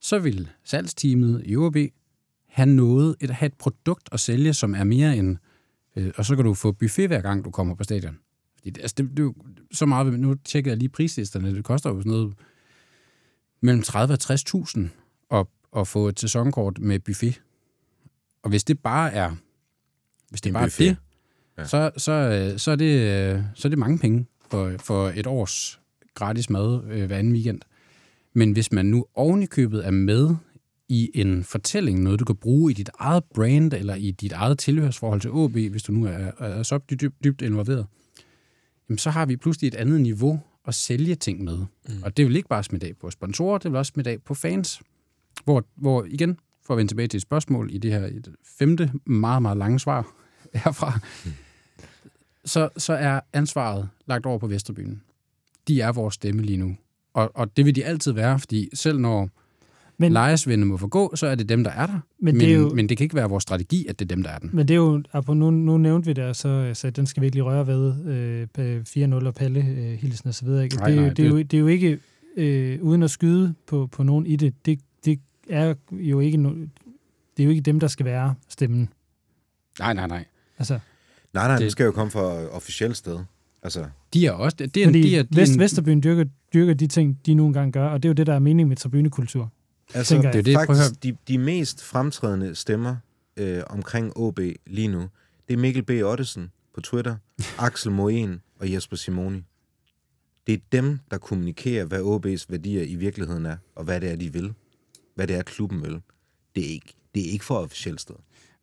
[0.00, 1.76] så vil salgsteamet i OB
[2.58, 5.36] have noget, et, have et produkt at sælge, som er mere end,
[5.96, 8.18] øh, og så kan du få buffet hver gang, du kommer på stadion.
[8.56, 9.34] Fordi det, altså, det, det
[9.72, 12.34] så meget, nu tjekkede jeg lige prislisterne, det koster jo sådan noget
[13.60, 14.80] mellem 30 og 60.000
[15.30, 15.46] at,
[15.76, 17.40] at få et sæsonkort med buffet.
[18.42, 19.30] Og hvis det bare er,
[20.30, 20.86] hvis det En bare buffet.
[20.88, 20.98] er det,
[21.58, 21.64] Ja.
[21.64, 23.00] så, så, øh, så, er det,
[23.34, 25.80] øh, så er det mange penge for, for et års
[26.14, 27.60] gratis mad øh, hver anden weekend.
[28.32, 30.36] Men hvis man nu oven i købet er med
[30.88, 34.58] i en fortælling, noget du kan bruge i dit eget brand, eller i dit eget
[34.58, 37.86] tilhørsforhold til OB, hvis du nu er, er så dybt, dybt involveret,
[38.88, 41.56] jamen så har vi pludselig et andet niveau at sælge ting med.
[41.58, 42.02] Mm.
[42.02, 44.34] Og det vil ikke bare smitte af på sponsorer, det vil også smitte af på
[44.34, 44.82] fans.
[45.44, 48.92] Hvor, hvor igen, for at vende tilbage til et spørgsmål i det her et femte,
[49.06, 50.14] meget, meget lange svar
[50.64, 51.30] herfra, mm.
[52.44, 55.02] så, så er ansvaret lagt over på Vesterbyen.
[55.68, 56.76] De er vores stemme lige nu.
[57.14, 59.30] Og, og det vil de altid være, fordi selv når
[59.98, 61.92] men, lejesvende må forgå, så er det dem, der er der.
[62.18, 64.14] Men Men, det er jo- men det kan ikke være vores strategi, at det er
[64.16, 64.50] dem, der er den.
[64.52, 67.20] Men det er jo, apropos, nu, nu nævnte vi det, og så, så den skal
[67.20, 70.64] vi ikke lige røre ved, øh, på 4-0 og Palle, øh, hilsen og så videre.
[70.64, 70.76] Ikke?
[70.76, 71.98] Nej, det, er jo, nej, det, er jo, det- det er jo ikke
[72.36, 75.18] øh, uden at skyde på, på nogen i det, det, det
[75.50, 78.88] er jo ikke no, det er jo ikke dem, der skal være stemmen.
[79.78, 80.24] Nej, nej, nej.
[80.58, 80.78] Altså,
[81.34, 83.18] Nej, nej, det, Det- det skal jo komme fra officielt sted.
[83.62, 83.84] Altså,
[84.14, 84.56] De er også...
[84.56, 86.24] Det er, fordi de er, de er Vest, en, Vesterbyen dyrker,
[86.54, 88.68] dyrker de ting, de nu engang gør, og det er jo det, der er meningen
[88.68, 89.52] med tribunekultur.
[89.94, 90.54] Altså tænker det jeg.
[90.54, 92.96] er det, faktisk de, de mest fremtrædende stemmer
[93.36, 95.08] øh, omkring OB lige nu,
[95.48, 95.90] det er Mikkel B.
[95.90, 97.16] Ottesen på Twitter,
[97.58, 99.44] Axel Moen og Jesper Simoni.
[100.46, 104.16] Det er dem, der kommunikerer, hvad OB's værdier i virkeligheden er, og hvad det er,
[104.16, 104.54] de vil.
[105.14, 106.00] Hvad det er, klubben vil.
[106.54, 108.14] Det er ikke, det er ikke for officielt sted.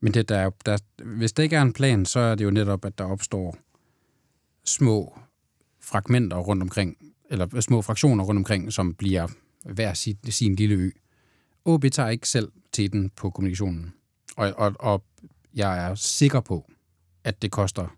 [0.02, 2.52] Men det, der, er der, hvis der ikke er en plan, så er det jo
[2.52, 3.58] netop, at der opstår
[4.66, 5.20] små
[5.82, 6.98] fragmenter rundt omkring,
[7.30, 9.28] eller små fraktioner rundt omkring, som bliver
[9.66, 10.90] hver sin, sin lille ø.
[11.66, 13.94] OB tager ikke selv teten på kommunikationen.
[14.38, 15.04] Og, og, og
[15.56, 16.72] jeg er sikker på,
[17.24, 17.98] at det koster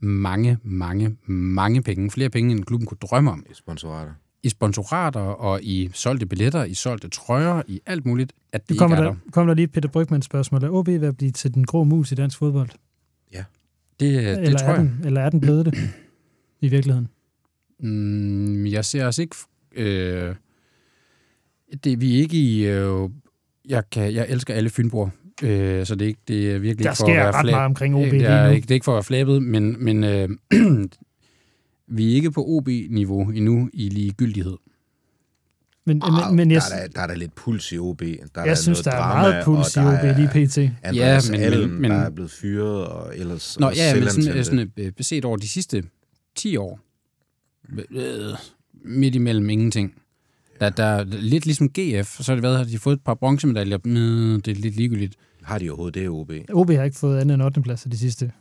[0.00, 2.10] mange, mange, mange penge.
[2.10, 3.46] Flere penge, end klubben kunne drømme om.
[3.50, 4.12] I sponsorater.
[4.42, 8.78] I sponsorater og i solgte billetter, i solgte trøjer, i alt muligt, at det ikke
[8.78, 9.30] kommer er der, der.
[9.32, 10.64] kommer der lige et Peter Brygman spørgsmål.
[10.64, 12.70] Er OB ved at blive til den grå mus i dansk fodbold?
[14.00, 14.80] Det, det eller, tror er jeg.
[14.80, 15.74] den, eller er den blevet det
[16.60, 17.08] i virkeligheden?
[17.80, 19.36] Mm, jeg ser os ikke...
[19.72, 20.34] Øh,
[21.84, 22.66] det, vi er ikke i...
[22.66, 23.08] Øh,
[23.68, 25.12] jeg, kan, jeg elsker alle fynbor,
[25.42, 27.64] øh, så det er, ikke, det er virkelig Der ikke for at sker være meget
[27.66, 28.52] omkring OB Øh, lige det er nu.
[28.54, 30.28] Ikke, det er ikke for at være flabet, men, men øh,
[31.96, 34.56] vi er ikke på OB-niveau endnu i ligegyldighed.
[35.86, 38.00] Men, Ah, men, men jeg, der, er der, der er der lidt puls i OB.
[38.00, 38.06] Der
[38.40, 40.58] er jeg synes, noget der er drama, meget puls i OB er lige pt.
[40.82, 43.74] Andreas Ja, men- ja, men- Allen, men- der er blevet fyret, og ellers Nå, og
[43.76, 44.44] ja, men sådan, selvantændte.
[44.44, 45.84] sådan øh, set over de sidste
[46.36, 46.80] 10 år,
[47.90, 48.34] øh,
[48.84, 49.94] midt imellem ingenting.
[50.60, 53.02] Der, der er lidt ligesom GF, så har det været, at de har fået et
[53.04, 53.78] par bronzemedaljer.
[53.84, 55.14] Mm, det er lidt ligegyldigt.
[55.42, 56.32] Har de overhovedet det, OB?
[56.52, 57.62] OB har ikke fået andet end 8.
[57.62, 58.32] plads de sidste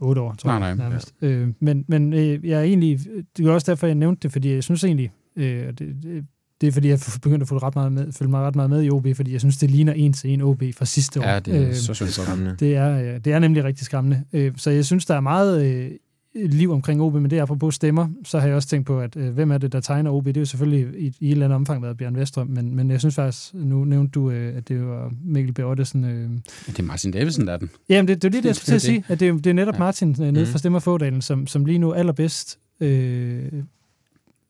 [0.00, 0.76] 8 år, tror Nej, jeg.
[0.76, 0.88] nej.
[0.88, 1.14] nærmest.
[1.22, 2.98] Øh, men men øh, jeg er egentlig,
[3.36, 6.24] det er også derfor, jeg nævnte det, fordi jeg synes egentlig, øh, det, det,
[6.60, 8.70] det er fordi, jeg er begyndt at følge, ret meget med, følge mig ret meget
[8.70, 11.24] med i OB, fordi jeg synes, det ligner en til en OB fra sidste år.
[11.24, 11.94] Ja, det er Øh, så.
[11.94, 12.56] Skræmmende.
[12.60, 14.22] Det er, øh, det er nemlig rigtig skræmmende.
[14.32, 15.90] Øh, Så jeg synes, der er meget øh,
[16.34, 19.16] liv omkring OB, men det er apropos stemmer, så har jeg også tænkt på, at
[19.16, 20.24] øh, hvem er det, der tegner OB?
[20.26, 22.90] Det er jo selvfølgelig i, i et eller andet omfang været Bjørn Vestrøm, men, men
[22.90, 25.58] jeg synes faktisk, nu nævnte du, øh, at det var Mikkel B.
[25.58, 26.04] Ottesen.
[26.04, 26.30] Øh.
[26.66, 27.70] Det er Martin Davidsen, der er den.
[27.88, 29.46] Jamen, det, det er lige det, jeg skulle til at sige, at det, er- det
[29.46, 29.78] er netop Ja.
[29.78, 30.46] Martin øh, nede Mhm.
[30.46, 33.52] fra Stemmer Fådalen, som, som lige nu allerbedst, øh,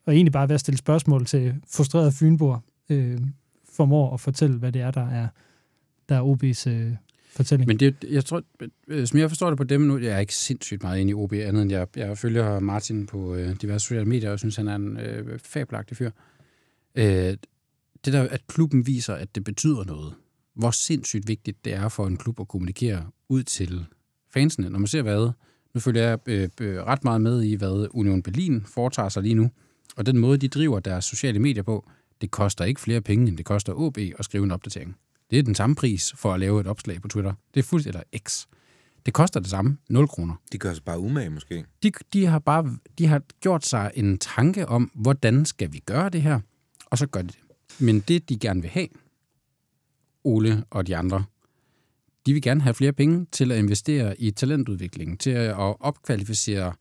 [0.06, 2.58] og egentlig bare ved at stille spørgsmål til frustrerede fynboer,
[2.90, 3.18] øh,
[3.72, 5.28] formår at fortælle, hvad det er, der er,
[6.08, 6.92] der er OB's øh,
[7.38, 7.68] fortælling.
[7.68, 8.42] Men det, jeg tror,
[8.88, 11.14] øh, som jeg forstår det på dem nu, jeg er ikke sindssygt meget inde i
[11.14, 14.68] OB, andet end jeg, jeg følger Martin på øh, diverse sociale medier, og synes, han
[14.68, 16.10] er en øh, fabelagtig fyr.
[16.94, 17.36] Øh,
[18.04, 20.14] det der, at klubben viser, at det betyder noget.
[20.54, 23.86] Hvor sindssygt vigtigt det er for en klub at kommunikere ud til
[24.30, 24.70] fansene.
[24.70, 25.30] Når man ser hvad,
[25.74, 29.34] nu følger jeg øh, øh, ret meget med i, hvad Union Berlin foretager sig lige
[29.34, 29.50] nu,
[29.96, 33.36] og den måde, de driver deres sociale medier på, det koster ikke flere penge, end
[33.36, 34.96] det koster OB at skrive en opdatering.
[35.30, 37.32] Det er den samme pris for at lave et opslag på Twitter.
[37.54, 38.46] Det er fuldstændig eller X.
[39.06, 40.34] Det koster det samme, 0 kroner.
[40.52, 41.64] De gør sig bare umage, måske.
[41.82, 46.08] De, de, har bare de har gjort sig en tanke om, hvordan skal vi gøre
[46.08, 46.40] det her,
[46.86, 47.38] og så gør de det.
[47.78, 48.88] Men det, de gerne vil have,
[50.24, 51.24] Ole og de andre,
[52.26, 56.72] de vil gerne have flere penge til at investere i talentudvikling, til at opkvalificere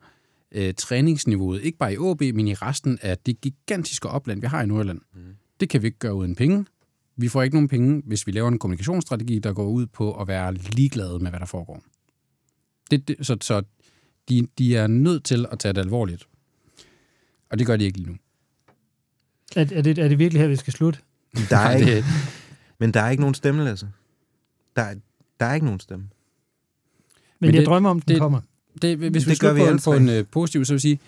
[0.52, 4.62] øh, træningsniveauet, ikke bare i OB, men i resten af det gigantiske opland, vi har
[4.62, 5.00] i Nordjylland.
[5.14, 5.20] Mm.
[5.60, 6.64] Det kan vi ikke gøre uden penge.
[7.20, 10.28] Vi får ikke nogen penge, hvis vi laver en kommunikationsstrategi, der går ud på at
[10.28, 11.82] være ligeglade med, hvad der foregår.
[12.90, 13.62] Det, det, så så
[14.28, 16.28] de, de er nødt til at tage det alvorligt.
[17.50, 18.16] Og det gør de ikke lige nu.
[19.56, 21.00] Er, er, det, er det virkelig her, vi skal slutte?
[21.50, 22.04] Der er ikke, det-
[22.78, 23.88] men der er ikke nogen stemme, Lasse.
[24.76, 24.94] Der, er-
[25.40, 26.02] der er ikke nogen stemme.
[26.04, 26.10] Men,
[27.40, 28.40] Men jeg det- drømmer om, den det- kommer.
[28.82, 30.80] Det, hvis Det vi gør skal vi på, på en øh, positiv, så vil jeg
[30.80, 31.00] sige,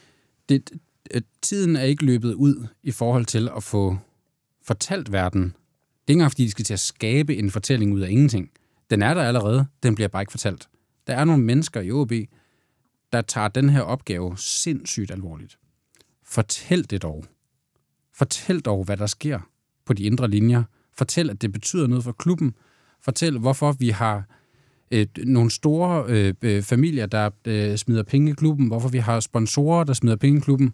[0.49, 0.71] det,
[1.15, 3.99] øh, tiden er ikke løbet ud i forhold til at få
[4.63, 5.55] fortalt verden.
[6.11, 8.51] Ikke engang, fordi de skal til at skabe en fortælling ud af ingenting.
[8.91, 10.69] Den er der allerede, den bliver bare ikke fortalt.
[11.07, 12.13] Der er nogle mennesker i OB,
[13.13, 15.59] der tager den her opgave sindssygt alvorligt.
[16.25, 17.25] Fortæl det dog.
[18.15, 19.39] Fortæl dog, hvad der sker
[19.87, 20.63] på de indre linjer.
[20.93, 22.55] Fortæl, at det betyder noget for klubben.
[23.01, 24.25] Fortæl, hvorfor vi har
[24.91, 29.21] øh, nogle store øh, øh familier, der øh, smider penge i klubben, hvorfor vi har
[29.21, 30.73] sponsorer, der smider penge i klubben,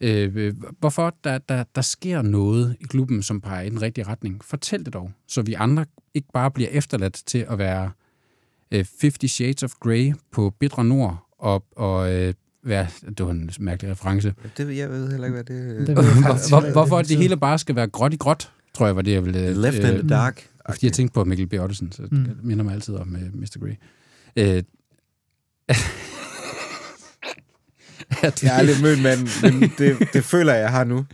[0.00, 4.04] øh, øh, hvorfor der, der, der sker noget i klubben, som peger i den rigtige
[4.06, 4.44] retning.
[4.44, 7.90] Fortæl det dog, så vi andre ikke bare bliver efterladt til at være
[8.70, 12.86] øh, 50 Shades of Grey på Bitre Nord, og, og øh, være,
[13.18, 14.34] det var en mærkelig reference.
[14.56, 15.86] Det, jeg ved heller ikke, hvad det...
[15.86, 15.94] Det
[16.48, 19.24] Hvor, hvorfor det hele bare skal være gråt i gråt, tror jeg var det, jeg
[19.24, 19.48] ville...
[19.48, 20.48] øh, Left in the dark.
[20.70, 21.52] Fordi jeg tænkte på Mikkel B.
[21.52, 22.24] Ottesen, så Mm.
[22.24, 23.58] det minder mig altid om uh, Mr.
[23.60, 23.74] Grey.
[24.36, 24.62] Øh,
[28.22, 31.06] Jeg er lidt mødt, men, men det, det føler jeg, jeg har nu.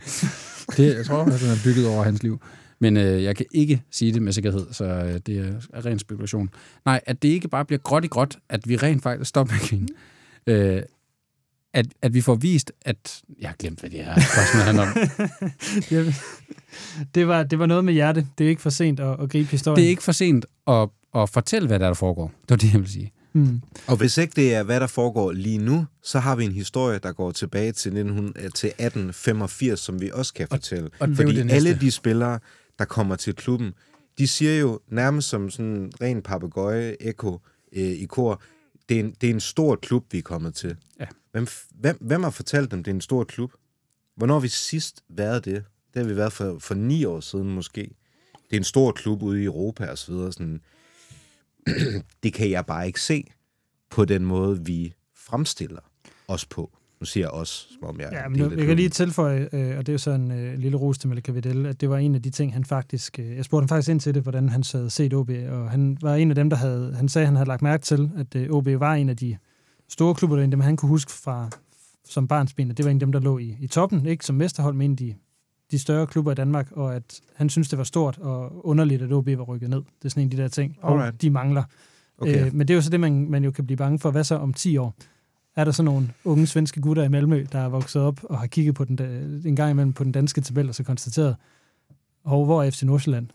[0.77, 2.41] Det, jeg tror, at den er bygget over hans liv.
[2.79, 6.49] Men øh, jeg kan ikke sige det med sikkerhed, så øh, det er ren spekulation.
[6.85, 9.61] Nej, at det ikke bare bliver gråt i gråt, at vi rent faktisk stopper med
[9.61, 9.87] at grine.
[10.47, 10.81] Øh,
[11.73, 13.21] at, at vi får vist, at...
[13.41, 14.93] Jeg har glemt, hvad det her spørgsmål handler om.
[15.89, 16.15] det,
[17.15, 18.27] det, var, det var noget med hjerte.
[18.37, 19.77] Det er ikke for sent at, at gribe historien.
[19.77, 22.27] Det er ikke for sent at, at fortælle, hvad der, er, der foregår.
[22.41, 23.12] Det var det, jeg vil sige.
[23.33, 23.61] Mm.
[23.87, 26.99] Og hvis ikke det er, hvad der foregår lige nu, så har vi en historie,
[26.99, 30.89] der går tilbage til, 1900, til 1885, som vi også kan fortælle.
[30.99, 32.39] og er Fordi det alle de spillere,
[32.79, 33.73] der kommer til klubben,
[34.17, 37.39] de siger jo nærmest som sådan en ren papegøje ekko
[37.71, 38.41] øh, i kor,
[38.89, 40.75] det er, en, det er en stor klub, vi er kommet til.
[40.99, 41.05] Ja.
[41.31, 43.51] Hvem, hvem, hvem har fortalt dem, det er en stor klub?
[44.15, 45.63] Hvornår har vi sidst været det?
[45.93, 47.81] Det har vi været for, for ni år siden måske.
[48.49, 50.33] Det er en stor klub ude i Europa og så videre.
[50.33, 50.61] Sådan.
[52.23, 53.23] Det kan jeg bare ikke se
[53.89, 55.79] på den måde, vi fremstiller
[56.27, 56.71] os på.
[56.99, 58.75] Nu siger jeg os, som om jeg Ja, en men jeg kan klubben.
[58.75, 61.65] lige tilføje, øh, og det er jo så en øh, lille ros til Malika Vidal,
[61.65, 63.19] at det var en af de ting, han faktisk...
[63.19, 65.97] Øh, jeg spurgte ham faktisk ind til det, hvordan han havde set OB, og han
[66.01, 66.95] var en af dem, der havde...
[66.95, 69.37] Han sagde, han havde lagt mærke til, at øh, OB var en af de
[69.89, 71.49] store klubber, der dem han kunne huske fra
[72.05, 74.35] som barnsben, at det var en af dem, der lå i, i toppen, ikke som
[74.35, 75.15] mesterhold, men en af de,
[75.73, 79.11] de større klubber i Danmark, og at han synes, det var stort og underligt, at
[79.11, 79.77] OB var rykket ned.
[79.79, 81.63] Det er sådan en af de der ting, og de mangler.
[82.17, 82.45] Okay.
[82.45, 84.11] Øh, men det er jo så det, man, man jo kan blive bange for.
[84.11, 84.95] Hvad så om 10 år?
[85.55, 88.47] Er der så nogle unge svenske gutter i Malmø, der er vokset op og har
[88.47, 91.35] kigget på den, da- en gang imellem på den danske tabel, og så konstateret,
[92.25, 93.27] hov, hvor er FC Nordsjælland?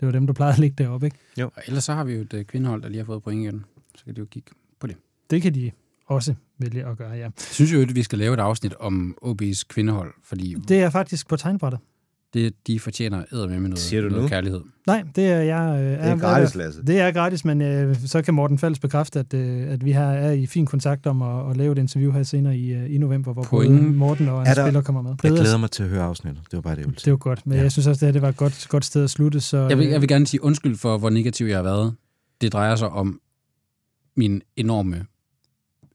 [0.00, 1.16] Det var dem, der plejede at ligge deroppe, ikke?
[1.40, 1.50] Jo.
[1.56, 3.64] Og ellers så har vi jo et øh, kvindehold, der lige har fået point igen.
[3.94, 4.50] Så kan de jo kigge
[4.80, 4.96] på det.
[5.30, 5.70] Det kan de
[6.06, 7.16] også vælge at gøre, ja.
[7.18, 10.90] Jeg synes jo, at vi skal lave et afsnit om OB's kvindehold, fordi Det er
[10.90, 11.80] faktisk på tegnbrættet.
[12.34, 14.28] det, de fortjener æder med noget, Siger du noget nu?
[14.28, 14.60] kærlighed.
[14.86, 15.80] Nej, det er jeg.
[15.82, 16.82] Øh, Det er gratis, Lasse.
[16.82, 20.04] Det er gratis, men øh, så kan Morten Fals bekræfte, at, øh, at vi her
[20.06, 22.98] er i fin kontakt om at, at lave et interview her senere i, øh, i
[22.98, 23.70] november, hvor både.
[23.70, 25.10] Morten og Er hans der- spiller kommer med.
[25.10, 26.42] Jeg Bedre- glæder mig til at høre afsnittet.
[26.50, 27.62] Det var bare det, jeg ville Det er jo godt, men ja.
[27.62, 29.40] jeg synes også, det her det var et godt, godt sted at slutte.
[29.40, 31.94] Så, Jeg vil, øh, jeg vil gerne sige undskyld for, hvor negativ jeg har været.
[32.40, 33.20] Det drejer sig om
[34.16, 35.04] min enorme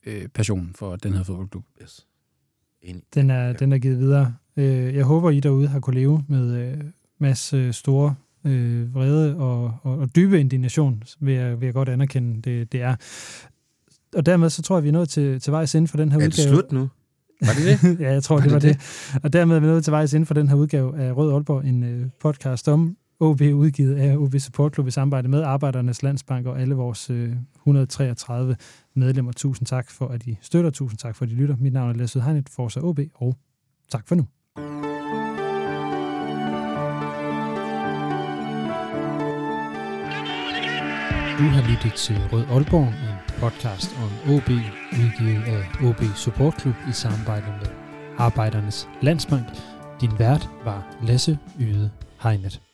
[0.08, 1.64] øh, passion for den her fodboldklub.
[1.82, 2.08] Yes.
[2.82, 3.04] Enig.
[3.14, 3.54] Den er, ja.
[3.54, 4.36] den er givet videre.
[4.58, 6.78] Øh, jeg håber, I derude har kunne leve med øh,
[7.20, 8.16] masse øh, store
[8.46, 12.82] øh, vrede og, og, og dybe indignation, vil jeg, vil jeg godt anerkende, det, det
[12.82, 12.96] er.
[14.16, 16.20] Og dermed så tror jeg, vi er nået til, til vejs inden for den her
[16.20, 16.50] Er det udgave.
[16.50, 16.90] slut nu?
[17.42, 18.00] Var det det?
[18.06, 18.74] ja, jeg tror, Var det, det var
[19.14, 19.20] det.
[19.24, 21.66] Og dermed er vi nået til vejs inden for den her udgave af Rød Aalborg,
[21.66, 26.46] en øh, podcast om OB udgivet af OB Support Club i samarbejde med Arbejdernes Landsbank
[26.48, 28.56] og alle vores øh, 133
[28.94, 29.32] medlemmer.
[29.32, 30.70] Tusind tak for, at I støtter.
[30.70, 31.56] Tusind tak for, at I lytter.
[31.60, 33.36] Mit navn er Lasse Hegnet, Forza OB, og
[33.92, 34.26] tak for nu.
[41.40, 44.50] Du har lyttet til Rød Aalborg, en podcast om OB,
[45.02, 47.70] udgivet af OB Support Club i samarbejde med
[48.18, 49.48] Arbejdernes Landsbank.
[50.02, 51.92] Din vært var Lasse Yde
[52.24, 52.67] Hegnet.